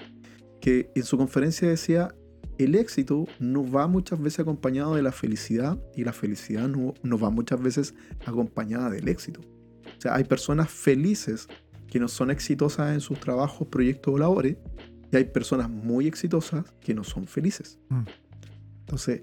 que 0.61 0.91
en 0.95 1.03
su 1.03 1.17
conferencia 1.17 1.69
decía, 1.69 2.15
el 2.59 2.75
éxito 2.75 3.27
no 3.39 3.69
va 3.69 3.87
muchas 3.87 4.21
veces 4.21 4.41
acompañado 4.41 4.95
de 4.95 5.03
la 5.03 5.13
felicidad 5.13 5.79
y 5.97 6.05
la 6.05 6.13
felicidad 6.13 6.69
no, 6.69 6.95
no 7.03 7.19
va 7.19 7.31
muchas 7.31 7.61
veces 7.61 7.95
acompañada 8.27 8.91
del 8.91 9.09
éxito. 9.09 9.41
O 9.41 10.01
sea, 10.01 10.15
hay 10.15 10.25
personas 10.25 10.71
felices 10.71 11.49
que 11.89 11.99
no 11.99 12.09
son 12.09 12.31
exitosas 12.31 12.93
en 12.93 13.01
sus 13.01 13.19
trabajos, 13.19 13.69
proyectos 13.69 14.15
o 14.15 14.19
labores, 14.19 14.57
y 15.13 15.17
hay 15.17 15.25
personas 15.25 15.69
muy 15.69 16.07
exitosas 16.07 16.65
que 16.81 16.95
no 16.95 17.05
son 17.05 17.27
felices. 17.27 17.79
Mm. 17.89 18.03
Entonces, 18.81 19.23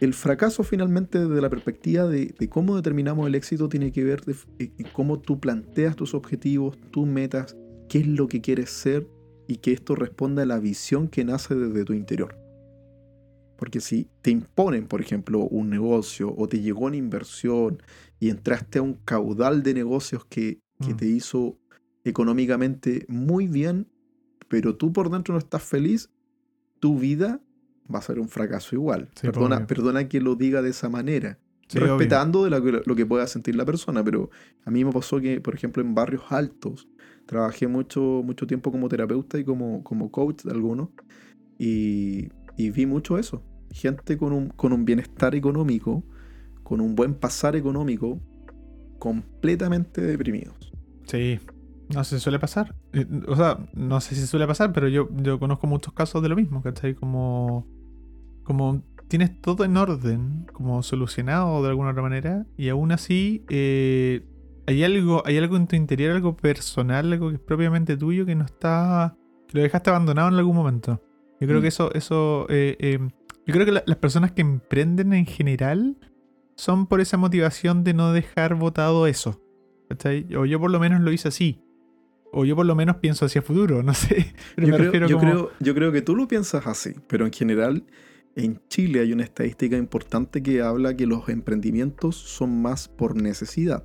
el 0.00 0.14
fracaso 0.14 0.62
finalmente 0.62 1.18
desde 1.18 1.40
la 1.40 1.50
perspectiva 1.50 2.06
de, 2.06 2.34
de 2.38 2.48
cómo 2.48 2.76
determinamos 2.76 3.26
el 3.26 3.34
éxito 3.34 3.68
tiene 3.68 3.92
que 3.92 4.04
ver 4.04 4.22
en 4.58 4.72
cómo 4.92 5.18
tú 5.20 5.40
planteas 5.40 5.96
tus 5.96 6.14
objetivos, 6.14 6.78
tus 6.90 7.06
metas, 7.06 7.56
qué 7.88 7.98
es 7.98 8.06
lo 8.06 8.28
que 8.28 8.40
quieres 8.40 8.70
ser 8.70 9.06
y 9.48 9.56
que 9.56 9.72
esto 9.72 9.96
responda 9.96 10.42
a 10.42 10.46
la 10.46 10.60
visión 10.60 11.08
que 11.08 11.24
nace 11.24 11.54
desde 11.56 11.84
tu 11.84 11.92
interior. 11.92 12.38
Porque 13.58 13.80
si 13.80 14.08
te 14.22 14.30
imponen, 14.30 14.86
por 14.86 15.00
ejemplo, 15.00 15.40
un 15.40 15.68
negocio 15.68 16.32
o 16.36 16.48
te 16.48 16.60
llegó 16.60 16.86
una 16.86 16.96
inversión 16.96 17.82
y 18.18 18.30
entraste 18.30 18.78
a 18.78 18.82
un 18.82 18.94
caudal 19.04 19.62
de 19.62 19.74
negocios 19.74 20.24
que, 20.24 20.60
que 20.80 20.94
Mm. 20.94 20.96
te 20.96 21.06
hizo 21.06 21.58
económicamente 22.04 23.04
muy 23.08 23.48
bien, 23.48 23.88
pero 24.50 24.74
tú 24.74 24.92
por 24.92 25.10
dentro 25.10 25.32
no 25.32 25.38
estás 25.38 25.62
feliz, 25.62 26.10
tu 26.80 26.98
vida 26.98 27.40
va 27.92 28.00
a 28.00 28.02
ser 28.02 28.18
un 28.18 28.28
fracaso 28.28 28.74
igual. 28.74 29.08
Sí, 29.14 29.20
pues, 29.22 29.32
perdona, 29.32 29.66
perdona 29.66 30.08
que 30.08 30.20
lo 30.20 30.34
diga 30.34 30.60
de 30.60 30.70
esa 30.70 30.88
manera. 30.88 31.38
Sí, 31.68 31.78
respetando 31.78 32.42
de 32.42 32.50
lo 32.50 32.60
que, 32.60 32.82
lo 32.84 32.96
que 32.96 33.06
pueda 33.06 33.28
sentir 33.28 33.54
la 33.54 33.64
persona, 33.64 34.02
pero 34.02 34.28
a 34.64 34.72
mí 34.72 34.84
me 34.84 34.90
pasó 34.90 35.20
que, 35.20 35.40
por 35.40 35.54
ejemplo, 35.54 35.80
en 35.80 35.94
barrios 35.94 36.24
altos, 36.30 36.88
trabajé 37.26 37.68
mucho, 37.68 38.22
mucho 38.24 38.44
tiempo 38.48 38.72
como 38.72 38.88
terapeuta 38.88 39.38
y 39.38 39.44
como, 39.44 39.84
como 39.84 40.10
coach 40.10 40.42
de 40.42 40.50
algunos, 40.50 40.88
y, 41.56 42.28
y 42.56 42.70
vi 42.70 42.86
mucho 42.86 43.18
eso. 43.18 43.44
Gente 43.70 44.18
con 44.18 44.32
un, 44.32 44.48
con 44.48 44.72
un 44.72 44.84
bienestar 44.84 45.36
económico, 45.36 46.02
con 46.64 46.80
un 46.80 46.96
buen 46.96 47.14
pasar 47.14 47.54
económico, 47.54 48.18
completamente 48.98 50.00
deprimidos. 50.00 50.72
Sí, 51.04 51.38
no 51.94 52.04
sé 52.04 52.16
si 52.18 52.22
suele 52.22 52.38
pasar. 52.38 52.74
Eh, 52.92 53.06
O 53.28 53.36
sea, 53.36 53.58
no 53.74 54.00
sé 54.00 54.14
si 54.14 54.26
suele 54.26 54.46
pasar, 54.46 54.72
pero 54.72 54.88
yo, 54.88 55.08
yo 55.22 55.38
conozco 55.38 55.66
muchos 55.66 55.92
casos 55.94 56.22
de 56.22 56.28
lo 56.28 56.36
mismo, 56.36 56.62
¿cachai? 56.62 56.94
Como, 56.94 57.66
como 58.44 58.82
tienes 59.08 59.40
todo 59.40 59.64
en 59.64 59.76
orden, 59.76 60.46
como 60.52 60.82
solucionado 60.82 61.62
de 61.62 61.68
alguna 61.70 61.90
otra 61.90 62.02
manera, 62.02 62.46
y 62.56 62.68
aún 62.68 62.92
así 62.92 63.44
eh, 63.48 64.24
hay, 64.66 64.84
algo, 64.84 65.22
hay 65.26 65.36
algo 65.38 65.56
en 65.56 65.66
tu 65.66 65.76
interior, 65.76 66.12
algo 66.14 66.36
personal, 66.36 67.12
algo 67.12 67.28
que 67.30 67.34
es 67.36 67.40
propiamente 67.40 67.96
tuyo, 67.96 68.24
que 68.26 68.34
no 68.36 68.44
está... 68.44 69.16
que 69.48 69.58
lo 69.58 69.62
dejaste 69.64 69.90
abandonado 69.90 70.28
en 70.28 70.34
algún 70.34 70.54
momento. 70.56 71.02
Yo 71.40 71.46
creo 71.48 71.58
Mm. 71.58 71.62
que 71.62 71.68
eso... 71.68 71.92
eso 71.94 72.46
eh, 72.50 72.76
eh, 72.78 72.98
yo 73.46 73.54
creo 73.54 73.66
que 73.66 73.72
la- 73.72 73.82
las 73.86 73.96
personas 73.96 74.30
que 74.32 74.42
emprenden 74.42 75.12
en 75.12 75.26
general 75.26 75.96
son 76.56 76.86
por 76.86 77.00
esa 77.00 77.16
motivación 77.16 77.82
de 77.82 77.94
no 77.94 78.12
dejar 78.12 78.54
botado 78.54 79.06
eso. 79.08 79.40
¿cachai? 79.88 80.32
O 80.36 80.44
yo 80.44 80.60
por 80.60 80.70
lo 80.70 80.78
menos 80.78 81.00
lo 81.00 81.10
hice 81.10 81.26
así. 81.28 81.64
O 82.32 82.44
yo 82.44 82.54
por 82.54 82.64
lo 82.66 82.74
menos 82.74 82.96
pienso 82.96 83.24
hacia 83.26 83.42
futuro, 83.42 83.82
no 83.82 83.92
sé. 83.94 84.32
Pero 84.56 84.68
Yo 84.68 84.74
creo, 84.74 84.84
refiero 84.86 85.08
yo, 85.08 85.18
como- 85.18 85.30
creo, 85.30 85.50
yo 85.60 85.74
creo 85.74 85.92
que 85.92 86.02
tú 86.02 86.14
lo 86.16 86.28
piensas 86.28 86.66
así, 86.66 86.94
pero 87.08 87.26
en 87.26 87.32
general 87.32 87.84
en 88.36 88.60
Chile 88.68 89.00
hay 89.00 89.12
una 89.12 89.24
estadística 89.24 89.76
importante 89.76 90.42
que 90.42 90.62
habla 90.62 90.96
que 90.96 91.06
los 91.06 91.28
emprendimientos 91.28 92.14
son 92.16 92.62
más 92.62 92.88
por 92.88 93.16
necesidad. 93.20 93.84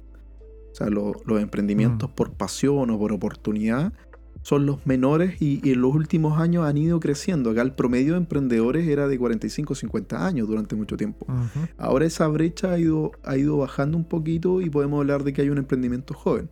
O 0.72 0.76
sea, 0.76 0.88
lo- 0.90 1.14
los 1.26 1.42
emprendimientos 1.42 2.10
Mm. 2.10 2.14
por 2.14 2.34
pasión 2.34 2.90
o 2.92 3.00
por 3.00 3.12
oportunidad 3.14 3.94
son 4.44 4.68
los 4.68 4.86
menores 4.86 5.42
y, 5.42 5.60
y 5.68 5.72
en 5.74 5.82
los 5.82 5.96
últimos 5.96 6.38
años 6.40 6.66
han 6.66 6.78
ido 6.78 7.00
creciendo. 7.00 7.50
Acá 7.50 7.64
el 7.64 7.74
promedio 7.74 8.12
de 8.14 8.20
emprendedores 8.20 8.88
era 8.88 9.08
de 9.08 9.18
45 9.18 9.74
o 9.74 9.76
50 9.76 10.24
años 10.28 10.48
durante 10.48 10.76
mucho 10.76 10.98
tiempo. 10.98 11.26
Ahora 11.80 12.06
esa 12.06 12.28
brecha 12.28 12.74
ha 12.74 12.78
ido, 12.78 13.12
ha 13.24 13.38
ido 13.38 13.58
bajando 13.58 13.98
un 13.98 14.06
poquito 14.06 14.62
y 14.62 14.70
podemos 14.70 15.00
hablar 15.00 15.24
de 15.24 15.34
que 15.34 15.42
hay 15.42 15.50
un 15.50 15.58
emprendimiento 15.58 16.14
joven, 16.14 16.50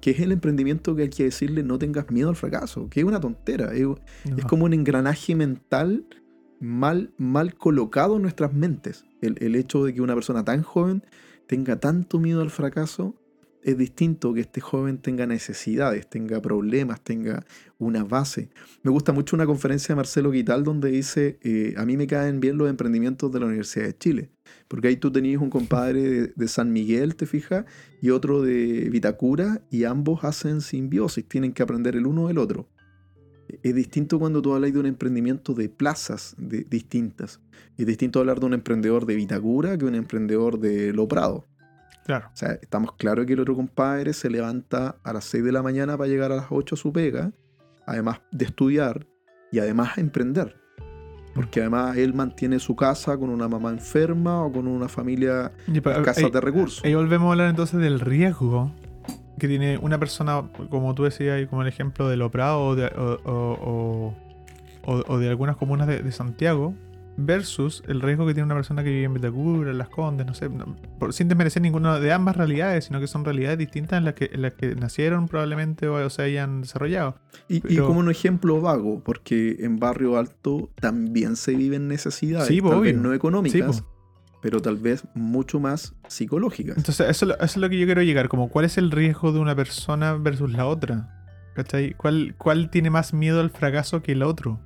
que 0.00 0.10
es 0.12 0.20
el 0.20 0.32
emprendimiento 0.32 0.94
que 0.96 1.02
hay 1.02 1.10
que 1.10 1.24
decirle 1.24 1.62
no 1.62 1.78
tengas 1.78 2.10
miedo 2.10 2.28
al 2.28 2.36
fracaso, 2.36 2.88
que 2.88 3.00
es 3.00 3.06
una 3.06 3.20
tontera, 3.20 3.72
es, 3.74 3.86
como 4.48 4.64
un 4.64 4.72
engranaje 4.72 5.34
mental 5.34 6.06
mal, 6.60 7.12
mal 7.18 7.54
colocado 7.54 8.16
en 8.16 8.22
nuestras 8.22 8.52
mentes. 8.52 9.04
El, 9.20 9.36
el 9.40 9.56
hecho 9.56 9.84
de 9.84 9.94
que 9.94 10.00
una 10.00 10.14
persona 10.14 10.44
tan 10.44 10.62
joven 10.62 11.04
tenga 11.46 11.80
tanto 11.80 12.20
miedo 12.20 12.42
al 12.42 12.50
fracaso 12.50 13.14
es 13.62 13.76
distinto 13.76 14.32
que 14.32 14.40
este 14.40 14.60
joven 14.60 14.98
tenga 14.98 15.26
necesidades, 15.26 16.08
tenga 16.08 16.40
problemas, 16.40 17.02
tenga 17.02 17.44
una 17.78 18.04
base. 18.04 18.50
Me 18.82 18.90
gusta 18.90 19.12
mucho 19.12 19.36
una 19.36 19.46
conferencia 19.46 19.94
de 19.94 19.96
Marcelo 19.96 20.30
Guital 20.30 20.64
donde 20.64 20.90
dice, 20.90 21.38
eh, 21.42 21.74
a 21.76 21.84
mí 21.84 21.96
me 21.96 22.06
caen 22.06 22.40
bien 22.40 22.56
los 22.56 22.70
emprendimientos 22.70 23.30
de 23.32 23.40
la 23.40 23.46
Universidad 23.46 23.86
de 23.86 23.98
Chile, 23.98 24.30
porque 24.68 24.88
ahí 24.88 24.96
tú 24.96 25.12
tenías 25.12 25.42
un 25.42 25.50
compadre 25.50 26.32
de, 26.34 26.48
San 26.48 26.72
Miguel, 26.72 27.16
te 27.16 27.26
fijas, 27.26 27.64
y 28.00 28.10
otro 28.10 28.42
de 28.42 28.88
Vitacura, 28.90 29.62
y 29.70 29.84
ambos 29.84 30.24
hacen 30.24 30.60
simbiosis, 30.60 31.28
tienen 31.28 31.52
que 31.52 31.62
aprender 31.62 31.96
el 31.96 32.06
uno 32.06 32.28
del 32.28 32.38
otro. 32.38 32.68
Es 33.62 33.74
distinto 33.74 34.20
cuando 34.20 34.40
tú 34.40 34.54
hablas 34.54 34.72
de 34.72 34.78
un 34.78 34.86
emprendimiento 34.86 35.54
de 35.54 35.68
plazas 35.68 36.36
distintas. 36.38 37.40
Es 37.76 37.84
distinto 37.84 38.20
hablar 38.20 38.38
de 38.38 38.46
un 38.46 38.54
emprendedor 38.54 39.06
de 39.06 39.16
Vitacura 39.16 39.76
que 39.76 39.84
un 39.86 39.96
emprendedor 39.96 40.60
de 40.60 40.92
Lo 40.92 41.08
Prado. 41.08 41.46
Claro. 42.04 42.28
O 42.32 42.36
sea, 42.36 42.52
estamos 42.60 42.92
claros 42.94 43.26
que 43.26 43.34
el 43.34 43.40
otro 43.40 43.54
compadre 43.54 44.12
se 44.12 44.30
levanta 44.30 44.96
a 45.04 45.12
las 45.12 45.24
6 45.24 45.44
de 45.44 45.52
la 45.52 45.62
mañana 45.62 45.96
para 45.96 46.08
llegar 46.08 46.32
a 46.32 46.36
las 46.36 46.46
8 46.50 46.74
a 46.74 46.78
su 46.78 46.92
pega, 46.92 47.30
además 47.86 48.20
de 48.32 48.44
estudiar 48.46 49.06
y 49.52 49.58
además 49.60 49.96
a 49.96 50.00
emprender. 50.00 50.56
Porque 51.34 51.60
además 51.60 51.96
él 51.96 52.12
mantiene 52.12 52.58
su 52.58 52.74
casa 52.74 53.16
con 53.16 53.30
una 53.30 53.46
mamá 53.46 53.70
enferma 53.70 54.42
o 54.44 54.50
con 54.52 54.66
una 54.66 54.88
familia 54.88 55.52
Y 55.68 55.78
escasa 55.78 56.28
de 56.28 56.40
recursos. 56.40 56.84
Ahí 56.84 56.94
volvemos 56.94 57.28
a 57.28 57.32
hablar 57.32 57.50
entonces 57.50 57.78
del 57.80 58.00
riesgo 58.00 58.72
que 59.38 59.46
tiene 59.46 59.78
una 59.78 59.98
persona, 59.98 60.42
como 60.68 60.94
tú 60.94 61.04
decías, 61.04 61.40
y 61.40 61.46
como 61.46 61.62
el 61.62 61.68
ejemplo 61.68 62.08
de 62.08 62.16
Loprado 62.16 62.60
o 62.66 62.74
de, 62.76 62.86
o- 62.86 64.14
o- 64.86 65.02
o 65.06 65.18
de 65.18 65.28
algunas 65.28 65.56
comunas 65.56 65.86
de, 65.86 66.02
de 66.02 66.12
Santiago, 66.12 66.74
versus 67.26 67.82
el 67.88 68.00
riesgo 68.00 68.26
que 68.26 68.34
tiene 68.34 68.46
una 68.46 68.54
persona 68.54 68.82
que 68.84 68.90
vive 68.90 69.04
en 69.04 69.14
Vitacura, 69.14 69.70
en 69.70 69.78
Las 69.78 69.88
Condes, 69.88 70.26
no 70.26 70.34
sé, 70.34 70.48
no- 70.48 70.76
por- 70.98 71.12
sin 71.12 71.28
desmerecer 71.28 71.62
ninguna 71.62 71.98
de 72.00 72.12
ambas 72.12 72.36
realidades, 72.36 72.84
sino 72.86 73.00
que 73.00 73.06
son 73.06 73.24
realidades 73.24 73.58
distintas 73.58 73.98
en 73.98 74.04
las 74.04 74.14
que, 74.14 74.30
en 74.32 74.42
las 74.42 74.54
que 74.54 74.74
nacieron 74.74 75.28
probablemente 75.28 75.88
o, 75.88 76.10
se 76.10 76.22
hayan 76.22 76.62
desarrollado. 76.62 77.16
Y, 77.48 77.60
como 77.78 78.00
un 78.00 78.10
ejemplo 78.10 78.60
vago, 78.60 79.02
porque 79.04 79.56
en 79.60 79.78
Barrio 79.78 80.18
Alto 80.18 80.70
también 80.80 81.36
se 81.36 81.54
viven 81.54 81.88
necesidades, 81.88 82.48
Sí, 82.48 82.60
tal 82.60 82.80
vez 82.80 82.96
no 82.96 83.12
económicas, 83.14 83.76
Sí, 83.76 83.82
pero 84.42 84.60
tal 84.62 84.76
vez 84.76 85.04
mucho 85.14 85.60
más 85.60 85.94
psicológicas. 86.08 86.76
Entonces, 86.78 87.08
eso, 87.10 87.24
es 87.26 87.28
lo- 87.28 87.34
eso 87.34 87.44
es 87.44 87.56
lo 87.58 87.68
que 87.68 87.78
yo 87.78 87.86
quiero 87.86 88.02
llegar, 88.02 88.28
como 88.28 88.48
cuál 88.48 88.64
es 88.64 88.78
el 88.78 88.90
riesgo 88.90 89.32
de 89.32 89.38
una 89.38 89.54
persona 89.54 90.14
versus 90.14 90.50
la 90.52 90.66
otra. 90.66 91.16
¿Cachai? 91.54 91.94
¿Cuál, 91.94 92.34
¿Cuál 92.38 92.70
tiene 92.70 92.90
más 92.90 93.12
miedo 93.12 93.40
al 93.40 93.50
fracaso 93.50 94.02
que 94.02 94.12
el 94.12 94.22
otro? 94.22 94.60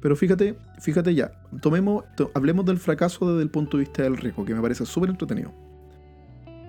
Pero 0.00 0.16
fíjate, 0.16 0.56
fíjate 0.80 1.14
ya, 1.14 1.32
tomemos, 1.60 2.04
to- 2.16 2.30
hablemos 2.34 2.64
del 2.64 2.78
fracaso 2.78 3.30
desde 3.30 3.42
el 3.42 3.50
punto 3.50 3.76
de 3.76 3.84
vista 3.84 4.02
del 4.02 4.16
riesgo, 4.16 4.44
que 4.44 4.54
me 4.54 4.60
parece 4.62 4.86
súper 4.86 5.10
entretenido. 5.10 5.52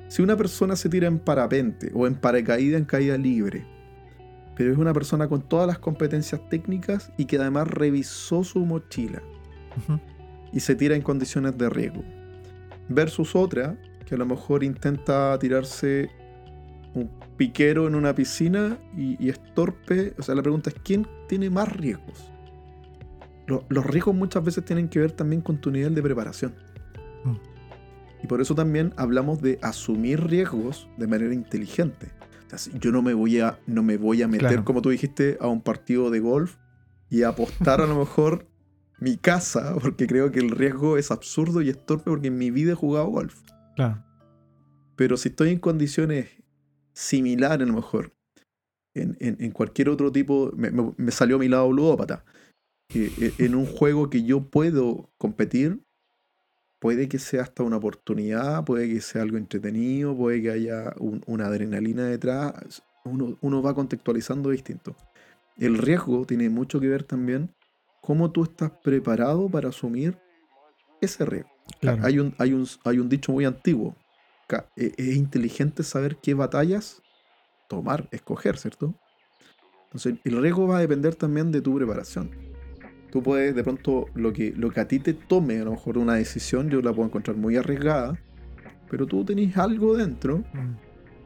Si 0.07 0.21
una 0.21 0.37
persona 0.37 0.75
se 0.75 0.89
tira 0.89 1.07
en 1.07 1.19
parapente 1.19 1.91
o 1.93 2.07
en 2.07 2.15
paracaídas 2.15 2.79
en 2.79 2.85
caída 2.85 3.17
libre, 3.17 3.65
pero 4.55 4.71
es 4.71 4.77
una 4.77 4.93
persona 4.93 5.27
con 5.27 5.41
todas 5.41 5.67
las 5.67 5.79
competencias 5.79 6.41
técnicas 6.49 7.11
y 7.17 7.25
que 7.25 7.37
además 7.37 7.67
revisó 7.67 8.43
su 8.43 8.65
mochila 8.65 9.21
y 10.51 10.59
se 10.61 10.75
tira 10.75 10.95
en 10.95 11.01
condiciones 11.01 11.57
de 11.57 11.69
riesgo, 11.69 12.03
versus 12.89 13.35
otra 13.35 13.77
que 14.05 14.15
a 14.15 14.17
lo 14.17 14.25
mejor 14.25 14.63
intenta 14.63 15.37
tirarse 15.37 16.09
un 16.93 17.11
piquero 17.35 17.87
en 17.87 17.93
una 17.93 18.15
piscina 18.15 18.79
y, 18.95 19.23
y 19.23 19.29
es 19.29 19.39
torpe. 19.53 20.13
O 20.17 20.23
sea, 20.23 20.33
la 20.33 20.41
pregunta 20.41 20.69
es, 20.69 20.75
¿quién 20.83 21.05
tiene 21.27 21.49
más 21.49 21.71
riesgos? 21.75 22.31
Lo- 23.47 23.65
los 23.69 23.86
riesgos 23.86 24.13
muchas 24.15 24.43
veces 24.43 24.63
tienen 24.65 24.89
que 24.89 24.99
ver 24.99 25.12
también 25.12 25.41
con 25.41 25.60
tu 25.60 25.71
nivel 25.71 25.95
de 25.95 26.01
preparación. 26.03 26.53
Mm. 27.23 27.36
Y 28.23 28.27
por 28.27 28.41
eso 28.41 28.55
también 28.55 28.93
hablamos 28.97 29.41
de 29.41 29.60
asumir 29.62 30.23
riesgos 30.25 30.89
de 30.97 31.07
manera 31.07 31.33
inteligente. 31.33 32.12
O 32.45 32.49
sea, 32.49 32.60
si 32.60 32.71
yo 32.79 32.91
no 32.91 33.01
me 33.01 33.13
voy 33.13 33.39
a, 33.39 33.60
no 33.67 33.83
me 33.83 33.97
voy 33.97 34.21
a 34.21 34.27
meter, 34.27 34.47
Claro. 34.49 34.65
como 34.65 34.81
tú 34.81 34.89
dijiste, 34.89 35.38
a 35.41 35.47
un 35.47 35.62
partido 35.62 36.10
de 36.10 36.19
golf 36.19 36.55
y 37.10 37.23
a 37.23 37.29
apostar 37.29 37.81
a 37.81 37.88
lo 37.88 37.97
mejor 37.97 38.47
mi 38.99 39.17
casa, 39.17 39.75
porque 39.81 40.07
creo 40.07 40.31
que 40.31 40.39
el 40.39 40.49
riesgo 40.49 40.97
es 40.97 41.12
absurdo 41.12 41.62
y 41.62 41.69
es 41.69 41.86
torpe 41.86 42.10
porque 42.10 42.27
en 42.27 42.38
mi 42.38 42.49
vida 42.51 42.71
he 42.71 42.75
jugado 42.75 43.07
golf. 43.07 43.39
Claro. 43.75 44.03
Pero 44.95 45.15
si 45.17 45.29
estoy 45.29 45.49
en 45.51 45.60
condiciones 45.60 46.29
similares, 46.93 47.63
a 47.67 47.69
lo 47.69 47.75
mejor, 47.75 48.13
en, 48.95 49.15
en- 49.19 49.38
en 49.39 49.51
cualquier 49.51 49.89
otro 49.89 50.12
tipo, 50.12 50.51
me, 50.55 50.71
me- 50.71 50.93
me 50.97 51.12
salió 51.12 51.36
a 51.36 51.39
mi 51.39 51.47
lado 51.47 51.71
ludópata, 51.71 52.25
en 52.93 53.56
un 53.56 53.65
juego 53.65 54.10
que 54.10 54.23
yo 54.23 54.41
puedo 54.50 55.10
competir, 55.17 55.82
puede 56.80 57.10
que 57.10 57.19
sea 57.19 57.41
hasta 57.43 57.63
una 57.63 57.78
oportunidad, 57.78 58.63
puede 58.63 58.88
que 58.88 59.02
sea 59.02 59.23
algo 59.23 59.38
entretenido, 59.38 60.15
puede 60.15 60.41
que 60.41 60.52
haya 60.52 60.93
un- 61.00 61.23
una 61.26 61.47
adrenalina 61.47 62.06
detrás, 62.06 62.84
uno, 63.04 63.38
uno 63.41 63.62
va 63.62 63.73
contextualizando 63.73 64.50
distinto. 64.52 64.95
El 65.58 65.78
riesgo 65.78 66.26
tiene 66.26 66.50
mucho 66.50 66.80
que 66.80 66.88
ver 66.88 67.04
también 67.04 67.50
cómo 68.02 68.32
tú 68.32 68.43
estás 68.43 68.71
preparado 68.84 69.50
para 69.50 69.69
asumir 69.69 70.17
ese 71.02 71.26
riesgo. 71.26 71.50
Claro. 71.82 72.06
Hay, 72.06 72.19
un, 72.19 72.36
hay, 72.38 72.54
un, 72.54 72.65
hay 72.86 73.00
un 73.00 73.10
dicho 73.10 73.32
muy 73.32 73.45
antiguo. 73.45 73.95
E- 74.76 74.93
Es 74.97 75.15
inteligente 75.15 75.84
saber 75.84 76.17
qué 76.17 76.34
batallas 76.34 77.02
tomar, 77.67 78.08
escoger, 78.12 78.58
¿cierto? 78.58 78.93
Entonces, 79.86 80.15
el 80.23 80.41
riesgo 80.41 80.67
va 80.67 80.78
a 80.78 80.82
depender 80.82 81.15
también 81.15 81.52
de 81.52 81.62
tu 81.62 81.76
preparación. 81.76 82.30
Tú 83.17 83.23
puedes, 83.23 83.56
de 83.56 83.63
pronto, 83.63 84.06
lo 84.13 84.32
que, 84.32 84.53
lo 84.56 84.69
que 84.69 84.80
a 84.80 84.88
ti 84.88 84.99
te 84.99 85.15
tome, 85.15 85.60
a 85.60 85.63
lo 85.63 85.71
mejor 85.71 85.97
una 85.97 86.13
decisión, 86.13 86.69
yo 86.69 86.84
la 86.84 86.93
puedo 86.93 87.08
encontrar 87.08 87.36
muy 87.36 87.56
arriesgada, 87.58 88.15
pero 88.91 89.08
tú 89.08 89.25
tenés 89.25 89.58
algo 89.58 89.97
dentro 89.97 90.43
Mm. 90.53 90.75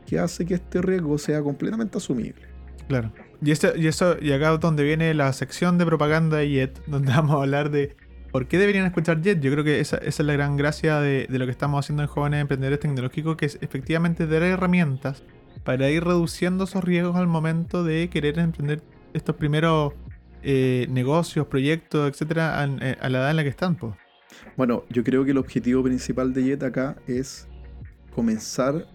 que 0.08 0.18
hace 0.18 0.46
que 0.46 0.54
este 0.54 0.82
riesgo 0.82 1.18
sea 1.18 1.42
completamente 1.42 1.98
asumible. 1.98 2.44
Claro. 2.88 3.12
Y, 3.44 3.52
esto, 3.52 3.76
y 3.76 3.88
eso, 3.88 4.16
y 4.22 4.32
acá 4.32 4.54
es 4.54 4.62
donde 4.62 4.86
viene 4.86 5.14
la 5.14 5.34
sección 5.34 5.78
de 5.78 5.86
propaganda 5.86 6.38
de 6.38 6.50
Jet, 6.50 6.82
donde 6.88 7.12
vamos 7.12 7.36
a 7.36 7.40
hablar 7.42 7.72
de 7.72 7.98
por 8.32 8.48
qué 8.48 8.58
deberían 8.58 8.86
escuchar 8.86 9.22
Jet. 9.22 9.42
Yo 9.42 9.52
creo 9.52 9.66
que 9.66 9.82
esa, 9.82 9.98
esa 9.98 10.24
es 10.24 10.26
la 10.26 10.32
gran 10.32 10.56
gracia 10.56 11.02
de, 11.02 11.28
de 11.30 11.40
lo 11.40 11.44
que 11.46 11.52
estamos 11.52 11.84
haciendo 11.84 12.04
en 12.04 12.08
Jóvenes 12.08 12.40
Emprendedores 12.40 12.80
Tecnológicos, 12.80 13.36
que 13.36 13.48
es 13.48 13.58
efectivamente 13.60 14.28
dar 14.28 14.44
herramientas 14.44 15.24
para 15.66 15.90
ir 15.90 16.06
reduciendo 16.06 16.64
esos 16.64 16.86
riesgos 16.86 17.18
al 17.18 17.28
momento 17.28 17.84
de 17.84 18.10
querer 18.10 18.40
emprender 18.40 18.82
estos 19.14 19.36
primeros 19.36 19.92
eh, 20.44 20.88
negocios, 20.90 21.48
proyectos, 21.48 22.10
etcétera, 22.10 22.66
eh, 22.82 22.98
a, 23.00 23.10
la 23.10 23.20
edad 23.20 23.30
en 23.32 23.36
la 23.38 23.44
que 23.44 23.50
están. 23.50 23.76
Pues. 23.76 23.94
Bueno, 24.58 24.84
yo 24.90 25.04
creo 25.04 25.24
que 25.24 25.32
el 25.32 25.38
objetivo 25.38 25.84
principal 25.84 26.34
de 26.34 26.44
Jet 26.44 26.64
acá 26.64 26.96
es 27.08 27.48
comenzar 28.14 28.88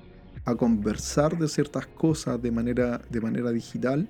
a 0.45 0.55
conversar 0.55 1.39
de 1.39 1.49
ciertas 1.49 1.87
cosas 1.87 2.41
de 2.41 2.51
manera, 2.51 3.01
de 3.11 3.21
manera 3.21 3.51
digital 3.51 4.09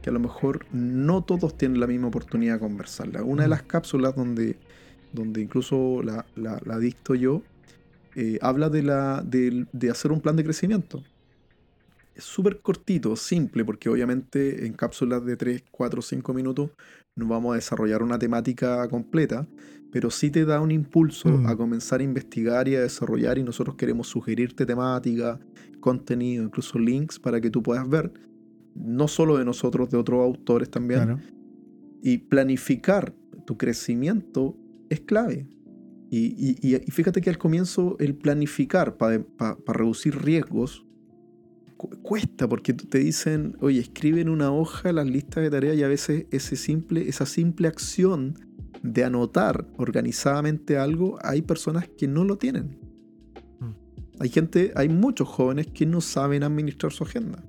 que 0.00 0.10
a 0.10 0.12
lo 0.12 0.20
mejor 0.20 0.66
no 0.72 1.24
todos 1.24 1.58
tienen 1.58 1.80
la 1.80 1.88
misma 1.88 2.06
oportunidad 2.06 2.54
de 2.54 2.60
conversarla. 2.60 3.24
Una 3.24 3.42
de 3.42 3.48
las 3.48 3.62
cápsulas 3.62 4.14
donde, 4.14 4.56
donde 5.12 5.40
incluso 5.40 6.00
la, 6.04 6.24
la, 6.36 6.78
dicto 6.78 7.16
yo, 7.16 7.42
eh, 8.14 8.38
habla 8.40 8.70
de, 8.70 8.84
la, 8.84 9.22
de, 9.26 9.66
de, 9.72 9.90
hacer 9.90 10.12
un 10.12 10.20
plan 10.20 10.36
de 10.36 10.44
crecimiento. 10.44 11.02
Es 12.16 12.24
súper 12.24 12.62
cortito, 12.62 13.14
simple, 13.14 13.62
porque 13.62 13.90
obviamente 13.90 14.66
en 14.66 14.72
cápsulas 14.72 15.24
de 15.24 15.36
3, 15.36 15.64
4, 15.70 16.00
5 16.00 16.32
minutos 16.32 16.70
no 17.14 17.28
vamos 17.28 17.52
a 17.52 17.56
desarrollar 17.56 18.02
una 18.02 18.18
temática 18.18 18.88
completa, 18.88 19.46
pero 19.92 20.10
sí 20.10 20.30
te 20.30 20.46
da 20.46 20.60
un 20.60 20.70
impulso 20.70 21.28
a 21.28 21.54
mm. 21.54 21.56
comenzar 21.56 22.00
a 22.00 22.04
investigar 22.04 22.68
y 22.68 22.74
a 22.74 22.80
desarrollar 22.80 23.36
y 23.36 23.42
nosotros 23.42 23.76
queremos 23.76 24.08
sugerirte 24.08 24.64
temática, 24.64 25.38
contenido, 25.80 26.44
incluso 26.44 26.78
links 26.78 27.18
para 27.18 27.38
que 27.38 27.50
tú 27.50 27.62
puedas 27.62 27.86
ver 27.86 28.12
no 28.74 29.08
solo 29.08 29.36
de 29.36 29.44
nosotros, 29.44 29.90
de 29.90 29.96
otros 29.98 30.22
autores 30.22 30.70
también. 30.70 31.18
Y 32.02 32.18
planificar 32.18 33.14
tu 33.46 33.56
crecimiento 33.56 34.56
es 34.88 35.00
clave. 35.00 35.46
Y, 36.10 36.78
fíjate 36.90 37.20
que 37.20 37.30
al 37.30 37.38
comienzo 37.38 37.96
el 37.98 38.14
planificar 38.14 38.96
para 38.96 39.24
reducir 39.66 40.16
riesgos 40.22 40.85
cuesta 41.76 42.48
porque 42.48 42.72
te 42.72 42.98
dicen, 42.98 43.56
oye, 43.60 43.80
escribe 43.80 44.20
en 44.20 44.28
una 44.28 44.52
hoja 44.52 44.92
las 44.92 45.06
listas 45.06 45.42
de 45.42 45.50
tareas 45.50 45.76
y 45.76 45.82
a 45.82 45.88
veces 45.88 46.26
ese 46.30 46.56
simple, 46.56 47.08
esa 47.08 47.26
simple 47.26 47.68
acción 47.68 48.38
de 48.82 49.04
anotar 49.04 49.66
organizadamente 49.76 50.78
algo, 50.78 51.18
hay 51.22 51.42
personas 51.42 51.88
que 51.88 52.08
no 52.08 52.24
lo 52.24 52.38
tienen. 52.38 52.78
Mm. 53.60 54.20
Hay 54.20 54.28
gente, 54.28 54.72
hay 54.74 54.88
muchos 54.88 55.28
jóvenes 55.28 55.66
que 55.68 55.86
no 55.86 56.00
saben 56.00 56.42
administrar 56.42 56.92
su 56.92 57.04
agenda. 57.04 57.42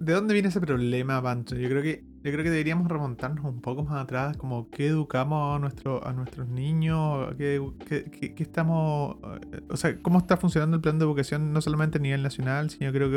¿de 0.00 0.12
dónde 0.12 0.34
viene 0.34 0.48
ese 0.48 0.60
problema, 0.60 1.22
Pancho? 1.22 1.56
Yo 1.56 1.68
creo 1.68 1.82
que 1.82 2.04
yo 2.26 2.32
creo 2.32 2.42
que 2.42 2.50
deberíamos 2.50 2.88
remontarnos 2.88 3.44
un 3.44 3.60
poco 3.60 3.84
más 3.84 4.02
atrás, 4.02 4.36
como 4.36 4.68
qué 4.68 4.88
educamos 4.88 5.54
a, 5.54 5.60
nuestro, 5.60 6.04
a 6.04 6.12
nuestros 6.12 6.48
niños, 6.48 7.32
qué, 7.38 8.34
estamos, 8.38 9.18
eh, 9.52 9.60
o 9.70 9.76
sea, 9.76 9.96
cómo 10.02 10.18
está 10.18 10.36
funcionando 10.36 10.74
el 10.74 10.82
plan 10.82 10.98
de 10.98 11.04
educación 11.04 11.52
no 11.52 11.60
solamente 11.60 11.98
a 11.98 12.00
nivel 12.00 12.24
nacional, 12.24 12.68
sino 12.70 12.90
creo 12.90 13.10
que 13.10 13.16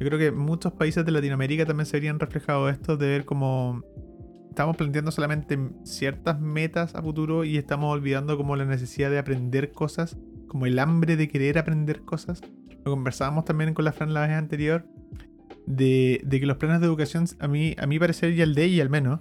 yo 0.00 0.08
creo 0.08 0.18
que 0.18 0.32
muchos 0.32 0.72
países 0.72 1.04
de 1.04 1.12
Latinoamérica 1.12 1.64
también 1.66 1.86
se 1.86 1.98
verían 1.98 2.18
reflejado 2.18 2.68
esto 2.68 2.96
de 2.96 3.06
ver 3.06 3.24
cómo 3.24 3.84
estamos 4.48 4.76
planteando 4.76 5.12
solamente 5.12 5.56
ciertas 5.84 6.40
metas 6.40 6.96
a 6.96 7.02
futuro 7.02 7.44
y 7.44 7.58
estamos 7.58 7.92
olvidando 7.92 8.36
como 8.36 8.56
la 8.56 8.64
necesidad 8.64 9.08
de 9.10 9.20
aprender 9.20 9.70
cosas, 9.70 10.16
como 10.48 10.66
el 10.66 10.80
hambre 10.80 11.16
de 11.16 11.28
querer 11.28 11.58
aprender 11.58 12.02
cosas. 12.02 12.40
Lo 12.84 12.90
conversábamos 12.90 13.44
también 13.44 13.72
con 13.72 13.84
la 13.84 13.92
Fran 13.92 14.12
la 14.12 14.22
vez 14.22 14.32
anterior 14.32 14.84
de, 15.66 16.24
que 16.28 16.46
los 16.46 16.56
planes 16.56 16.80
de 16.80 16.86
educación, 16.86 17.26
a 17.38 17.48
mí, 17.48 17.74
a 17.78 17.86
mí 17.86 17.98
parecer, 17.98 18.32
y 18.32 18.40
el 18.40 18.54
de 18.54 18.64
ella 18.64 18.82
al 18.82 18.90
menos, 18.90 19.20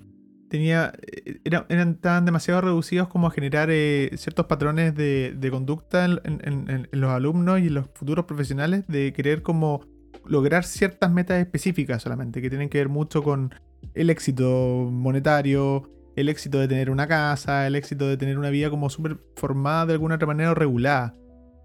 tenía, 0.49 0.93
eh, 1.01 1.39
eran 1.45 1.95
tan 1.95 2.25
demasiado 2.25 2.61
reducidos 2.61 3.07
como 3.07 3.27
a 3.27 3.31
generar 3.31 3.69
eh, 3.71 4.11
ciertos 4.15 4.47
patrones 4.47 4.95
de, 4.95 5.49
conducta 5.51 6.05
en, 6.05 6.87
los 6.91 7.11
alumnos 7.11 7.59
y 7.59 7.67
en 7.67 7.75
los 7.75 7.87
futuros 7.93 8.25
profesionales 8.25 8.85
de 8.87 9.13
querer 9.13 9.41
como 9.43 9.85
lograr 10.25 10.65
ciertas 10.65 11.11
metas 11.11 11.39
específicas 11.39 12.03
solamente, 12.03 12.41
que 12.41 12.49
tienen 12.49 12.69
que 12.69 12.79
ver 12.79 12.89
mucho 12.89 13.23
con 13.23 13.55
el 13.93 14.09
éxito 14.09 14.89
monetario, 14.91 15.89
el 16.15 16.29
éxito 16.29 16.59
de 16.59 16.67
tener 16.67 16.89
una 16.89 17.07
casa, 17.07 17.65
el 17.65 17.75
éxito 17.75 18.07
de 18.07 18.17
tener 18.17 18.37
una 18.37 18.49
vida 18.49 18.69
como 18.69 18.89
súper 18.89 19.17
formada 19.35 19.87
de 19.87 19.93
alguna 19.93 20.15
otra 20.15 20.27
manera 20.27 20.51
o 20.51 20.55
regulada. 20.55 21.15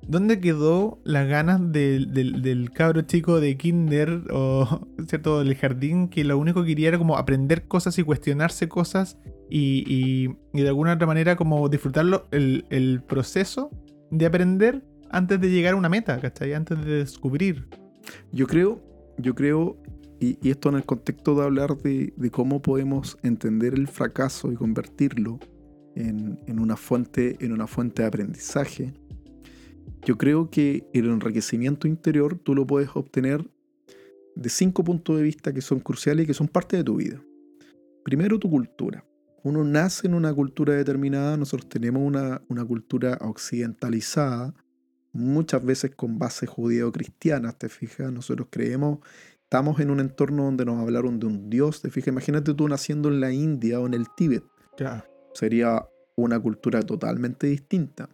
¿Dónde 0.08 0.38
quedó 0.38 1.00
las 1.02 1.26
ganas 1.28 1.72
del, 1.72 2.70
cabro 2.72 3.02
chico 3.02 3.40
de 3.40 3.56
kinder 3.56 4.22
o 4.30 4.86
cierto 5.08 5.42
del 5.42 5.56
jardín 5.56 6.08
que 6.08 6.22
lo 6.22 6.38
único 6.38 6.62
que 6.62 6.68
quería 6.68 6.88
era 6.88 6.98
como 6.98 7.16
aprender 7.16 7.66
cosas 7.66 7.98
y 7.98 8.04
cuestionarse 8.04 8.68
cosas 8.68 9.18
y, 9.50 10.28
de 10.52 10.68
alguna 10.68 10.94
otra 10.94 11.08
manera 11.08 11.34
como 11.34 11.68
disfrutarlo 11.68 12.28
el, 12.30 13.02
proceso 13.08 13.70
de 14.12 14.26
aprender 14.26 14.84
antes 15.10 15.40
de 15.40 15.50
llegar 15.50 15.74
a 15.74 15.76
una 15.76 15.88
meta, 15.88 16.20
¿cachai? 16.20 16.52
Antes 16.52 16.84
de 16.84 16.98
descubrir. 16.98 17.68
Yo 18.30 18.46
creo, 18.46 18.80
yo 19.18 19.34
creo, 19.34 19.76
y, 20.20 20.48
esto 20.48 20.68
en 20.68 20.76
el 20.76 20.84
contexto 20.84 21.34
de 21.34 21.42
hablar 21.42 21.76
de, 21.78 22.12
cómo 22.30 22.62
podemos 22.62 23.18
entender 23.24 23.74
el 23.74 23.88
fracaso 23.88 24.52
y 24.52 24.54
convertirlo 24.54 25.40
en, 25.96 26.38
en, 26.46 26.60
una 26.60 26.76
fuente, 26.76 27.36
en 27.40 27.52
una 27.52 27.66
fuente 27.66 28.02
de 28.02 28.08
aprendizaje 28.08 28.94
yo 30.06 30.16
creo 30.16 30.50
que 30.50 30.86
el 30.94 31.06
enriquecimiento 31.06 31.88
interior 31.88 32.38
tú 32.38 32.54
lo 32.54 32.64
puedes 32.64 32.90
obtener 32.94 33.44
de 34.36 34.48
cinco 34.48 34.84
puntos 34.84 35.16
de 35.16 35.24
vista 35.24 35.52
que 35.52 35.60
son 35.60 35.80
cruciales 35.80 36.22
y 36.22 36.26
que 36.28 36.34
son 36.34 36.46
parte 36.46 36.76
de 36.76 36.84
tu 36.84 36.94
vida. 36.96 37.20
Primero, 38.04 38.38
tu 38.38 38.48
cultura. 38.48 39.04
Uno 39.42 39.64
nace 39.64 40.06
en 40.06 40.14
una 40.14 40.32
cultura 40.32 40.74
determinada, 40.74 41.36
nosotros 41.36 41.68
tenemos 41.68 42.02
una, 42.04 42.40
cultura 42.66 43.18
occidentalizada, 43.20 44.54
muchas 45.12 45.64
veces 45.64 45.90
con 45.96 46.20
bases 46.20 46.48
judío-cristianas, 46.50 47.58
te 47.58 47.68
fijas, 47.68 48.12
nosotros 48.12 48.46
creemos, 48.48 49.00
estamos 49.42 49.80
en 49.80 49.90
un 49.90 49.98
entorno 49.98 50.44
donde 50.44 50.64
nos 50.64 50.80
hablaron 50.80 51.18
de 51.18 51.26
un 51.26 51.50
Dios, 51.50 51.82
te 51.82 51.90
fijas, 51.90 52.08
imagínate 52.08 52.54
tú 52.54 52.68
naciendo 52.68 53.08
en 53.08 53.18
la 53.18 53.32
India 53.32 53.80
o 53.80 53.86
en 53.86 53.94
el 53.94 54.06
Tíbet. 54.16 54.44
Sería 55.34 55.84
una 56.14 56.38
cultura 56.38 56.82
totalmente 56.82 57.48
distinta. 57.48 58.08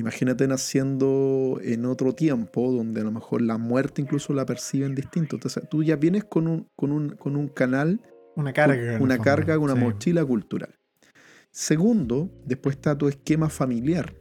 Imagínate 0.00 0.48
naciendo 0.48 1.60
en 1.62 1.84
otro 1.84 2.14
tiempo 2.14 2.72
donde 2.72 3.02
a 3.02 3.04
lo 3.04 3.12
mejor 3.12 3.42
la 3.42 3.58
muerte 3.58 4.00
incluso 4.00 4.32
la 4.32 4.46
perciben 4.46 4.94
distinto. 4.94 5.36
Entonces 5.36 5.68
tú 5.70 5.82
ya 5.82 5.96
vienes 5.96 6.24
con 6.24 6.48
un, 6.48 6.66
con 6.74 6.90
un, 6.90 7.10
con 7.10 7.36
un 7.36 7.48
canal, 7.48 8.00
una 8.34 8.54
carga, 8.54 8.98
una 8.98 9.18
carga, 9.18 9.58
una 9.58 9.74
mochila 9.74 10.24
cultural. 10.24 10.74
Segundo, 11.50 12.30
después 12.46 12.76
está 12.76 12.96
tu 12.96 13.08
esquema 13.08 13.50
familiar. 13.50 14.14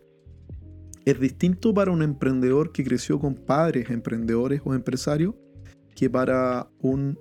Es 1.06 1.18
distinto 1.18 1.74
para 1.74 1.92
un 1.92 2.04
emprendedor 2.04 2.74
que 2.74 2.84
creció 2.84 3.18
con 3.18 3.36
padres 3.36 3.90
emprendedores 3.90 4.62
o 4.66 4.74
empresarios 4.74 5.36
que 5.96 6.10
para 6.10 6.68
un 6.82 7.18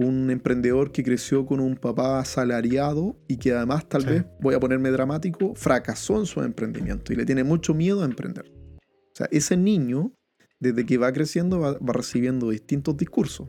un 0.00 0.30
emprendedor 0.30 0.92
que 0.92 1.02
creció 1.02 1.46
con 1.46 1.60
un 1.60 1.76
papá 1.76 2.20
asalariado 2.20 3.16
y 3.28 3.36
que 3.36 3.52
además 3.52 3.88
tal 3.88 4.04
vez, 4.04 4.24
voy 4.40 4.54
a 4.54 4.60
ponerme 4.60 4.90
dramático, 4.90 5.54
fracasó 5.54 6.18
en 6.18 6.26
su 6.26 6.42
emprendimiento 6.42 7.12
y 7.12 7.16
le 7.16 7.26
tiene 7.26 7.44
mucho 7.44 7.74
miedo 7.74 8.02
a 8.02 8.04
emprender. 8.04 8.50
O 8.78 9.14
sea, 9.14 9.28
ese 9.30 9.56
niño, 9.56 10.12
desde 10.58 10.86
que 10.86 10.98
va 10.98 11.12
creciendo, 11.12 11.60
va, 11.60 11.76
recibiendo 11.92 12.50
distintos 12.50 12.96
discursos. 12.96 13.46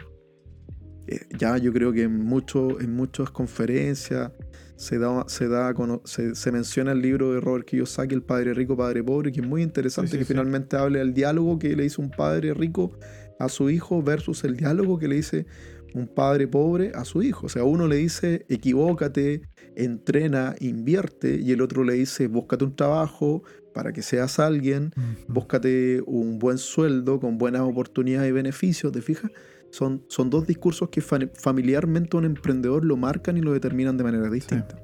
Eh, 1.07 1.21
ya 1.37 1.57
yo 1.57 1.73
creo 1.73 1.91
que 1.93 2.03
en, 2.03 2.17
mucho, 2.19 2.79
en 2.79 2.93
muchas 2.95 3.31
conferencias 3.31 4.31
se, 4.75 4.97
da, 4.97 5.25
se, 5.27 5.47
da, 5.47 5.73
se, 6.05 6.51
menciona 6.51 6.91
el 6.91 7.01
libro 7.01 7.33
de 7.33 7.39
Robert 7.39 7.65
Kiyosaki, 7.65 8.15
El 8.15 8.23
Padre 8.23 8.53
Rico, 8.53 8.75
Padre 8.75 9.03
Pobre, 9.03 9.31
que 9.31 9.41
es 9.41 9.47
muy 9.47 9.61
interesante 9.61 10.17
que 10.17 10.25
finalmente 10.25 10.75
hable 10.75 10.99
del 10.99 11.13
diálogo 11.13 11.59
que 11.59 11.75
le 11.75 11.85
hizo 11.85 12.01
un 12.01 12.09
padre 12.09 12.53
rico 12.53 12.97
a 13.39 13.49
su 13.49 13.69
hijo 13.69 14.01
versus 14.01 14.43
el 14.43 14.55
diálogo 14.55 14.97
que 14.97 15.07
le 15.07 15.15
dice 15.15 15.45
un 15.93 16.08
padre 16.08 16.47
pobre 16.47 16.91
a 16.95 17.06
su 17.06 17.21
hijo. 17.21 17.45
O 17.45 17.49
sea, 17.49 17.63
uno 17.63 17.88
le 17.88 17.97
dice, 17.97 18.45
equivócate, 18.49 19.41
entrena, 19.75 20.56
invierte, 20.60 21.39
y 21.41 21.51
el 21.51 21.62
otro 21.62 21.84
le 21.84 21.93
dice, 21.93 22.27
búscate 22.27 22.65
un 22.65 22.75
trabajo 22.75 23.43
para 23.73 23.93
que 23.93 24.01
seas 24.01 24.39
alguien, 24.39 24.91
búscate 25.27 26.01
un 26.06 26.39
buen 26.39 26.58
sueldo 26.58 27.19
con 27.19 27.38
buenas 27.38 27.62
oportunidades 27.62 28.30
y 28.30 28.34
beneficios, 28.34 28.91
¿te 28.91 29.01
fijas? 29.01 29.32
Son, 29.69 30.04
son 30.10 30.30
dos 30.30 30.45
discursos 30.45 30.89
que 30.89 31.01
familiarmente 31.01 32.17
un 32.17 32.25
emprendedor 32.25 32.84
lo 32.84 32.97
marcan 32.97 33.38
y 33.38 33.41
lo 33.41 33.54
determinan 33.54 33.97
de 33.97 34.04
manera 34.04 34.30
distinta. 34.30 34.75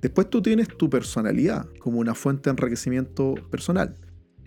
Después 0.00 0.30
tú 0.30 0.40
tienes 0.40 0.68
tu 0.68 0.88
personalidad 0.88 1.66
como 1.78 1.98
una 1.98 2.14
fuente 2.14 2.48
de 2.48 2.52
enriquecimiento 2.52 3.34
personal. 3.50 3.98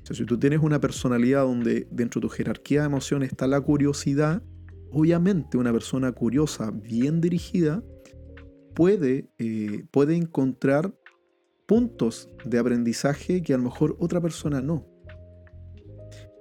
O 0.02 0.06
sea, 0.06 0.16
si 0.16 0.26
tú 0.26 0.40
tienes 0.40 0.60
una 0.60 0.82
personalidad 0.82 1.44
donde 1.44 1.88
dentro 1.92 2.20
de 2.20 2.28
tu 2.28 2.34
jerarquía 2.34 2.82
de 2.82 2.88
emociones 2.88 3.30
está 3.30 3.46
la 3.46 3.62
curiosidad, 3.62 4.42
obviamente 4.94 5.58
una 5.58 5.72
persona 5.72 6.12
curiosa, 6.12 6.72
bien 6.72 7.20
dirigida, 7.20 7.84
puede, 8.74 9.30
eh, 9.40 9.86
puede 9.92 10.16
encontrar 10.16 10.94
puntos 11.66 12.30
de 12.46 12.60
aprendizaje 12.60 13.42
que 13.42 13.54
a 13.54 13.58
lo 13.58 13.64
mejor 13.64 13.96
otra 14.00 14.22
persona 14.22 14.62
no. 14.62 14.88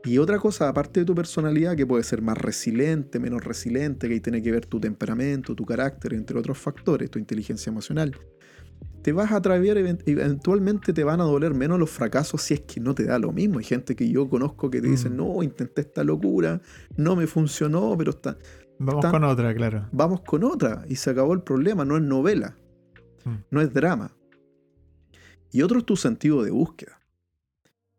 Y 0.04 0.18
otra 0.18 0.38
cosa, 0.38 0.68
aparte 0.68 1.00
de 1.00 1.06
tu 1.06 1.14
personalidad, 1.14 1.76
que 1.76 1.86
puede 1.86 2.02
ser 2.02 2.22
más 2.22 2.36
resiliente, 2.36 3.20
menos 3.20 3.44
resiliente, 3.44 4.08
que 4.08 4.14
ahí 4.14 4.20
tiene 4.20 4.42
que 4.42 4.50
ver 4.50 4.66
tu 4.66 4.80
temperamento, 4.80 5.54
tu 5.54 5.64
carácter, 5.64 6.14
entre 6.14 6.36
otros 6.36 6.58
factores, 6.58 7.08
tu 7.08 7.20
inteligencia 7.20 7.70
emocional, 7.70 8.12
te 9.02 9.12
vas 9.12 9.32
a 9.32 9.36
atrever, 9.36 9.78
eventualmente 10.06 10.92
te 10.92 11.04
van 11.04 11.20
a 11.20 11.24
doler 11.24 11.54
menos 11.54 11.78
los 11.78 11.90
fracasos 11.90 12.42
si 12.42 12.54
es 12.54 12.60
que 12.60 12.80
no 12.80 12.94
te 12.94 13.04
da 13.04 13.18
lo 13.18 13.32
mismo. 13.32 13.58
Hay 13.58 13.64
gente 13.64 13.96
que 13.96 14.08
yo 14.08 14.28
conozco 14.28 14.70
que 14.70 14.80
te 14.80 14.88
dicen, 14.88 15.14
mm. 15.14 15.16
no, 15.16 15.42
intenté 15.42 15.82
esta 15.82 16.04
locura, 16.04 16.60
no 16.96 17.16
me 17.16 17.26
funcionó, 17.26 17.94
pero 17.98 18.10
está... 18.10 18.38
Vamos 18.78 19.06
con 19.06 19.24
otra, 19.24 19.54
claro. 19.54 19.88
Vamos 19.92 20.22
con 20.22 20.42
otra 20.44 20.84
y 20.88 20.96
se 20.96 21.10
acabó 21.10 21.34
el 21.34 21.42
problema, 21.42 21.84
no 21.84 21.96
es 21.96 22.02
novela, 22.02 22.56
Mm. 23.24 23.44
no 23.50 23.60
es 23.60 23.72
drama. 23.72 24.14
Y 25.50 25.62
otro 25.62 25.78
es 25.78 25.84
tu 25.84 25.96
sentido 25.96 26.42
de 26.42 26.50
búsqueda. 26.50 27.00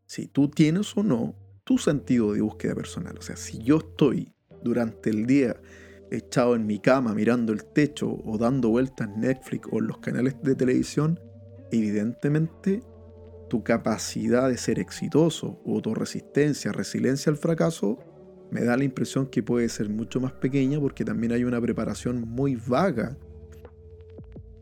Si 0.06 0.28
tú 0.28 0.50
tienes 0.50 0.96
o 0.98 1.04
no 1.04 1.36
tu 1.64 1.78
sentido 1.78 2.34
de 2.34 2.42
búsqueda 2.42 2.76
personal. 2.76 3.18
O 3.18 3.22
sea, 3.22 3.38
si 3.38 3.64
yo 3.64 3.78
estoy 3.78 4.34
durante 4.64 5.10
el 5.10 5.26
día 5.26 5.56
echado 6.14 6.56
en 6.56 6.66
mi 6.66 6.80
cama 6.80 7.14
mirando 7.14 7.54
el 7.54 7.66
techo 7.66 8.20
o 8.24 8.38
dando 8.38 8.70
vueltas 8.70 9.08
en 9.08 9.22
Netflix 9.22 9.68
o 9.72 9.80
en 9.80 9.88
los 9.88 9.98
canales 9.98 10.36
de 10.42 10.56
televisión, 10.56 11.20
evidentemente 11.72 12.82
tu 13.50 13.64
capacidad 13.64 14.50
de 14.50 14.58
ser 14.58 14.80
exitoso 14.80 15.62
o 15.66 15.82
tu 15.82 15.94
resistencia, 15.94 16.72
resiliencia 16.72 17.32
al 17.32 17.38
fracaso, 17.38 18.00
me 18.52 18.64
da 18.64 18.78
la 18.78 18.84
impresión 18.84 19.28
que 19.28 19.44
puede 19.44 19.70
ser 19.70 19.90
mucho 19.90 20.20
más 20.20 20.32
pequeña 20.34 20.80
porque 20.80 21.04
también 21.04 21.34
hay 21.34 21.44
una 21.44 21.60
preparación 21.60 22.22
muy 22.22 22.56
vaga 22.56 23.18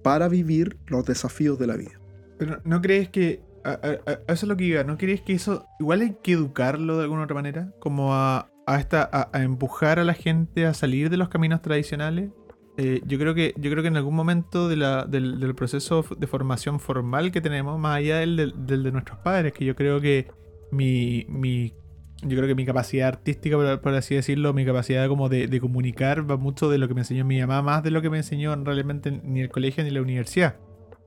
para 0.04 0.28
vivir 0.28 0.78
los 0.88 1.06
desafíos 1.06 1.60
de 1.60 1.68
la 1.68 1.78
vida. 1.78 2.00
Pero 2.38 2.60
¿no 2.64 2.82
crees 2.82 3.10
que... 3.10 3.44
A, 3.64 3.80
eso 3.84 4.22
es 4.28 4.44
lo 4.44 4.58
que 4.58 4.64
iba, 4.64 4.84
¿no 4.84 4.98
crees 4.98 5.22
que 5.22 5.34
eso 5.34 5.68
igual 5.80 6.02
hay 6.02 6.18
que 6.24 6.32
educarlo 6.32 6.98
de 6.98 7.04
alguna 7.04 7.24
otra 7.24 7.36
manera? 7.36 7.72
Como 7.80 8.14
a, 8.14 8.51
a 8.66 8.80
esta, 8.80 9.10
a, 9.12 9.30
a 9.34 9.44
empujar 9.44 10.00
a 10.00 10.04
la 10.04 10.14
gente 10.14 10.66
a 10.66 10.74
salir 10.74 11.10
de 11.10 11.18
los 11.18 11.30
caminos 11.30 11.62
tradicionales. 11.62 12.32
Eh, 12.78 13.02
yo, 13.06 13.20
creo 13.20 13.36
que, 13.36 13.54
yo 13.58 13.70
creo 13.70 13.84
que 13.84 13.90
en 13.90 13.98
algún 13.98 14.16
momento 14.16 14.70
de 14.70 14.78
la- 14.78 15.06
del, 15.06 15.40
del 15.40 15.56
proceso 15.56 16.06
de 16.18 16.28
formación 16.28 16.80
formal 16.80 17.32
que 17.32 17.42
tenemos, 17.42 17.78
más 17.80 17.98
allá 17.98 18.20
del, 18.20 18.38
del- 18.38 18.66
del 18.66 18.84
de 18.84 18.92
nuestros 18.92 19.20
padres, 19.20 19.54
que 19.54 19.66
yo 19.66 19.76
creo 19.76 20.00
que 20.00 20.28
mi, 20.72 21.26
mi 21.28 21.74
yo 22.24 22.38
creo 22.38 22.48
que 22.48 22.56
mi 22.56 22.66
capacidad 22.66 23.08
artística, 23.08 23.58
por, 23.58 23.82
por 23.82 23.94
así 23.96 24.16
decirlo, 24.16 24.54
mi 24.54 24.64
capacidad 24.66 25.08
como 25.08 25.28
de, 25.28 25.48
de 25.48 25.60
comunicar 25.60 26.30
va 26.30 26.38
mucho 26.38 26.70
de 26.70 26.78
lo 26.78 26.88
que 26.88 26.94
me 26.94 27.02
enseñó 27.02 27.26
mi 27.26 27.40
mamá, 27.42 27.62
más 27.62 27.84
de 27.84 27.92
lo 27.92 28.02
que 28.02 28.10
me 28.12 28.18
enseñó 28.18 28.56
realmente 28.64 29.12
ni 29.12 29.42
el 29.42 29.50
colegio 29.50 29.84
ni 29.84 29.90
la 29.90 30.02
universidad. 30.02 30.58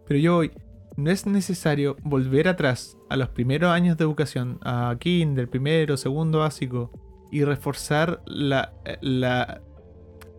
Pero 0.06 0.18
yo 0.20 0.36
hoy, 0.38 0.50
no 0.96 1.10
es 1.10 1.24
necesario 1.26 1.96
volver 2.02 2.46
atrás 2.48 2.98
a 3.08 3.16
los 3.16 3.28
primeros 3.28 3.70
años 3.70 3.96
de 3.96 4.04
educación, 4.04 4.58
a 4.62 4.94
kinder, 4.98 5.48
primero, 5.48 5.96
segundo 5.96 6.40
básico, 6.40 6.90
y 7.34 7.42
reforzar 7.42 8.22
la, 8.26 8.74
la 9.00 9.60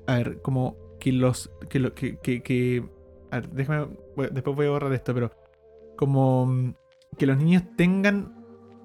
a 0.08 0.16
ver, 0.16 0.42
como 0.42 0.78
que 0.98 1.12
los, 1.12 1.52
que 1.68 1.92
que, 1.94 2.42
que, 2.42 2.86
a 3.32 3.42
ver, 3.42 3.50
déjame, 3.50 3.88
después 4.32 4.56
voy 4.56 4.68
a 4.68 4.70
borrar 4.70 4.94
esto, 4.94 5.14
pero 5.14 5.30
como 5.98 6.46
mm, 6.46 6.76
que 7.18 7.26
los 7.26 7.38
niños 7.38 7.64
tengan 7.76 8.34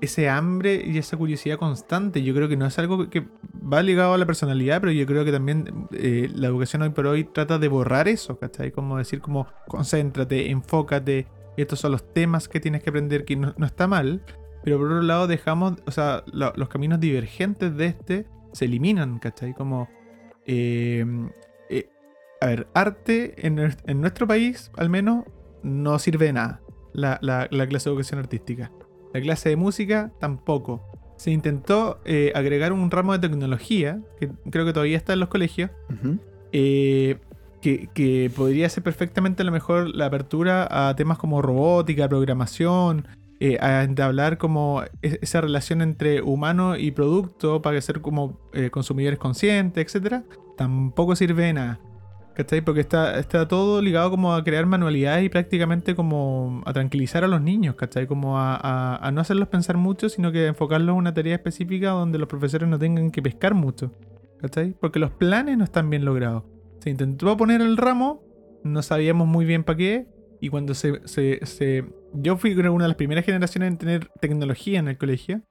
ese 0.01 0.29
hambre 0.29 0.83
y 0.85 0.99
esa 0.99 1.17
curiosidad 1.17 1.57
constante. 1.57 2.25
Yo 2.25 2.35
creo 2.35 2.49
que 2.49 2.57
no 2.57 2.67
es 2.67 2.77
algo 2.81 3.09
que 3.09 3.29
va 3.55 3.81
ligado 3.81 4.15
a 4.15 4.19
la 4.19 4.27
personalidad, 4.27 4.81
pero 4.81 4.91
yo 4.91 5.07
creo 5.07 5.25
que 5.25 5.31
también 5.31 5.87
eh, 5.93 6.29
la 6.35 6.49
educación 6.49 6.83
hoy 6.83 6.91
por 6.91 7.07
hoy 7.07 7.23
trata 7.23 7.61
de 7.61 7.69
borrar 7.69 8.09
eso, 8.09 8.41
¿cachai? 8.41 8.73
Como 8.73 8.99
decir, 8.99 9.21
como 9.21 9.47
concéntrate, 9.69 10.51
enfócate, 10.51 11.29
estos 11.57 11.79
son 11.79 11.93
los 11.93 12.13
temas 12.13 12.49
que 12.49 12.59
tienes 12.59 12.83
que 12.83 12.91
aprender, 12.91 13.25
que 13.25 13.37
no, 13.37 13.55
no 13.57 13.67
está 13.67 13.87
mal, 13.87 14.25
pero 14.65 14.79
por 14.79 14.87
otro 14.87 15.03
lado 15.03 15.27
dejamos, 15.27 15.75
o 15.87 15.91
sea, 15.91 16.23
lo- 16.33 16.53
los 16.57 16.69
caminos 16.69 17.01
divergentes 17.01 17.77
de 17.77 17.87
este 17.87 18.27
se 18.53 18.65
eliminan, 18.67 19.19
¿cachai? 19.19 19.55
Como, 19.55 19.89
eh, 20.47 21.05
eh, 21.69 21.89
a 22.41 22.47
ver, 22.47 22.67
arte 22.75 23.47
en, 23.47 23.59
en 23.59 24.01
nuestro 24.01 24.27
país, 24.27 24.71
al 24.77 24.89
menos, 24.91 25.25
no 25.63 25.99
sirve 25.99 26.27
de 26.27 26.33
nada, 26.33 26.61
la, 26.93 27.19
la- 27.23 27.49
la 27.51 27.67
clase 27.67 27.89
de 27.89 27.93
educación 27.95 28.21
artística. 28.21 28.71
La 29.13 29.21
clase 29.21 29.49
de 29.51 29.57
música 29.57 30.13
tampoco. 30.21 30.85
Se 31.17 31.31
intentó 31.31 32.01
eh, 32.07 32.33
agregar 32.35 32.73
un 32.73 32.91
ramo 32.91 33.13
de 33.13 33.19
tecnología, 33.29 34.01
que 34.19 34.31
creo 34.51 34.65
que 34.65 34.73
todavía 34.73 34.97
está 34.97 35.13
en 35.13 35.21
los 35.21 35.29
colegios, 35.29 35.71
que, 37.61 37.89
que 37.93 38.31
podría 38.35 38.69
ser 38.71 38.83
perfectamente 38.83 39.43
a 39.43 39.45
lo 39.45 39.53
mejor 39.53 39.95
la 39.95 40.07
apertura 40.07 40.67
a 40.89 40.97
temas 40.97 41.19
como 41.19 41.43
robótica, 41.43 42.09
programación, 42.09 43.07
eh, 43.41 43.59
a 43.61 43.83
entablar 43.85 44.39
como 44.39 44.83
e- 45.03 45.19
esa 45.23 45.41
relación 45.41 45.83
entre 45.83 46.23
humano 46.23 46.77
y 46.77 46.91
producto 46.93 47.63
para 47.63 47.81
ser 47.81 48.01
como 48.01 48.39
eh, 48.53 48.71
consumidores 48.71 49.19
conscientes, 49.19 49.95
etc. 49.95 50.23
Tampoco 50.57 51.17
sirve 51.17 51.45
de 51.45 51.53
nada. 51.55 51.81
¿Cachai? 52.35 52.61
Porque 52.63 52.81
está, 52.81 53.19
está 53.19 53.49
todo 53.49 53.83
ligado 53.83 54.11
como 54.11 54.33
a 54.35 54.43
crear 54.45 54.65
manualidades 54.65 55.25
y 55.25 55.29
prácticamente 55.29 55.95
como 55.95 56.63
a 56.65 56.73
tranquilizar 56.73 57.25
a 57.25 57.29
los 57.29 57.43
niños, 57.43 57.75
¿cachai? 57.75 58.07
Como 58.07 58.39
a, 58.39 58.55
a- 58.57 58.97
a 58.97 59.11
no 59.11 59.21
hacerlos 59.21 59.49
pensar 59.49 59.77
mucho, 59.77 60.09
sino 60.09 60.33
que 60.33 60.47
enfocarlos 60.47 60.93
en 60.95 60.99
una 60.99 61.13
tarea 61.13 61.35
específica 61.35 61.91
donde 61.91 62.19
los 62.19 62.29
profesores 62.29 62.69
no 62.69 62.79
tengan 62.79 63.11
que 63.11 63.21
pescar 63.21 63.53
mucho, 63.55 63.93
¿cachai? 64.39 64.75
Porque 64.81 64.99
los 65.01 65.11
planes 65.11 65.59
no 65.59 65.65
están 65.65 65.91
bien 65.91 66.05
logrados. 66.05 66.45
Se 66.79 66.89
intentó 66.89 67.37
poner 67.37 67.61
el 67.61 67.77
ramo, 67.77 68.23
no 68.65 68.81
sabíamos 68.83 69.27
muy 69.27 69.45
bien 69.45 69.65
para 69.65 69.77
qué, 69.77 70.07
y 70.41 70.49
cuando 70.49 70.75
se, 70.75 71.01
se, 71.07 71.45
se- 71.45 71.85
Yo 72.15 72.37
fui 72.37 72.53
una 72.55 72.85
de 72.85 72.89
las 72.89 72.97
primeras 72.97 73.25
generaciones 73.25 73.69
en 73.69 73.79
tener 73.79 74.09
tecnología 74.21 74.79
en 74.81 74.89
el 74.89 74.99
colegio, 74.99 75.43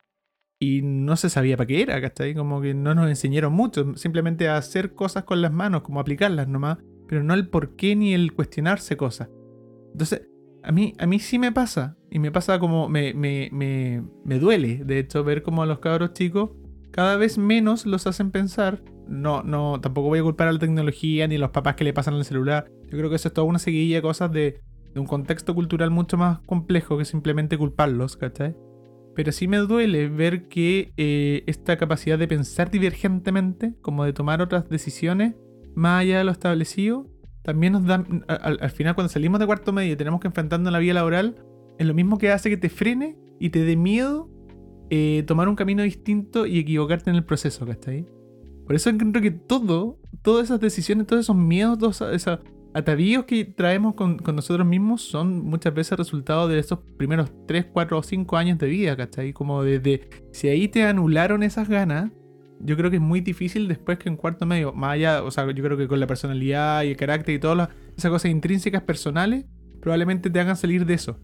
y 0.60 0.82
no 0.82 1.15
se 1.15 1.30
sabía 1.30 1.56
para 1.58 1.67
qué 1.67 1.82
era, 1.82 2.02
¿cachai? 2.02 2.34
Como 2.36 2.62
que 2.62 2.73
no 2.73 2.93
nos 2.95 3.08
enseñaron 3.10 3.54
mucho, 3.54 3.95
simplemente 3.95 4.49
a 4.49 4.58
hacer 4.58 4.93
cosas 4.93 5.23
con 5.23 5.41
las 5.41 5.54
manos, 5.54 5.84
como 5.84 5.99
aplicarlas 5.99 6.47
nomás, 6.47 6.80
pero 7.08 7.23
no 7.23 7.34
el 7.34 7.47
por 7.49 7.75
qué 7.75 7.95
ni 7.95 8.13
el 8.13 8.34
cuestionarse 8.34 8.97
cosas. 8.97 9.30
Entonces, 9.93 10.28
a 10.63 10.71
mí, 10.71 10.93
a 10.99 11.06
mí 11.08 11.19
sí 11.19 11.39
me 11.39 11.52
pasa, 11.52 11.97
y 12.12 12.19
me 12.19 12.32
pasa 12.32 12.60
como, 12.60 12.89
me, 12.89 13.13
me, 13.13 13.49
me, 13.52 14.04
me 14.25 14.39
duele, 14.39 14.84
de 14.84 14.99
hecho, 14.99 15.23
ver 15.23 15.43
como 15.43 15.63
a 15.63 15.65
los 15.65 15.80
cabros 15.80 16.13
chicos 16.13 16.52
cada 16.91 17.17
vez 17.17 17.38
menos 17.38 17.86
los 17.86 18.08
hacen 18.08 18.32
pensar. 18.32 18.84
No, 19.08 19.41
no, 19.43 19.80
tampoco 19.82 20.10
voy 20.10 20.19
a 20.19 20.23
culpar 20.23 20.47
a 20.47 20.52
la 20.52 20.60
tecnología 20.60 21.28
ni 21.28 21.36
a 21.36 21.39
los 21.39 21.52
papás 21.52 21.75
que 21.75 21.84
le 21.84 21.93
pasan 21.93 22.15
el 22.15 22.25
celular. 22.25 22.69
Yo 22.89 22.97
creo 22.97 23.10
que 23.10 23.15
eso 23.15 23.28
es 23.30 23.34
toda 23.34 23.47
una 23.47 23.60
seguidilla 23.60 23.97
de 23.97 24.02
cosas 24.02 24.32
de, 24.32 24.62
de 24.93 24.99
un 24.99 25.06
contexto 25.06 25.54
cultural 25.56 25.91
mucho 25.91 26.17
más 26.17 26.39
complejo 26.39 26.97
que 26.97 27.06
simplemente 27.06 27.58
culparlos, 27.58 28.17
¿cachai? 28.17 28.56
Pero 29.15 29.32
sí 29.32 29.47
me 29.47 29.58
duele 29.58 30.08
ver 30.08 30.47
que 30.47 30.93
eh, 30.97 31.43
esta 31.47 31.78
capacidad 31.78 32.17
de 32.17 32.28
pensar 32.28 32.71
divergentemente, 32.71 33.75
como 33.82 34.06
de 34.06 34.13
tomar 34.13 34.41
otras 34.41 34.69
decisiones 34.69 35.36
más 35.75 36.02
allá 36.02 36.19
de 36.19 36.23
lo 36.23 36.32
establecido, 36.32 37.08
también 37.43 37.73
nos 37.73 37.86
da, 37.86 38.06
al, 38.28 38.60
al 38.62 38.71
final 38.71 38.95
cuando 38.95 39.12
salimos 39.12 39.39
de 39.39 39.45
cuarto 39.45 39.73
medio 39.73 39.93
y 39.93 39.95
tenemos 39.95 40.19
que 40.19 40.28
enfrentarnos 40.28 40.67
a 40.67 40.71
la 40.71 40.80
vida 40.80 40.93
laboral, 40.93 41.36
es 41.78 41.86
lo 41.86 41.93
mismo 41.93 42.17
que 42.17 42.32
hace 42.32 42.49
que 42.49 42.58
te 42.58 42.69
frene 42.69 43.17
y 43.39 43.49
te 43.49 43.63
dé 43.63 43.75
miedo 43.75 44.30
eh, 44.91 45.23
tomar 45.28 45.47
un 45.47 45.56
camino 45.56 45.84
distinto 45.84 46.47
y 46.47 46.58
equivocarte 46.58 47.12
en 47.12 47.15
el 47.15 47.23
proceso, 47.23 47.65
¿cachai? 47.65 48.08
Por 48.65 48.75
eso 48.75 48.89
encuentro 48.89 49.21
que 49.21 49.32
todo, 49.32 49.99
todas 50.23 50.45
esas 50.45 50.60
decisiones, 50.60 51.06
todos 51.06 51.25
esos 51.25 51.36
miedos, 51.36 51.78
todos 51.78 52.02
esos 52.02 52.39
atavíos 52.73 53.25
que 53.25 53.45
traemos 53.45 53.95
con, 53.95 54.17
nosotros 54.34 54.65
mismos 54.65 55.01
son 55.01 55.43
muchas 55.45 55.73
veces 55.73 55.97
resultado 55.97 56.47
de 56.47 56.60
esos 56.60 56.79
primeros 56.97 57.32
3, 57.47 57.65
4 57.71 57.97
o 57.97 58.03
5 58.03 58.38
años 58.38 58.58
de 58.58 58.67
vida, 58.67 58.95
¿cachai? 58.95 59.34
Como 59.34 59.63
desde, 59.63 60.10
si 60.32 60.47
ahí 60.47 60.67
te 60.67 60.84
anularon 60.84 61.43
esas 61.43 61.67
ganas, 61.67 62.12
yo 62.60 62.75
creo 62.75 62.89
que 62.89 62.97
es 62.97 63.01
muy 63.01 63.21
difícil 63.21 63.67
después 63.67 63.97
que 63.97 64.10
en 64.10 64.17
cuarto 64.17 64.45
medio, 64.45 64.73
más 64.73 64.93
allá, 64.93 65.23
o 65.23 65.32
sea, 65.32 65.49
yo 65.51 65.63
creo 65.63 65.77
que 65.77 65.88
con 65.88 65.99
la 65.99 66.08
personalidad 66.08 66.84
y 66.84 66.89
el 66.89 66.97
carácter 66.97 67.36
y 67.36 67.39
todas 67.39 67.58
las- 67.58 67.69
esas 67.97 68.12
cosas 68.12 68.32
intrínsecas 68.32 68.84
personales, 68.84 69.45
probablemente 69.82 70.29
te 70.29 70.39
hagan 70.39 70.58
salir 70.58 70.86
de 70.86 70.93
eso. 70.93 71.17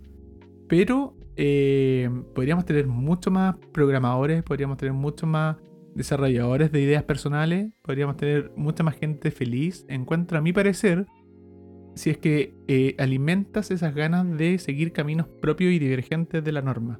Pero 0.67 1.15
eh, 1.35 2.09
podríamos 2.33 2.65
tener 2.65 2.87
mucho 2.87 3.29
más 3.29 3.55
programadores, 3.73 4.41
podríamos 4.43 4.77
tener 4.77 4.93
mucho 4.93 5.27
más 5.27 5.57
desarrolladores 5.93 6.71
de 6.71 6.81
ideas 6.81 7.03
personales, 7.03 7.71
podríamos 7.81 8.17
tener 8.17 8.51
mucha 8.55 8.83
más 8.83 8.95
gente 8.95 9.31
feliz. 9.31 9.85
Encuentra, 9.89 10.39
a 10.39 10.41
mi 10.41 10.53
parecer, 10.53 11.05
si 11.95 12.09
es 12.11 12.17
que 12.17 12.53
eh, 12.67 12.95
alimentas 12.99 13.71
esas 13.71 13.95
ganas 13.95 14.37
de 14.37 14.59
seguir 14.59 14.91
caminos 14.91 15.27
propios 15.41 15.71
y 15.73 15.79
divergentes 15.79 16.43
de 16.43 16.51
la 16.51 16.61
norma. 16.61 16.99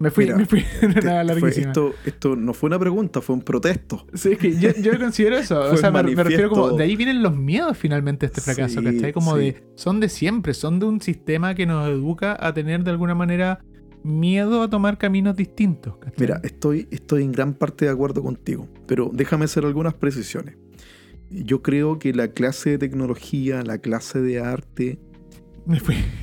Me 0.00 0.10
fui, 0.10 0.26
Mira, 0.26 0.36
me 0.36 0.44
fui 0.44 0.60
fue- 1.40 1.48
esto, 1.50 1.94
esto 2.04 2.36
no 2.36 2.52
fue 2.52 2.68
una 2.68 2.78
pregunta, 2.78 3.22
fue 3.22 3.34
un 3.34 3.40
protesto. 3.42 4.06
Sí, 4.12 4.32
es 4.32 4.38
que 4.38 4.54
yo, 4.58 4.70
yo 4.82 4.98
considero 5.00 5.38
eso. 5.38 5.58
o 5.60 5.76
sea, 5.78 5.90
me, 5.90 6.02
me 6.02 6.22
refiero 6.24 6.50
como. 6.50 6.72
De 6.72 6.84
ahí 6.84 6.94
vienen 6.94 7.22
los 7.22 7.34
miedos 7.34 7.76
finalmente 7.76 8.26
de 8.26 8.32
este 8.32 8.40
fracaso, 8.42 8.80
Sí, 8.80 8.84
¿cachai? 8.84 9.12
Como 9.14 9.36
sí. 9.36 9.40
de. 9.44 9.62
Son 9.76 9.98
de 9.98 10.10
siempre, 10.10 10.52
son 10.52 10.78
de 10.78 10.84
un 10.86 11.00
sistema 11.00 11.54
que 11.54 11.64
nos 11.64 11.88
educa 11.88 12.36
a 12.38 12.52
tener 12.52 12.84
de 12.84 12.90
alguna 12.90 13.14
manera 13.14 13.60
miedo 14.04 14.62
a 14.62 14.68
tomar 14.68 14.98
caminos 14.98 15.34
distintos, 15.36 15.96
¿cachai? 15.96 16.20
Mira, 16.20 16.40
estoy, 16.44 16.86
estoy 16.90 17.24
en 17.24 17.32
gran 17.32 17.54
parte 17.54 17.86
de 17.86 17.90
acuerdo 17.90 18.22
contigo, 18.22 18.68
pero 18.86 19.10
déjame 19.12 19.46
hacer 19.46 19.64
algunas 19.64 19.94
precisiones. 19.94 20.56
Yo 21.30 21.62
creo 21.62 21.98
que 21.98 22.12
la 22.12 22.28
clase 22.28 22.70
de 22.70 22.78
tecnología, 22.78 23.62
la 23.62 23.78
clase 23.78 24.20
de 24.20 24.40
arte, 24.40 24.98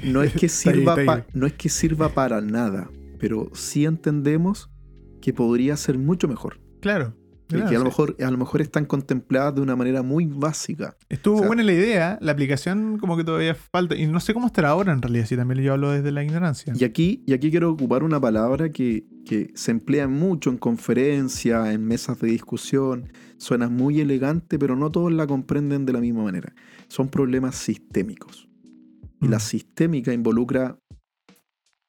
no 0.04 0.24
es 0.24 0.34
que 0.34 0.50
sirva, 0.50 0.96
pa- 1.06 1.26
no 1.34 1.46
es 1.46 1.54
que 1.54 1.70
sirva 1.70 2.10
para 2.10 2.42
nada, 2.42 2.90
pero 3.20 3.50
sí 3.54 3.86
entendemos 3.86 4.70
que 5.22 5.34
podría 5.34 5.78
ser 5.78 5.98
mucho 5.98 6.28
mejor. 6.28 6.60
Claro. 6.82 7.16
Que 7.48 7.58
a, 7.58 7.80
lo 7.80 7.86
mejor, 7.86 8.16
a 8.20 8.32
lo 8.32 8.38
mejor 8.38 8.62
están 8.62 8.86
contempladas 8.86 9.56
de 9.56 9.62
una 9.62 9.76
manera 9.76 10.02
muy 10.02 10.26
básica. 10.26 10.96
Estuvo 11.10 11.44
buena 11.44 11.64
la 11.64 11.74
idea, 11.74 12.18
la 12.22 12.32
aplicación 12.32 12.98
como 12.98 13.16
que 13.16 13.24
todavía 13.24 13.56
falta, 13.56 13.96
y 13.96 14.08
no 14.08 14.20
sé 14.20 14.34
cómo 14.34 14.48
estará 14.48 14.70
ahora 14.70 14.94
en 14.94 15.02
realidad, 15.02 15.26
si 15.26 15.36
también 15.36 15.62
yo 15.62 15.74
hablo 15.74 15.92
desde 15.92 16.12
la 16.12 16.24
ignorancia. 16.24 16.74
Y 16.76 16.84
aquí, 16.84 17.24
y 17.28 17.34
aquí 17.34 17.52
quiero 17.52 17.72
ocupar 17.72 18.04
una 18.04 18.20
palabra 18.20 18.70
que, 18.70 19.06
que 19.26 19.52
se 19.56 19.72
emplea 19.72 20.08
mucho 20.08 20.50
en 20.50 20.58
conferencias, 20.58 21.68
en 21.70 21.86
mesas 21.86 22.20
de 22.20 22.28
discusión, 22.28 23.12
suena 23.38 23.70
muy 23.70 24.00
elegante, 24.00 24.58
pero 24.58 24.76
no 24.76 24.92
todos 24.92 25.12
la 25.12 25.28
comprenden 25.28 25.86
de 25.86 25.94
la 25.94 26.00
misma 26.00 26.24
manera. 26.24 26.54
Son 26.88 27.10
problemas 27.10 27.56
sistémicos. 27.56 28.50
Y 29.22 29.28
la 29.28 29.38
mm. 29.38 29.42
sistémica 29.42 30.14
involucra 30.14 30.78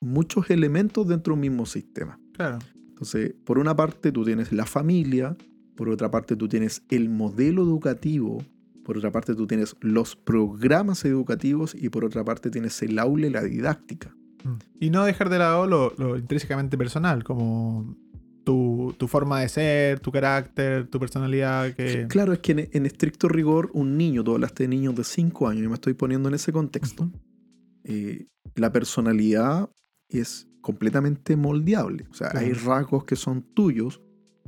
muchos 0.01 0.51
elementos 0.51 1.07
dentro 1.09 1.33
de 1.33 1.35
un 1.35 1.41
mismo 1.41 1.67
sistema. 1.67 2.19
Claro. 2.35 2.59
Entonces, 2.97 3.35
por 3.45 3.59
una 3.59 3.77
parte 3.77 4.11
tú 4.11 4.25
tienes 4.25 4.53
la 4.53 4.65
familia, 4.65 5.37
por 5.77 5.91
otra 5.91 6.11
parte 6.11 6.35
tú 6.35 6.49
tienes 6.49 6.83
el 6.89 7.11
modelo 7.11 7.63
educativo, 7.63 8.43
por 8.87 8.97
otra 8.97 9.13
parte 9.13 9.35
tú 9.35 9.47
tienes 9.47 9.77
los 9.83 10.17
programas 10.17 11.05
educativos 11.05 11.75
y 11.79 11.91
por 11.91 12.07
otra 12.07 12.25
parte 12.25 12.49
tienes 12.49 12.81
el 12.81 12.99
aula 12.99 13.27
y 13.27 13.31
la 13.31 13.43
didáctica. 13.43 14.17
Mm. 14.45 14.55
Y 14.81 14.89
no 14.89 15.05
dejar 15.05 15.29
de 15.29 15.39
lado 15.39 15.67
lo, 15.67 16.17
intrínsecamente 16.17 16.79
personal, 16.79 17.23
como 17.23 17.95
tu, 18.45 18.95
forma 19.09 19.43
de 19.43 19.51
ser, 19.51 20.01
tu 20.01 20.11
carácter, 20.11 20.87
tu 20.87 20.99
personalidad. 20.99 21.75
Que... 21.75 22.07
Claro, 22.09 22.33
es 22.33 22.39
que 22.39 22.71
en, 22.73 22.87
estricto 22.87 23.29
rigor, 23.29 23.71
un 23.75 23.99
niño, 23.99 24.25
tú 24.25 24.33
hablaste 24.33 24.63
de 24.63 24.69
niños 24.69 24.95
de 24.95 25.05
5 25.05 25.49
años, 25.49 25.65
y 25.65 25.69
me 25.69 25.75
estoy 25.75 25.93
poniendo 25.93 26.31
en 26.31 26.37
ese 26.37 26.51
contexto, 26.51 27.11
eh, 27.85 28.27
la 28.55 28.73
personalidad 28.73 29.69
es 30.09 30.49
completamente 30.67 31.37
moldeable. 31.37 32.09
O 32.11 32.15
sea, 32.15 32.33
hay 32.35 32.53
rasgos 32.53 33.05
que 33.05 33.15
son 33.15 33.43
tuyos, 33.55 34.03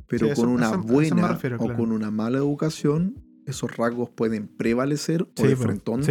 pero 0.08 0.34
con 0.34 0.48
una 0.48 0.76
buena 0.76 1.38
o 1.60 1.72
con 1.74 1.92
una 1.92 2.10
mala 2.10 2.38
educación, 2.38 3.22
esos 3.46 3.76
rasgos 3.76 4.10
pueden 4.10 4.48
prevalecer 4.48 5.22
o 5.22 5.42
de 5.46 5.54
frentón 5.54 6.02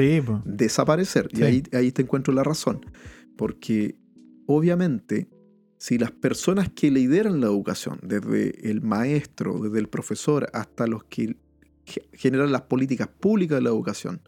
desaparecer. 0.46 1.28
Y 1.34 1.44
ahí, 1.44 1.64
ahí 1.74 1.92
te 1.92 2.04
encuentro 2.04 2.34
la 2.34 2.46
razón. 2.46 2.86
Porque 3.36 3.98
obviamente, 4.46 5.28
si 5.78 5.98
las 5.98 6.12
personas 6.12 6.70
que 6.70 6.90
lideran 6.90 7.42
la 7.42 7.48
educación, 7.48 8.00
desde 8.02 8.72
el 8.72 8.80
maestro, 8.80 9.60
desde 9.60 9.80
el 9.80 9.90
profesor, 9.90 10.48
hasta 10.54 10.88
los 10.88 11.04
que 11.04 11.36
generan 12.14 12.54
las 12.54 12.62
políticas 12.62 13.10
públicas 13.10 13.58
de 13.58 13.64
la 13.64 13.72
educación, 13.72 14.22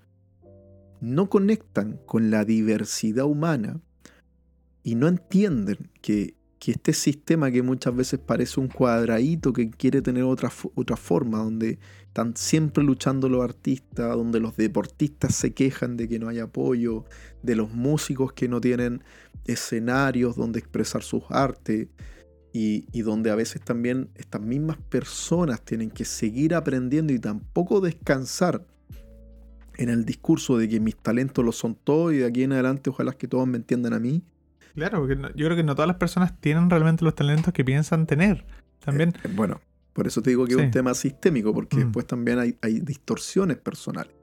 no 0.99 1.29
conectan 1.29 2.01
con 2.05 2.31
la 2.31 2.43
diversidad 2.43 3.23
humana, 3.23 3.79
y 4.83 4.95
no 4.95 5.07
entienden 5.07 5.89
que, 6.01 6.35
este 6.67 6.93
sistema 6.93 7.49
que 7.49 7.63
muchas 7.63 7.95
veces 7.95 8.19
parece 8.19 8.59
un 8.59 8.67
cuadradito 8.67 9.53
que 9.53 9.71
quiere 9.71 10.03
tener 10.03 10.21
otra, 10.21 10.51
otra 10.75 10.97
forma, 10.97 11.39
donde 11.39 11.79
están 12.05 12.35
siempre 12.35 12.83
luchando 12.83 13.27
los 13.27 13.43
artistas, 13.43 14.15
donde 14.15 14.39
los 14.39 14.55
deportistas 14.55 15.33
se 15.33 15.51
quejan 15.51 15.97
de 15.97 16.07
que 16.07 16.19
no 16.19 16.29
hay 16.29 16.37
apoyo, 16.37 17.05
de 17.41 17.55
los 17.55 17.73
músicos 17.73 18.33
que 18.33 18.47
no 18.47 18.61
tienen 18.61 19.03
escenarios 19.45 20.35
donde 20.35 20.59
expresar 20.59 21.01
sus 21.01 21.23
artes, 21.29 21.87
y, 22.53 22.85
y, 22.91 23.01
donde 23.01 23.31
a 23.31 23.35
veces 23.35 23.61
también 23.61 24.09
estas 24.13 24.41
mismas 24.41 24.77
personas 24.77 25.61
tienen 25.63 25.89
que 25.89 26.05
seguir 26.05 26.53
aprendiendo 26.53 27.13
y 27.13 27.19
tampoco 27.19 27.81
descansar 27.81 28.63
en 29.77 29.89
el 29.89 30.03
discurso 30.03 30.57
de 30.57 30.67
que 30.67 30.79
mis 30.79 30.97
talentos 30.97 31.43
lo 31.43 31.51
son 31.51 31.73
todo 31.75 32.11
y 32.11 32.17
de 32.17 32.25
aquí 32.25 32.43
en 32.43 32.51
adelante 32.51 32.89
ojalá 32.89 33.13
que 33.13 33.27
todos 33.27 33.47
me 33.47 33.57
entiendan 33.57 33.93
a 33.93 33.99
mí 33.99 34.23
Claro, 34.75 34.99
porque 34.99 35.17
yo 35.35 35.45
creo 35.45 35.55
que 35.55 35.63
no 35.63 35.75
todas 35.75 35.87
las 35.87 35.97
personas 35.97 36.39
tienen 36.39 36.69
realmente 36.69 37.03
los 37.03 37.15
talentos 37.15 37.53
que 37.53 37.63
piensan 37.63 38.05
tener. 38.05 38.45
También. 38.79 39.13
Eh, 39.23 39.29
bueno, 39.35 39.61
por 39.93 40.07
eso 40.07 40.21
te 40.21 40.29
digo 40.29 40.45
que 40.45 40.53
es 40.53 40.59
un 40.59 40.71
tema 40.71 40.93
sistémico, 40.93 41.53
porque 41.53 41.77
mm. 41.77 41.79
después 41.79 42.07
también 42.07 42.39
hay, 42.39 42.57
hay, 42.61 42.79
distorsiones 42.79 43.57
personales. 43.57 44.13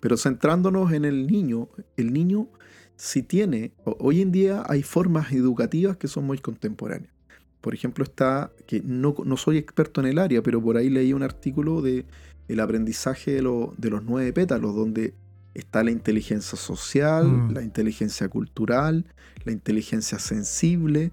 Pero 0.00 0.16
centrándonos 0.16 0.92
en 0.92 1.04
el 1.04 1.26
niño, 1.26 1.68
el 1.96 2.12
niño 2.12 2.48
si 2.96 3.22
tiene, 3.22 3.72
hoy 3.84 4.22
en 4.22 4.32
día 4.32 4.62
hay 4.66 4.82
formas 4.82 5.32
educativas 5.32 5.96
que 5.96 6.08
son 6.08 6.24
muy 6.24 6.38
contemporáneas. 6.38 7.12
Por 7.60 7.74
ejemplo, 7.74 8.04
está, 8.04 8.52
que 8.66 8.80
no, 8.82 9.14
no 9.24 9.36
soy 9.36 9.58
experto 9.58 10.00
en 10.00 10.06
el 10.06 10.18
área, 10.18 10.42
pero 10.42 10.62
por 10.62 10.76
ahí 10.76 10.88
leí 10.88 11.12
un 11.12 11.22
artículo 11.22 11.82
de 11.82 12.06
el 12.48 12.60
aprendizaje 12.60 13.32
de, 13.32 13.42
de 13.76 13.90
los 13.90 14.04
nueve 14.04 14.32
pétalos, 14.32 14.74
donde 14.74 15.14
está 15.56 15.82
la 15.82 15.90
inteligencia 15.90 16.58
social, 16.58 17.26
mm. 17.26 17.52
la 17.52 17.62
inteligencia 17.62 18.28
cultural, 18.28 19.06
la 19.44 19.52
inteligencia 19.52 20.18
sensible. 20.18 21.12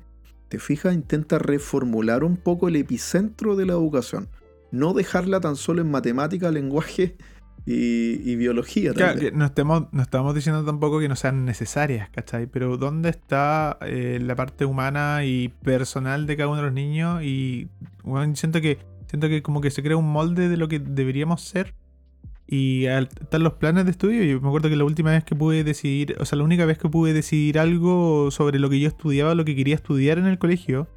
Te 0.50 0.60
fijas, 0.60 0.94
intenta 0.94 1.40
reformular 1.40 2.24
un 2.24 2.38
poco 2.38 2.68
el 2.68 2.76
epicentro 2.76 3.56
de 3.56 3.66
la 3.66 3.74
educación. 3.74 4.30
No 4.72 4.94
dejarla 4.94 5.40
tan 5.40 5.56
solo 5.56 5.82
en 5.82 5.90
matemática, 5.90 6.52
lenguaje 6.52 7.16
y, 7.66 8.36
biología. 8.36 8.94
Claro, 8.94 9.22
no, 9.34 9.46
estemos, 9.46 9.88
no 9.92 10.02
estamos 10.02 10.36
diciendo 10.36 10.66
tampoco 10.66 11.00
que 11.00 11.08
no 11.08 11.16
sean 11.16 11.46
necesarias, 11.46 12.10
¿cachai? 12.10 12.48
Pero 12.48 12.78
¿dónde 12.78 13.10
está 13.10 13.78
eh, 13.82 14.20
la 14.22 14.36
parte 14.36 14.66
humana 14.66 15.24
y 15.26 15.48
personal 15.48 16.28
de 16.28 16.36
cada 16.36 16.50
uno 16.50 16.58
de 16.58 16.64
los 16.64 16.74
niños? 16.74 17.24
Y 17.24 17.70
siento 18.34 18.60
que 18.60 18.80
siento 19.08 19.30
que 19.30 19.42
como 19.42 19.62
que 19.62 19.72
se 19.72 19.84
crea 19.84 19.96
un 19.96 20.12
molde 20.12 20.50
de 20.50 20.58
lo 20.58 20.68
que 20.68 20.80
deberíamos 20.80 21.42
ser 21.44 21.74
y 22.48 22.86
están 22.86 23.44
los 23.44 23.54
planes 23.54 23.86
de 23.86 23.92
estudio. 23.92 24.24
Yo 24.24 24.42
me 24.42 24.48
acuerdo 24.48 24.70
que 24.70 24.76
la 24.76 24.84
última 24.84 25.12
vez 25.12 25.24
que 25.24 25.36
pude 25.36 25.64
decidir, 25.64 26.16
o 26.20 26.26
sea, 26.26 26.38
la 26.38 26.44
única 26.44 26.66
vez 26.66 26.78
que 26.78 26.90
pude 26.90 27.14
decidir 27.14 27.58
algo 27.58 28.32
sobre 28.32 28.60
lo 28.60 28.70
que 28.70 28.80
yo 28.80 28.88
estudiaba, 28.88 29.36
lo 29.36 29.46
que 29.46 29.56
quería 29.56 29.76
estudiar 29.76 30.18
en 30.18 30.26
el 30.26 30.38
colegio, 30.38 30.88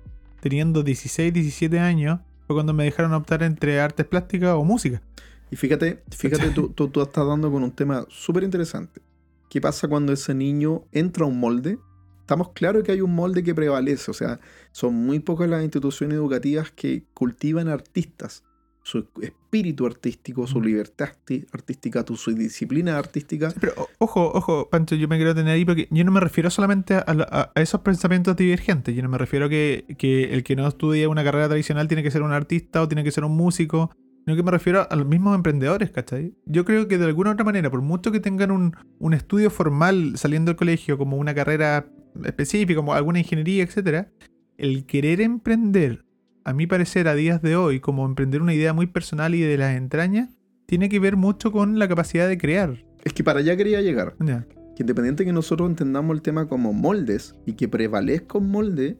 teniendo 0.41 0.83
16, 0.83 1.33
17 1.33 1.79
años, 1.79 2.21
fue 2.47 2.57
cuando 2.57 2.73
me 2.73 2.85
dejaron 2.85 3.13
optar 3.13 3.43
entre 3.43 3.81
artes 3.81 4.07
plásticas 4.07 4.55
o 4.55 4.65
música. 4.65 5.03
Y 5.51 5.57
fíjate, 5.57 6.03
fíjate, 6.11 6.51
tú, 6.51 6.69
tú, 6.75 6.89
tú 6.89 7.03
estás 7.03 7.27
dando 7.27 7.51
con 7.51 7.63
un 7.63 7.73
tema 7.73 8.05
súper 8.09 8.43
interesante. 8.43 9.01
¿Qué 9.49 9.61
pasa 9.61 9.89
cuando 9.89 10.13
ese 10.13 10.35
niño 10.35 10.85
entra 10.93 11.25
a 11.25 11.29
un 11.29 11.39
molde? 11.39 11.79
Estamos 12.21 12.51
claros 12.51 12.83
que 12.83 12.91
hay 12.91 13.01
un 13.01 13.15
molde 13.15 13.45
que 13.45 13.55
prevalece, 13.55 14.11
o 14.11 14.15
sea, 14.15 14.41
son 14.73 14.95
muy 14.95 15.21
pocas 15.21 15.49
las 15.49 15.63
instituciones 15.63 16.17
educativas 16.17 16.73
que 16.73 17.05
cultivan 17.15 17.69
artistas 17.69 18.43
su 18.87 19.05
espíritu 19.21 19.85
artístico, 19.85 20.47
su 20.47 20.61
libertad 20.61 21.09
artística, 21.53 22.05
su 22.15 22.33
disciplina 22.33 22.97
artística. 22.97 23.53
pero 23.61 23.73
ojo, 23.99 24.31
ojo, 24.33 24.69
Pancho, 24.71 24.95
yo 24.95 25.09
me 25.09 25.17
quiero 25.17 25.35
tener 25.35 25.55
ahí 25.55 25.65
porque 25.65 25.89
yo 25.91 26.05
no 26.05 26.13
me 26.13 26.21
refiero 26.21 26.51
solamente 26.51 26.95
a, 26.95 27.51
esos 27.57 27.81
pensamientos 27.81 28.37
divergentes, 28.37 28.95
yo 28.95 29.03
no 29.03 29.09
me 29.09 29.19
refiero 29.19 29.47
a 29.47 29.49
que, 29.49 29.97
que, 29.99 30.33
el 30.33 30.45
que 30.45 30.55
no 30.55 30.69
estudia 30.69 31.09
una 31.09 31.25
carrera 31.25 31.49
tradicional 31.49 31.89
tiene 31.89 32.05
que 32.05 32.13
ser 32.13 32.23
un 32.23 32.31
artista 32.31 32.81
o 32.81 32.87
tiene 32.87 33.03
que 33.03 33.11
ser 33.11 33.25
un 33.25 33.37
músico, 33.37 33.91
sino 34.25 34.37
que 34.37 34.45
me 34.45 34.53
refiero 34.53 34.87
a 34.89 34.95
los 34.95 35.07
mismos 35.09 35.35
emprendedores, 35.35 35.91
¿cachai? 35.91 36.37
Yo 36.45 36.65
creo 36.65 36.87
que 36.87 36.97
de 36.97 37.07
alguna 37.07 37.31
u 37.31 37.33
otra 37.33 37.45
manera, 37.45 37.69
por 37.69 37.83
mucho 37.83 38.13
que 38.13 38.21
tengan 38.21 38.53
un, 38.53 38.77
un 39.01 39.15
estudio 39.15 39.51
formal 39.51 40.13
saliendo 40.17 40.51
del 40.51 40.57
colegio, 40.57 40.97
como 40.97 41.17
una 41.17 41.35
carrera 41.35 41.89
específica, 42.25 42.77
como 42.77 42.95
alguna 42.95 43.19
ingeniería, 43.19 43.65
etcétera, 43.65 44.13
el 44.59 44.87
querer 44.87 45.21
emprender 45.21 46.06
a 46.47 46.53
mi 46.53 46.69
parecer, 46.69 47.09
a 47.09 47.17
días 47.17 47.43
de 47.43 47.57
hoy, 47.57 47.81
como 47.81 48.07
emprender 48.07 48.41
una 48.41 48.55
idea 48.55 48.73
muy 48.73 48.87
personal 48.87 49.35
y 49.35 49.41
de 49.41 49.59
las 49.59 49.77
entrañas, 49.77 50.31
tiene 50.67 50.89
que 50.89 51.01
ver 51.01 51.17
mucho 51.17 51.51
con 51.51 51.81
la 51.81 51.89
capacidad 51.89 52.29
de 52.29 52.39
crear. 52.39 52.85
Es 53.03 53.13
que 53.13 53.25
para 53.25 53.41
allá 53.41 53.57
quería 53.57 53.81
llegar. 53.81 54.15
Que 54.17 54.83
independiente 54.85 55.25
que 55.25 55.33
nosotros 55.33 55.69
entendamos 55.69 56.15
el 56.15 56.23
tema 56.23 56.47
como 56.47 56.73
moldes 56.73 57.35
y 57.47 57.55
que 57.55 57.67
prevalezca 57.67 58.39
un 58.39 58.53
molde, 58.53 58.97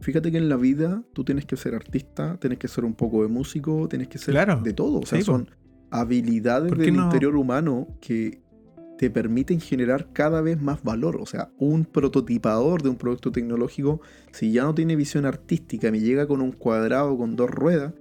fíjate 0.00 0.32
que 0.32 0.38
en 0.38 0.48
la 0.48 0.56
vida 0.56 1.04
tú 1.12 1.22
tienes 1.22 1.46
que 1.46 1.56
ser 1.56 1.76
artista, 1.76 2.38
tienes 2.40 2.58
que 2.58 2.66
ser 2.66 2.84
un 2.84 2.94
poco 2.94 3.22
de 3.22 3.28
músico, 3.28 3.86
tienes 3.88 4.08
que 4.08 4.18
ser 4.18 4.34
de 4.60 4.72
todo. 4.72 4.98
O 4.98 5.06
sea, 5.06 5.22
son 5.22 5.48
habilidades 5.92 6.76
del 6.76 6.96
interior 6.96 7.36
humano 7.36 7.86
que, 8.00 8.42
te 8.98 9.10
permiten 9.10 9.60
generar 9.60 10.12
cada 10.12 10.40
vez 10.40 10.60
más 10.60 10.82
valor. 10.82 11.16
O 11.20 11.26
sea, 11.26 11.50
un 11.58 11.84
prototipador 11.84 12.82
de 12.82 12.88
un 12.88 12.96
producto 12.96 13.32
tecnológico, 13.32 14.00
si 14.32 14.52
ya 14.52 14.64
no 14.64 14.74
tiene 14.74 14.96
visión 14.96 15.26
artística, 15.26 15.90
me 15.90 16.00
llega 16.00 16.26
con 16.26 16.40
un 16.40 16.52
cuadrado 16.52 17.16
con 17.16 17.36
dos 17.36 17.50
ruedas, 17.50 17.92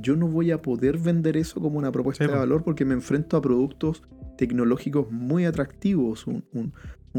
yo 0.00 0.16
no 0.16 0.28
voy 0.28 0.50
a 0.50 0.62
poder 0.62 0.98
vender 0.98 1.36
eso 1.36 1.60
como 1.60 1.78
una 1.78 1.92
propuesta 1.92 2.26
de 2.26 2.34
valor 2.34 2.62
porque 2.62 2.84
me 2.84 2.94
enfrento 2.94 3.36
a 3.36 3.42
productos 3.42 4.02
tecnológicos 4.36 5.10
muy 5.10 5.44
atractivos. 5.44 6.26
Un, 6.26 6.72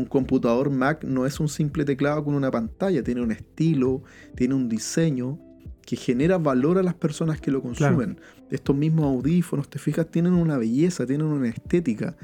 computador 0.09 0.69
Mac 0.69 1.03
no 1.03 1.25
es 1.25 1.39
un 1.39 1.49
simple 1.49 1.83
teclado 1.83 2.23
con 2.23 2.35
una 2.35 2.51
pantalla, 2.51 3.03
tiene 3.03 3.23
un 3.23 3.31
estilo, 3.31 4.03
tiene 4.35 4.53
un 4.53 4.69
diseño 4.69 5.39
que 5.87 5.95
genera 5.95 6.37
valor 6.37 6.77
a 6.77 6.83
las 6.83 6.93
personas 6.93 7.41
que 7.41 7.49
lo 7.49 7.63
consumen. 7.63 8.19
Estos 8.51 8.75
mismos 8.75 9.05
audífonos, 9.05 9.69
te 9.69 9.79
fijas, 9.79 10.05
tienen 10.11 10.33
una 10.33 10.59
belleza, 10.59 11.07
tienen 11.07 11.25
una 11.25 11.47
estética. 11.47 12.15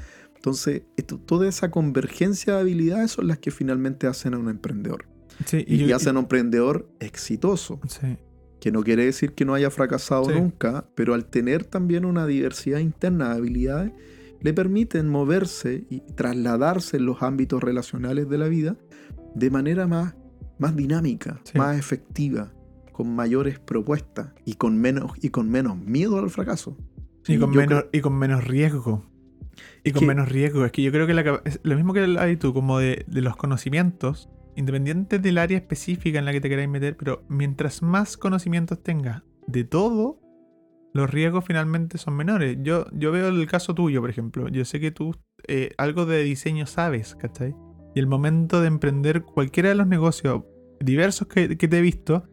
Entonces, 0.43 0.81
toda 1.25 1.47
esa 1.47 1.71
convergencia 1.71 2.55
de 2.55 2.59
habilidades 2.59 3.11
son 3.11 3.27
las 3.27 3.39
que 3.39 3.49
finalmente 3.49 4.07
hacen 4.07 4.33
a 4.33 4.37
un 4.37 4.49
emprendedor. 4.49 5.05
y, 5.53 5.89
hacen 5.93 6.17
a 6.17 6.19
un 6.19 6.25
emprendedor 6.25 6.89
exitoso. 6.99 7.79
Que 8.59 8.69
no 8.69 8.83
quiere 8.83 9.05
decir 9.05 9.31
que 9.31 9.45
no 9.45 9.53
haya 9.53 9.69
fracasado 9.69 10.29
nunca, 10.29 10.85
pero 10.95 11.13
al 11.13 11.27
tener 11.27 11.63
también 11.63 12.03
una 12.03 12.27
diversidad 12.27 12.79
interna 12.79 13.29
de 13.29 13.37
habilidades, 13.37 13.93
le 14.41 14.53
permiten 14.53 15.07
moverse 15.07 15.85
y 15.89 16.01
trasladarse 16.01 16.97
en 16.97 17.05
los 17.05 17.23
ámbitos 17.23 17.63
relacionales 17.63 18.27
de 18.27 18.37
la 18.37 18.49
vida 18.49 18.75
de 19.35 19.49
manera 19.49 19.87
más, 19.87 20.13
más 20.59 20.75
dinámica, 20.75 21.41
más 21.55 21.79
efectiva. 21.79 22.51
con 22.91 23.15
mayores 23.15 23.59
propuestas 23.59 24.33
y 24.43 24.55
con 24.55 24.77
menos, 24.77 25.13
y 25.21 25.29
con 25.29 25.49
menos 25.49 25.77
miedo 25.77 26.19
al 26.19 26.29
fracaso. 26.29 26.77
Y 27.27 27.39
con, 27.39 27.51
menos, 27.51 27.85
y 27.93 28.01
con 28.01 28.13
menos 28.19 28.43
riesgo. 28.43 29.12
Y 29.83 29.91
con 29.91 30.01
que- 30.01 30.05
menos 30.07 30.29
riesgo. 30.29 30.65
Es 30.65 30.71
que 30.71 30.81
yo 30.81 30.91
creo 30.91 31.07
que 31.07 31.13
la 31.13 31.41
es 31.45 31.59
lo 31.63 31.75
mismo 31.75 31.93
que 31.93 32.01
hay 32.19 32.37
tú, 32.37 32.53
como 32.53 32.79
de, 32.79 33.05
de 33.07 33.21
los 33.21 33.35
conocimientos, 33.35 34.29
independientes 34.55 35.21
del 35.21 35.37
área 35.37 35.57
específica 35.57 36.19
en 36.19 36.25
la 36.25 36.31
que 36.31 36.41
te 36.41 36.49
queráis 36.49 36.69
meter, 36.69 36.95
pero 36.97 37.23
mientras 37.27 37.81
más 37.81 38.17
conocimientos 38.17 38.81
tengas 38.83 39.23
de 39.47 39.63
todo, 39.63 40.19
los 40.93 41.09
riesgos 41.09 41.43
finalmente 41.45 41.97
son 41.97 42.15
menores. 42.15 42.57
Yo, 42.61 42.85
yo 42.91 43.11
veo 43.11 43.29
el 43.29 43.47
caso 43.47 43.73
tuyo, 43.73 43.99
por 44.01 44.09
ejemplo. 44.09 44.47
Yo 44.49 44.63
sé 44.63 44.79
que 44.79 44.91
tú 44.91 45.15
eh, 45.47 45.71
algo 45.77 46.05
de 46.05 46.23
diseño 46.23 46.65
sabes, 46.67 47.15
¿cachai? 47.15 47.55
Y 47.95 47.99
el 47.99 48.07
momento 48.07 48.61
de 48.61 48.67
emprender 48.67 49.23
cualquiera 49.23 49.69
de 49.69 49.75
los 49.75 49.87
negocios 49.87 50.43
diversos 50.79 51.27
que, 51.27 51.57
que 51.57 51.67
te 51.67 51.77
he 51.79 51.81
visto, 51.81 52.23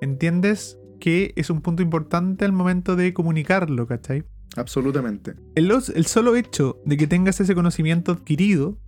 entiendes 0.00 0.78
que 1.00 1.32
es 1.36 1.50
un 1.50 1.60
punto 1.60 1.82
importante 1.82 2.44
al 2.44 2.52
momento 2.52 2.96
de 2.96 3.12
comunicarlo, 3.12 3.86
¿cachai? 3.86 4.24
Absolutamente. 4.56 5.34
el, 5.54 6.06
solo 6.06 6.36
hecho 6.36 6.80
de 6.84 6.96
que 6.96 7.06
tengas 7.06 7.40
ese 7.40 7.54
conocimiento 7.54 8.12
adquirido 8.12 8.78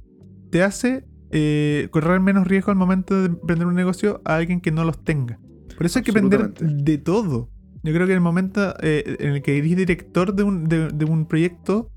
te 0.50 0.62
hace 0.62 1.04
eh, 1.30 1.88
correr 1.90 2.20
menos 2.20 2.46
riesgo 2.46 2.70
al 2.70 2.78
momento 2.78 3.14
de 3.20 3.26
emprender 3.26 3.66
un 3.66 3.74
negocio 3.74 4.22
a 4.24 4.36
alguien 4.36 4.60
que 4.60 4.70
no 4.70 4.84
los 4.84 5.02
tenga. 5.04 5.38
Por 5.76 5.84
eso 5.86 5.98
hay 5.98 6.04
que 6.04 6.10
aprender 6.12 6.54
de 6.54 6.98
todo. 6.98 7.50
Yo 7.82 7.92
creo 7.92 8.06
que 8.06 8.14
el 8.14 8.20
momento 8.20 8.74
eh, 8.80 9.16
en 9.20 9.34
el 9.34 9.42
que 9.42 9.58
eres 9.58 9.76
director 9.76 10.34
de 10.34 10.42
un, 10.42 10.68
de- 10.68 10.88
de 10.88 11.04
un 11.04 11.26
proyecto, 11.26 11.90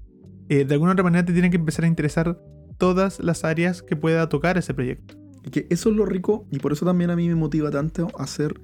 eh, 0.50 0.66
de 0.66 0.74
alguna 0.74 0.92
otra 0.92 1.04
manera 1.04 1.26
te 1.26 1.32
tienen 1.34 1.50
que 1.52 1.58
empezar 1.58 1.86
a 1.86 1.88
interesar 1.88 2.38
todas 2.78 3.20
las 3.20 3.44
áreas 3.46 3.82
que 3.82 3.96
pueda 3.96 4.28
tocar 4.28 4.58
ese 4.58 4.74
proyecto. 4.74 5.16
Y 5.44 5.50
que 5.50 5.68
eso 5.70 5.90
es 5.90 5.96
lo 5.96 6.06
rico 6.06 6.46
y 6.52 6.60
por 6.60 6.72
eso 6.74 6.86
también 6.86 7.10
a 7.10 7.16
mí 7.16 7.28
me 7.28 7.36
motiva 7.36 7.72
tanto 7.72 8.10
hacer 8.20 8.60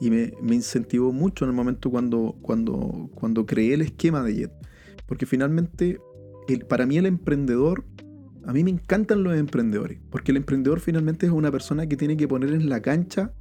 y 0.00 0.10
me, 0.10 0.32
me 0.42 0.54
incentivó 0.54 1.12
mucho 1.12 1.44
en 1.44 1.50
el 1.50 1.56
momento 1.56 1.90
cuando, 1.90 2.36
cuando, 2.42 3.10
cuando 3.14 3.44
creé 3.46 3.74
el 3.74 3.82
esquema 3.82 4.22
de 4.22 4.34
Jet. 4.34 4.52
Porque 5.06 5.26
finalmente, 5.26 5.98
el- 6.48 6.66
para 6.66 6.86
mí 6.86 6.96
el 6.96 7.06
emprendedor, 7.06 7.84
a 8.46 8.52
mí 8.52 8.64
me 8.64 8.70
encantan 8.70 9.22
los 9.22 9.36
emprendedores, 9.36 10.00
porque 10.10 10.30
el 10.32 10.38
emprendedor 10.38 10.80
finalmente 10.80 11.26
es 11.26 11.32
una 11.32 11.50
persona 11.52 11.86
que 11.86 11.96
tiene 11.96 12.16
que 12.16 12.26
poner 12.26 12.50
en 12.52 12.68
la 12.68 12.80
cancha 12.80 13.32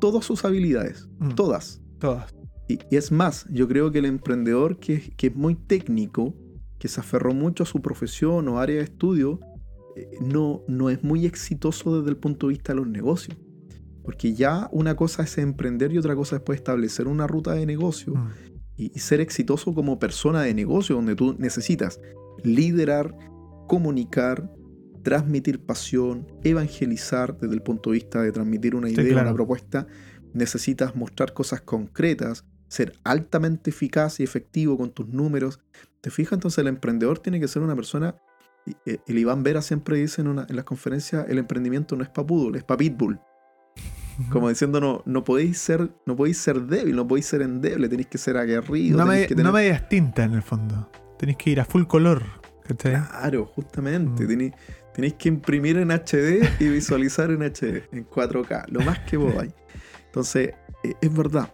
todas 0.00 0.24
sus 0.24 0.44
habilidades, 0.44 1.08
Mm, 1.18 1.30
todas. 1.34 1.80
Todas. 1.98 2.32
Y, 2.68 2.78
y 2.90 2.96
es 2.96 3.10
más, 3.10 3.46
yo 3.50 3.66
creo 3.68 3.90
que 3.90 3.98
el 3.98 4.04
emprendedor 4.06 4.78
que, 4.78 4.94
es- 4.94 5.10
que 5.16 5.26
es 5.28 5.34
muy 5.34 5.54
técnico, 5.56 6.34
que 6.78 6.88
se 6.88 7.00
aferró 7.00 7.34
mucho 7.34 7.62
a 7.64 7.66
su 7.66 7.80
profesión 7.80 8.46
o 8.48 8.58
área 8.60 8.76
de 8.76 8.82
estudio, 8.82 9.40
eh, 9.96 10.08
no, 10.20 10.62
no 10.68 10.90
es 10.90 11.02
muy 11.04 11.26
exitoso 11.26 11.98
desde 11.98 12.10
el 12.10 12.16
punto 12.16 12.46
de 12.46 12.54
vista 12.54 12.72
de 12.72 12.76
los 12.78 12.88
negocios. 12.88 13.36
Porque 14.04 14.34
ya 14.34 14.68
una 14.72 14.96
cosa 14.96 15.22
es 15.22 15.38
emprender 15.38 15.92
y 15.92 15.98
otra 15.98 16.14
cosa 16.16 16.36
es 16.36 16.42
pues, 16.42 16.58
establecer 16.58 17.06
una 17.06 17.26
ruta 17.26 17.52
de 17.54 17.66
negocio 17.66 18.14
Mm, 18.14 18.28
y, 18.76 18.90
y 18.94 18.98
ser 18.98 19.20
exitoso 19.20 19.74
como 19.74 19.98
persona 19.98 20.42
de 20.42 20.54
negocio, 20.54 20.96
donde 20.96 21.14
tú 21.14 21.36
necesitas 21.38 22.00
liderar, 22.42 23.14
comunicar, 23.68 24.50
transmitir 25.02 25.64
pasión, 25.64 26.26
evangelizar 26.42 27.38
desde 27.38 27.54
el 27.54 27.62
punto 27.62 27.90
de 27.90 27.94
vista 27.94 28.22
de 28.22 28.32
transmitir 28.32 28.74
una 28.74 28.88
Sí, 28.88 28.94
idea, 28.94 29.12
claro. 29.12 29.28
una 29.28 29.34
propuesta. 29.34 29.86
Necesitas 30.32 30.96
mostrar 30.96 31.32
cosas 31.34 31.60
concretas, 31.60 32.44
ser 32.68 32.94
altamente 33.04 33.70
eficaz 33.70 34.20
y 34.20 34.22
efectivo 34.24 34.78
con 34.78 34.90
tus 34.92 35.06
números. 35.08 35.60
¿Te 36.00 36.10
fijas? 36.10 36.34
Entonces 36.34 36.58
el 36.58 36.68
emprendedor 36.68 37.18
tiene 37.18 37.38
que 37.40 37.48
ser 37.48 37.62
una 37.62 37.76
persona... 37.76 38.16
eh, 38.86 38.98
El 39.06 39.18
Iván 39.18 39.42
Vera 39.42 39.60
siempre 39.62 39.96
dice 39.98 40.22
en, 40.22 40.28
una- 40.28 40.46
en 40.48 40.56
las 40.56 40.64
conferencias, 40.64 41.26
el 41.28 41.38
emprendimiento 41.38 41.94
no 41.96 42.02
es 42.02 42.08
para 42.08 42.26
poodle, 42.26 42.58
es 42.58 42.64
para 42.64 42.78
pitbull. 42.78 43.20
Como 44.30 44.48
diciendo, 44.48 44.80
no, 44.80 45.02
no, 45.06 45.24
podéis 45.24 45.58
ser, 45.58 45.90
no 46.06 46.16
podéis 46.16 46.38
ser 46.38 46.60
débil, 46.62 46.94
no 46.96 47.06
podéis 47.06 47.26
ser 47.26 47.42
endeble, 47.42 47.88
tenéis 47.88 48.08
que 48.08 48.18
ser 48.18 48.36
aguerrido. 48.36 48.98
no, 48.98 49.06
me, 49.06 49.22
que 49.22 49.28
tener- 49.28 49.44
no 49.46 49.52
medias 49.52 49.88
tinta 49.88 50.24
en 50.24 50.34
el 50.34 50.42
fondo. 50.42 50.90
Tenéis 51.18 51.38
que 51.38 51.50
ir 51.50 51.60
a 51.60 51.64
full 51.64 51.84
color. 51.84 52.22
¿cachai? 52.64 52.92
Claro, 52.92 53.46
justamente. 53.46 54.24
Mm. 54.24 54.28
Tenéis, 54.28 54.52
tenéis 54.94 55.14
que 55.14 55.28
imprimir 55.28 55.76
en 55.78 55.90
HD 55.90 56.42
y 56.60 56.68
visualizar 56.68 57.30
en 57.30 57.42
HD, 57.42 57.82
en 57.92 58.06
4K, 58.08 58.66
lo 58.68 58.80
más 58.82 59.00
que 59.00 59.18
podáis. 59.18 59.52
Entonces, 60.06 60.50
eh, 60.84 60.94
es 61.00 61.12
verdad, 61.14 61.52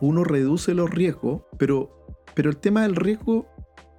uno 0.00 0.22
reduce 0.24 0.74
los 0.74 0.90
riesgos, 0.90 1.42
pero, 1.58 2.06
pero 2.34 2.50
el 2.50 2.58
tema 2.58 2.82
del 2.82 2.94
riesgo 2.96 3.48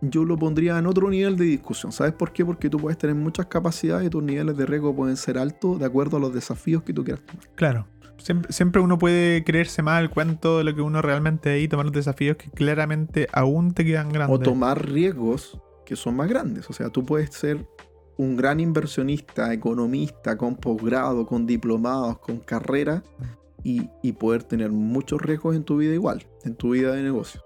yo 0.01 0.25
lo 0.25 0.37
pondría 0.37 0.77
en 0.77 0.85
otro 0.85 1.09
nivel 1.09 1.37
de 1.37 1.45
discusión. 1.45 1.91
¿Sabes 1.91 2.13
por 2.13 2.31
qué? 2.31 2.45
Porque 2.45 2.69
tú 2.69 2.77
puedes 2.77 2.97
tener 2.97 3.15
muchas 3.15 3.47
capacidades 3.47 4.07
y 4.07 4.09
tus 4.09 4.23
niveles 4.23 4.55
de 4.57 4.65
riesgo 4.65 4.95
pueden 4.95 5.17
ser 5.17 5.37
altos 5.37 5.79
de 5.79 5.85
acuerdo 5.85 6.17
a 6.17 6.19
los 6.19 6.33
desafíos 6.33 6.83
que 6.83 6.93
tú 6.93 7.03
quieras 7.03 7.25
tomar. 7.25 7.47
Claro. 7.55 7.87
Siempre, 8.17 8.51
siempre 8.51 8.81
uno 8.81 8.97
puede 8.97 9.43
creerse 9.43 9.83
más 9.83 10.01
el 10.01 10.09
cuento 10.09 10.57
de 10.57 10.63
lo 10.63 10.73
que 10.73 10.81
uno 10.81 11.01
realmente 11.01 11.55
es 11.55 11.63
y 11.63 11.67
tomar 11.67 11.85
los 11.85 11.93
desafíos 11.93 12.35
que 12.35 12.49
claramente 12.49 13.27
aún 13.31 13.73
te 13.73 13.85
quedan 13.85 14.09
grandes. 14.09 14.39
o 14.39 14.39
tomar 14.39 14.89
riesgos 14.89 15.59
que 15.85 15.95
son 15.95 16.15
más 16.15 16.27
grandes. 16.27 16.69
O 16.69 16.73
sea, 16.73 16.89
tú 16.89 17.05
puedes 17.05 17.29
ser 17.31 17.67
un 18.17 18.35
gran 18.35 18.59
inversionista, 18.59 19.53
economista, 19.53 20.37
con 20.37 20.55
posgrado, 20.55 21.25
con 21.25 21.45
diplomados, 21.45 22.17
con 22.17 22.39
carrera 22.39 23.03
y, 23.63 23.87
y 24.01 24.11
poder 24.13 24.43
tener 24.43 24.71
muchos 24.71 25.21
riesgos 25.21 25.55
en 25.55 25.63
tu 25.63 25.77
vida 25.77 25.93
igual, 25.93 26.25
en 26.43 26.55
tu 26.55 26.71
vida 26.71 26.93
de 26.93 27.03
negocio. 27.03 27.41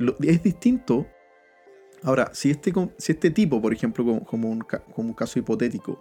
Lo- 0.00 0.16
es 0.20 0.42
distinto. 0.42 1.06
Ahora, 2.02 2.30
si 2.32 2.50
este, 2.50 2.72
si 2.98 3.12
este 3.12 3.30
tipo, 3.30 3.60
por 3.60 3.72
ejemplo, 3.72 4.04
como, 4.04 4.24
como 4.24 4.48
un, 4.50 4.60
como 4.60 5.08
un 5.08 5.14
caso 5.14 5.38
hipotético, 5.38 5.98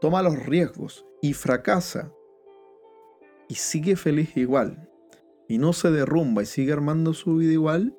toma 0.00 0.22
los 0.22 0.36
riesgos 0.44 1.06
y 1.22 1.32
fracasa 1.34 2.12
y 3.48 3.54
sigue 3.54 3.94
feliz 3.96 4.36
igual 4.36 4.88
y 5.48 5.58
no 5.58 5.72
se 5.72 5.90
derrumba 5.90 6.42
y 6.42 6.46
sigue 6.46 6.72
armando 6.72 7.12
su 7.14 7.36
vida 7.36 7.52
igual, 7.52 7.96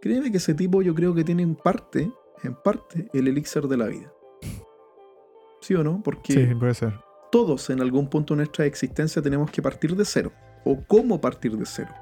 créeme 0.00 0.30
que 0.30 0.38
ese 0.38 0.54
tipo 0.54 0.80
yo 0.82 0.94
creo 0.94 1.14
que 1.14 1.24
tiene 1.24 1.42
en 1.42 1.54
parte, 1.56 2.10
en 2.42 2.54
parte, 2.54 3.08
el 3.12 3.28
elixir 3.28 3.62
de 3.68 3.76
la 3.76 3.86
vida. 3.86 4.12
¿Sí 5.60 5.74
o 5.74 5.82
no? 5.84 6.02
Porque 6.02 6.32
Sí, 6.32 6.54
puede 6.54 6.74
ser. 6.74 6.94
todos 7.32 7.68
en 7.70 7.80
algún 7.82 8.08
punto 8.08 8.34
de 8.34 8.38
nuestra 8.38 8.64
existencia 8.66 9.20
tenemos 9.20 9.50
que 9.50 9.60
partir 9.62 9.94
de 9.96 10.04
cero. 10.04 10.32
O 10.64 10.78
cómo 10.86 11.20
partir 11.20 11.56
de 11.56 11.64
cero. 11.66 11.92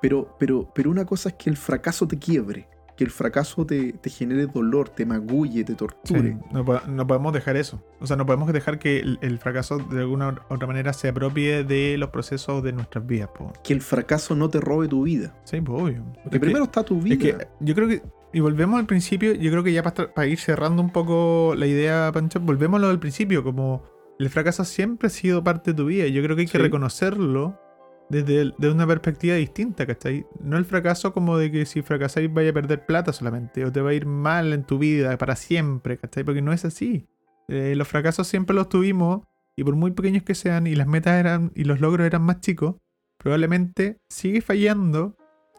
Pero, 0.00 0.36
pero, 0.38 0.70
pero 0.74 0.90
una 0.90 1.04
cosa 1.04 1.30
es 1.30 1.34
que 1.36 1.50
el 1.50 1.56
fracaso 1.56 2.06
te 2.06 2.18
quiebre, 2.18 2.68
que 2.96 3.04
el 3.04 3.10
fracaso 3.10 3.64
te, 3.64 3.92
te 3.92 4.10
genere 4.10 4.46
dolor, 4.46 4.88
te 4.88 5.06
magulle, 5.06 5.62
te 5.64 5.72
Sí, 5.72 5.76
torture. 5.76 6.36
no, 6.52 6.64
po- 6.64 6.80
no 6.88 7.06
podemos 7.06 7.32
dejar 7.32 7.56
eso. 7.56 7.80
O 8.00 8.06
sea, 8.08 8.16
no 8.16 8.26
podemos 8.26 8.52
dejar 8.52 8.78
que 8.80 8.98
el, 8.98 9.18
el 9.22 9.38
fracaso 9.38 9.78
de 9.78 10.00
alguna 10.00 10.30
u 10.50 10.54
otra 10.54 10.66
manera 10.66 10.92
se 10.92 11.08
apropie 11.08 11.62
de 11.64 11.96
los 11.96 12.10
procesos 12.10 12.62
de 12.62 12.72
nuestras 12.72 13.06
vidas. 13.06 13.28
po. 13.36 13.52
Que 13.62 13.72
el 13.72 13.82
fracaso 13.82 14.34
no 14.34 14.48
te 14.50 14.60
robe 14.60 14.88
tu 14.88 15.02
vida. 15.04 15.34
Sí, 15.44 15.60
pues 15.60 15.80
obvio. 15.82 16.04
Porque 16.04 16.20
Es 16.24 16.30
que- 16.32 16.40
primero 16.40 16.64
está 16.64 16.82
tu 16.82 17.00
vida. 17.00 17.14
Es 17.14 17.20
que 17.38 17.48
yo 17.60 17.74
creo 17.76 17.86
que, 17.88 18.02
y 18.32 18.40
volvemos 18.40 18.78
al 18.80 18.86
principio, 18.86 19.32
yo 19.34 19.50
creo 19.52 19.62
que 19.62 19.72
ya 19.72 19.82
para, 19.84 20.12
para 20.12 20.26
ir 20.26 20.38
cerrando 20.38 20.82
un 20.82 20.90
poco 20.90 21.54
la 21.56 21.66
idea, 21.66 22.10
Pancho, 22.12 22.40
volvemos 22.40 22.78
a 22.78 22.80
lo 22.82 22.88
del 22.88 22.98
principio, 22.98 23.44
como 23.44 23.84
el 24.18 24.28
fracaso 24.28 24.64
siempre 24.64 25.06
ha 25.06 25.10
sido 25.10 25.44
parte 25.44 25.70
de 25.70 25.76
tu 25.76 25.86
vida, 25.86 26.04
y 26.06 26.12
yo 26.12 26.20
creo 26.24 26.34
que 26.34 26.40
hay 26.42 26.46
que 26.48 26.58
Sí. 26.58 26.58
reconocerlo 26.58 27.60
desde 28.08 28.52
una 28.70 28.86
perspectiva 28.86 29.34
distinta, 29.36 29.86
¿cachai? 29.86 30.26
No 30.42 30.56
el 30.56 30.64
fracaso 30.64 31.12
como 31.12 31.36
de 31.36 31.50
que 31.50 31.66
si 31.66 31.82
fracasáis 31.82 32.32
vaya 32.32 32.50
a 32.50 32.54
perder 32.54 32.86
plata 32.86 33.12
solamente, 33.12 33.64
o 33.64 33.72
te 33.72 33.80
va 33.80 33.90
a 33.90 33.94
ir 33.94 34.06
mal 34.06 34.52
en 34.52 34.64
tu 34.64 34.78
vida 34.78 35.16
para 35.18 35.36
siempre, 35.36 35.98
¿cachai? 35.98 36.24
Porque 36.24 36.42
no 36.42 36.52
es 36.52 36.64
así. 36.64 37.06
Eh, 37.48 37.74
los 37.76 37.86
fracasos 37.88 38.26
siempre 38.26 38.54
los 38.56 38.68
tuvimos, 38.68 39.22
y 39.56 39.64
por 39.64 39.74
muy 39.76 39.90
pequeños 39.90 40.22
que 40.22 40.34
sean, 40.34 40.66
y 40.66 40.74
las 40.74 40.86
metas 40.86 41.18
eran, 41.18 41.52
y 41.54 41.64
los 41.64 41.80
logros 41.80 42.06
eran 42.06 42.22
más 42.22 42.40
chicos, 42.40 42.76
probablemente 43.18 43.98
sigue 44.08 44.40
fallando 44.40 45.16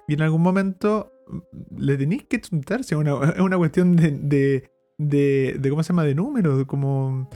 y 0.07 0.13
en 0.13 0.21
algún 0.21 0.41
momento 0.41 1.11
mm, 1.27 1.77
le 1.81 1.97
tenéis 1.97 2.23
que 2.23 2.39
chuntarse. 2.41 2.95
Es 2.95 2.99
una, 3.01 3.15
una 3.43 3.57
cuestión 3.57 3.95
de, 3.95 4.11
de, 4.11 4.69
de, 4.97 5.57
de- 5.59 5.69
¿Cómo 5.69 5.83
se 5.83 5.89
llama? 5.89 6.03
De 6.05 6.15
números. 6.15 6.63
Como. 6.65 7.29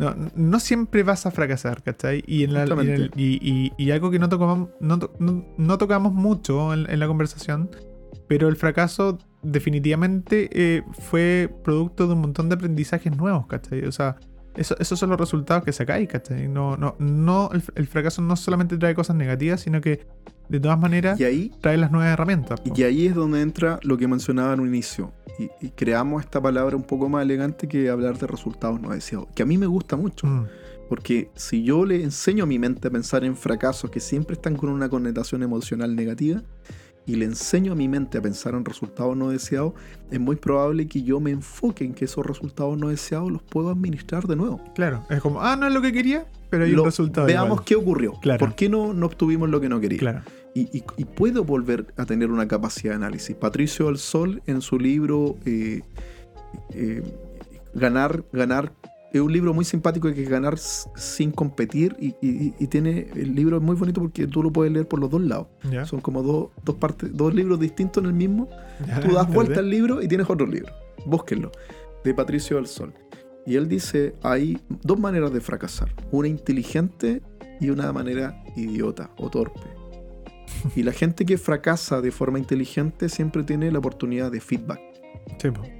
No, 0.00 0.14
no 0.34 0.60
siempre 0.60 1.02
vas 1.02 1.26
a 1.26 1.30
fracasar, 1.30 1.82
¿cachai? 1.82 2.22
Y, 2.26 2.44
en 2.44 2.54
la- 2.54 2.60
y, 2.60 2.62
en 2.62 2.70
el- 2.70 2.76
Justamente. 3.08 3.20
y- 3.20 3.38
y- 3.42 3.72
y 3.76 3.90
algo 3.90 4.10
que 4.10 4.18
no 4.18 4.28
tocamos, 4.28 4.70
no, 4.80 4.98
to- 4.98 5.12
no- 5.18 5.44
no 5.58 5.78
tocamos 5.78 6.12
mucho 6.12 6.72
en, 6.72 6.90
en 6.90 6.98
la 6.98 7.06
conversación, 7.06 7.70
pero 8.26 8.48
el 8.48 8.56
fracaso 8.56 9.18
definitivamente 9.42 10.48
eh, 10.52 10.82
fue 10.92 11.52
producto 11.64 12.06
de 12.06 12.14
un 12.14 12.20
montón 12.22 12.48
de 12.48 12.54
aprendizajes 12.54 13.14
nuevos, 13.16 13.46
¿cachai? 13.46 13.84
O 13.84 13.92
sea, 13.92 14.16
eso- 14.56 14.76
esos 14.78 14.98
son 14.98 15.10
los 15.10 15.20
resultados 15.20 15.64
que 15.64 15.72
sacáis, 15.72 16.08
¿cachai? 16.08 16.48
No, 16.48 16.76
no, 16.76 16.96
no, 16.98 17.50
el, 17.52 17.62
el 17.74 17.86
fracaso 17.86 18.22
no 18.22 18.36
solamente 18.36 18.76
trae 18.78 18.94
cosas 18.94 19.16
negativas, 19.16 19.60
sino 19.60 19.80
que 19.80 20.06
de 20.50 20.60
todas 20.60 20.78
maneras 20.78 21.18
Y 21.18 21.24
ahí, 21.24 21.52
trae 21.60 21.76
las 21.76 21.90
nuevas 21.90 22.12
herramientas. 22.12 22.60
po. 22.60 22.72
y 22.76 22.82
ahí 22.82 23.06
es 23.06 23.14
donde 23.14 23.40
entra 23.40 23.78
lo 23.82 23.96
que 23.96 24.06
mencionaba 24.08 24.52
en 24.54 24.60
un 24.60 24.68
inicio. 24.68 25.12
Y, 25.38 25.48
y 25.64 25.70
creamos 25.70 26.22
esta 26.22 26.40
palabra 26.42 26.76
un 26.76 26.82
poco 26.82 27.08
más 27.08 27.22
elegante 27.22 27.66
que 27.68 27.88
hablar 27.88 28.18
de 28.18 28.26
resultados 28.26 28.80
no 28.80 28.90
deseados. 28.90 29.28
Que 29.34 29.42
a 29.42 29.46
mí 29.46 29.56
me 29.56 29.66
gusta 29.66 29.96
mucho. 29.96 30.26
Mm, 30.26 30.46
Porque 30.88 31.30
si 31.34 31.62
yo 31.62 31.86
le 31.86 32.02
enseño 32.02 32.44
a 32.44 32.46
mi 32.46 32.58
mente 32.58 32.88
a 32.88 32.90
pensar 32.90 33.24
en 33.24 33.36
fracasos 33.36 33.90
que 33.90 34.00
siempre 34.00 34.34
están 34.34 34.56
con 34.56 34.68
una 34.70 34.88
connotación 34.88 35.42
emocional 35.42 35.94
negativa, 35.94 36.42
y 37.06 37.16
le 37.16 37.24
enseño 37.24 37.72
a 37.72 37.74
mi 37.74 37.88
mente 37.88 38.18
a 38.18 38.22
pensar 38.22 38.54
en 38.54 38.64
resultados 38.64 39.16
no 39.16 39.30
deseados, 39.30 39.72
es 40.10 40.20
muy 40.20 40.36
probable 40.36 40.86
que 40.86 41.02
yo 41.02 41.18
me 41.20 41.30
enfoque 41.30 41.84
en 41.84 41.94
que 41.94 42.04
esos 42.04 42.24
resultados 42.24 42.78
no 42.78 42.88
deseados 42.88 43.30
los 43.32 43.42
puedo 43.42 43.70
administrar 43.70 44.24
de 44.26 44.36
nuevo. 44.36 44.60
Claro, 44.74 45.04
es 45.10 45.20
como, 45.20 45.40
ah, 45.42 45.56
no 45.56 45.66
es 45.66 45.72
lo 45.72 45.82
que 45.82 45.92
quería, 45.92 46.26
pero 46.50 46.64
hay 46.64 46.72
Lo- 46.72 46.82
un 46.82 46.86
resultado. 46.88 47.26
Veamos 47.26 47.48
igual. 47.52 47.64
qué 47.64 47.74
ocurrió. 47.76 48.12
Claro. 48.20 48.38
¿Por 48.38 48.54
qué 48.54 48.68
no, 48.68 48.92
no 48.92 49.06
obtuvimos 49.06 49.48
lo 49.48 49.60
que 49.60 49.68
no 49.68 49.80
quería? 49.80 49.98
Claro. 49.98 50.22
Y, 50.54 50.62
y- 50.76 50.84
y 50.96 51.04
puedo 51.04 51.44
volver 51.44 51.86
a 51.96 52.04
tener 52.06 52.30
una 52.30 52.46
capacidad 52.46 52.92
de 52.92 52.96
análisis. 52.96 53.34
Patricio 53.36 53.86
del 53.86 53.98
Sol, 53.98 54.42
en 54.46 54.60
su 54.60 54.78
libro 54.78 55.36
eh, 55.46 55.82
eh, 56.74 57.02
Ganar, 57.74 58.24
Ganar, 58.32 58.72
es 59.12 59.20
un 59.20 59.32
libro 59.32 59.52
muy 59.54 59.64
simpático 59.64 60.12
que 60.12 60.22
es 60.22 60.28
Ganar 60.28 60.54
s- 60.54 60.88
sin 60.96 61.30
competir. 61.32 61.96
Y, 61.98 62.08
y- 62.20 62.54
y 62.58 62.66
tiene 62.68 63.08
el 63.14 63.34
libro 63.34 63.56
es 63.56 63.62
muy 63.62 63.76
bonito 63.76 64.00
porque 64.00 64.26
tú 64.26 64.42
lo 64.42 64.52
puedes 64.52 64.72
leer 64.72 64.86
por 64.86 65.00
los 65.00 65.10
dos 65.10 65.20
lados. 65.22 65.48
Son 65.86 66.00
como 66.00 66.22
dos, 66.22 66.50
dos 66.64 66.76
partes, 66.76 67.10
dos 67.12 67.34
libros 67.34 67.58
distintos 67.58 68.02
en 68.02 68.08
el 68.10 68.14
mismo. 68.14 68.48
Tú 69.02 69.12
das 69.14 69.32
vuelta 69.32 69.60
al 69.60 69.70
libro 69.70 70.00
y 70.02 70.08
tienes 70.08 70.28
otro 70.30 70.46
libro. 70.46 70.72
Búsquenlo. 71.06 71.50
De 72.04 72.14
Patricio 72.14 72.56
del 72.56 72.66
Sol. 72.66 72.92
Y 73.46 73.56
él 73.56 73.68
dice, 73.68 74.14
hay 74.22 74.58
dos 74.82 74.98
maneras 75.00 75.32
de 75.32 75.40
fracasar. 75.40 75.92
Una 76.12 76.28
inteligente 76.28 77.22
y 77.60 77.70
una 77.70 77.92
manera 77.92 78.42
idiota 78.56 79.10
o 79.16 79.28
torpe. 79.30 79.60
Y 80.76 80.82
la 80.82 80.92
gente 80.92 81.24
que 81.24 81.38
fracasa 81.38 82.00
de 82.00 82.10
forma 82.10 82.38
inteligente 82.38 83.08
siempre 83.08 83.42
tiene 83.44 83.70
la 83.72 83.78
oportunidad 83.78 84.30
de 84.32 84.40
feedback. 84.40 84.80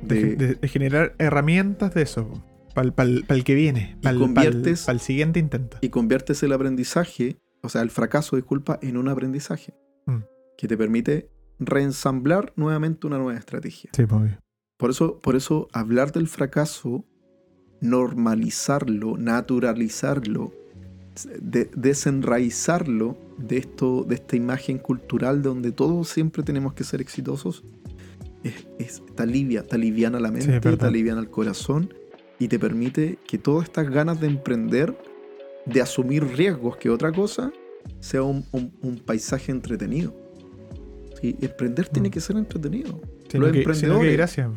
Sí, 0.08 0.34
de 0.60 0.68
generar 0.68 1.14
herramientas 1.18 1.92
de 1.94 2.02
eso. 2.02 2.30
Para 2.74 2.88
el 3.08 3.44
que 3.44 3.54
viene. 3.54 3.96
Para 4.02 4.16
el, 4.16 5.00
siguiente 5.00 5.38
intento. 5.40 5.78
Y 5.80 5.88
conviertes 5.88 6.42
el 6.42 6.52
aprendizaje, 6.52 7.38
o 7.62 7.68
sea, 7.68 7.82
el 7.82 7.90
fracaso, 7.90 8.36
disculpa, 8.36 8.78
en 8.82 8.96
un 8.96 9.08
aprendizaje. 9.08 9.74
Mm. 10.06 10.18
Que 10.56 10.68
te 10.68 10.76
permite 10.76 11.30
reensamblar 11.58 12.52
nuevamente 12.56 13.06
una 13.06 13.18
nueva 13.18 13.38
estrategia. 13.38 13.90
Sí, 13.94 14.02
obvio. 14.04 14.38
Por 14.78 14.90
eso, 14.90 15.18
por 15.20 15.36
eso 15.36 15.68
hablar 15.72 16.12
del 16.12 16.26
fracaso, 16.26 17.04
normalizarlo, 17.80 19.16
naturalizarlo, 19.18 20.52
de- 21.40 21.70
desenraizarlo 21.76 23.18
de, 23.36 23.58
esto, 23.58 24.04
de 24.04 24.14
esta 24.14 24.36
imagen 24.36 24.78
cultural 24.78 25.42
donde 25.42 25.72
todos 25.72 26.08
siempre 26.08 26.42
tenemos 26.42 26.72
que 26.74 26.84
ser 26.84 27.00
exitosos, 27.00 27.64
es, 28.44 28.66
es- 28.78 29.02
te 29.14 29.22
alivia, 29.22 29.66
te 29.66 29.76
aliviana 29.76 30.18
la 30.20 30.28
Sí, 30.28 30.34
mente, 30.34 30.60
verdad. 30.60 30.78
te 30.78 30.86
aliviana 30.86 31.20
el 31.20 31.28
corazón 31.30 31.92
y 32.40 32.48
te 32.48 32.58
permite 32.58 33.18
que 33.28 33.38
todas 33.38 33.64
estas 33.64 33.88
ganas 33.88 34.20
de 34.20 34.26
emprender, 34.26 34.96
de 35.66 35.80
asumir 35.80 36.24
riesgos 36.24 36.76
que 36.78 36.90
otra 36.90 37.12
cosa, 37.12 37.52
sea 38.00 38.22
un, 38.24 38.44
un- 38.50 38.72
un 38.82 38.98
paisaje 38.98 39.52
entretenido. 39.52 40.12
Sí, 41.20 41.36
emprender 41.40 41.86
tiene 41.88 42.08
Mm. 42.08 42.12
que 42.12 42.20
ser 42.20 42.36
entretenido. 42.36 43.00
Sino 43.28 43.46
Los 43.46 43.52
que, 43.52 43.74
sino 43.74 44.00
que 44.00 44.12
gracias. 44.12 44.48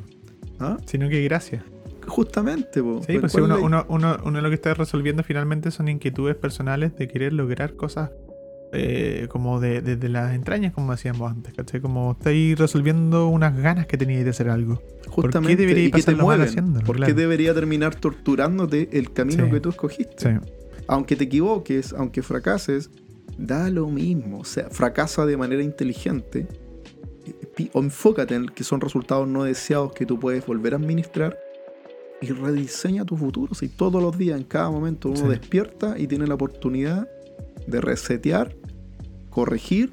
¿Ah? 0.59 0.77
Sino 0.87 1.07
que 1.09 1.21
gracias. 1.23 1.63
Justamente, 2.07 2.81
po. 2.81 3.01
Sí, 3.05 3.17
pues 3.19 3.31
si 3.31 3.37
¿cuál 3.39 3.51
uno, 3.51 3.61
uno, 3.61 3.85
uno, 3.89 4.17
uno 4.25 4.41
lo 4.41 4.49
que 4.49 4.55
está 4.55 4.73
resolviendo 4.73 5.23
finalmente 5.23 5.71
son 5.71 5.87
inquietudes 5.87 6.35
personales 6.35 6.95
de 6.97 7.07
querer 7.07 7.33
lograr 7.33 7.75
cosas 7.75 8.11
eh, 8.73 9.27
como 9.29 9.59
de, 9.59 9.81
desde 9.81 10.09
las 10.09 10.33
entrañas, 10.33 10.73
como 10.73 10.91
decíamos 10.91 11.31
antes, 11.31 11.53
¿cachai? 11.53 11.79
Como 11.79 12.13
estáis 12.13 12.57
resolviendo 12.57 13.27
unas 13.27 13.55
ganas 13.55 13.85
que 13.87 13.97
teníais 13.97 14.23
de 14.23 14.31
hacer 14.31 14.49
algo. 14.49 14.81
Justamente, 15.07 15.61
debería 15.61 15.83
y 15.85 15.91
que 15.91 15.97
te 15.99 16.05
pasarlo 16.05 16.25
mal 16.27 16.41
haciéndolo? 16.41 16.85
¿Por 16.85 16.99
qué 17.05 17.13
debería 17.13 17.53
terminar 17.53 17.95
torturándote 17.95 18.89
el 18.93 19.13
camino 19.13 19.45
Sí. 19.45 19.51
que 19.51 19.59
tú 19.59 19.69
escogiste? 19.69 20.15
Sí, 20.17 20.29
Aunque 20.87 21.15
te 21.15 21.23
equivoques, 21.25 21.93
aunque 21.93 22.21
fracases, 22.23 22.89
da 23.37 23.69
lo 23.69 23.87
mismo. 23.87 24.39
O 24.39 24.45
sea, 24.45 24.69
fracasa 24.69 25.25
de 25.25 25.37
manera 25.37 25.63
inteligente. 25.63 26.47
O 27.73 27.79
enfócate 27.81 28.35
en 28.35 28.47
que 28.47 28.63
son 28.63 28.81
resultados 28.81 29.27
no 29.27 29.43
deseados 29.43 29.93
que 29.93 30.05
tú 30.05 30.19
puedes 30.19 30.45
volver 30.45 30.73
a 30.73 30.77
administrar 30.77 31.37
y 32.21 32.27
rediseña 32.31 33.05
tu 33.05 33.15
futuro. 33.15 33.53
Si 33.53 33.69
todos 33.69 34.01
los 34.01 34.17
días, 34.17 34.37
en 34.39 34.43
cada 34.45 34.69
momento, 34.71 35.09
uno 35.09 35.17
Sí. 35.19 35.27
despierta 35.27 35.97
y 35.99 36.07
tiene 36.07 36.25
la 36.27 36.33
oportunidad 36.33 37.07
de 37.67 37.79
resetear, 37.79 38.55
corregir 39.33 39.91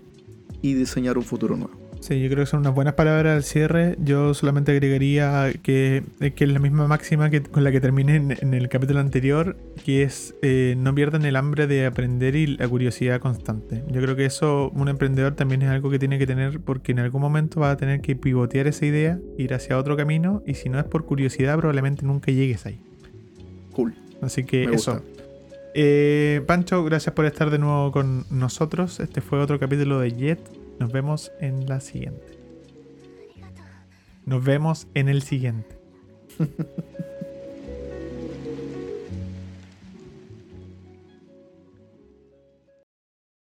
y 0.60 0.74
diseñar 0.74 1.16
un 1.16 1.24
futuro 1.24 1.56
nuevo. 1.56 1.80
Sí, 2.00 2.18
yo 2.20 2.28
creo 2.30 2.44
que 2.44 2.50
son 2.50 2.60
unas 2.60 2.74
buenas 2.74 2.94
palabras 2.94 3.36
al 3.36 3.42
cierre. 3.44 3.96
Yo 4.02 4.32
solamente 4.32 4.72
agregaría 4.72 5.52
que, 5.62 6.02
eh, 6.20 6.30
que 6.30 6.44
es 6.44 6.50
la 6.50 6.58
misma 6.58 6.86
máxima 6.86 7.28
que, 7.28 7.42
con 7.42 7.62
la 7.62 7.70
que 7.70 7.80
terminé 7.80 8.16
en, 8.16 8.36
en 8.40 8.54
el 8.54 8.70
capítulo 8.70 9.00
anterior, 9.00 9.56
que 9.84 10.02
es 10.02 10.34
eh, 10.40 10.76
no 10.78 10.94
pierdan 10.94 11.26
el 11.26 11.36
hambre 11.36 11.66
de 11.66 11.84
aprender 11.84 12.36
y 12.36 12.46
la 12.46 12.66
curiosidad 12.68 13.20
constante. 13.20 13.82
Yo 13.90 14.00
creo 14.00 14.16
que 14.16 14.24
eso 14.24 14.70
un 14.74 14.88
emprendedor 14.88 15.34
también 15.34 15.60
es 15.60 15.68
algo 15.68 15.90
que 15.90 15.98
tiene 15.98 16.18
que 16.18 16.26
tener 16.26 16.60
porque 16.60 16.92
en 16.92 17.00
algún 17.00 17.20
momento 17.20 17.60
va 17.60 17.70
a 17.70 17.76
tener 17.76 18.00
que 18.00 18.16
pivotear 18.16 18.66
esa 18.66 18.86
idea, 18.86 19.18
ir 19.36 19.52
hacia 19.52 19.76
otro 19.76 19.94
camino 19.96 20.42
y 20.46 20.54
si 20.54 20.70
no 20.70 20.78
es 20.78 20.86
por 20.86 21.04
curiosidad 21.04 21.56
probablemente 21.58 22.06
nunca 22.06 22.32
llegues 22.32 22.64
ahí. 22.64 22.80
Cool. 23.72 23.94
Así 24.22 24.44
que 24.44 24.66
Me 24.66 24.74
eso. 24.76 24.94
gusta. 24.94 25.09
Eh, 25.74 26.42
Pancho, 26.46 26.84
gracias 26.84 27.14
por 27.14 27.26
estar 27.26 27.50
de 27.50 27.58
nuevo 27.58 27.92
con 27.92 28.26
nosotros. 28.30 29.00
Este 29.00 29.20
fue 29.20 29.40
otro 29.40 29.58
capítulo 29.58 30.00
de 30.00 30.12
Jet. 30.12 30.40
Nos 30.78 30.92
vemos 30.92 31.32
en 31.40 31.66
la 31.66 31.80
siguiente. 31.80 32.38
Nos 34.26 34.44
vemos 34.44 34.86
en 34.94 35.08
el 35.08 35.22
siguiente. 35.22 35.78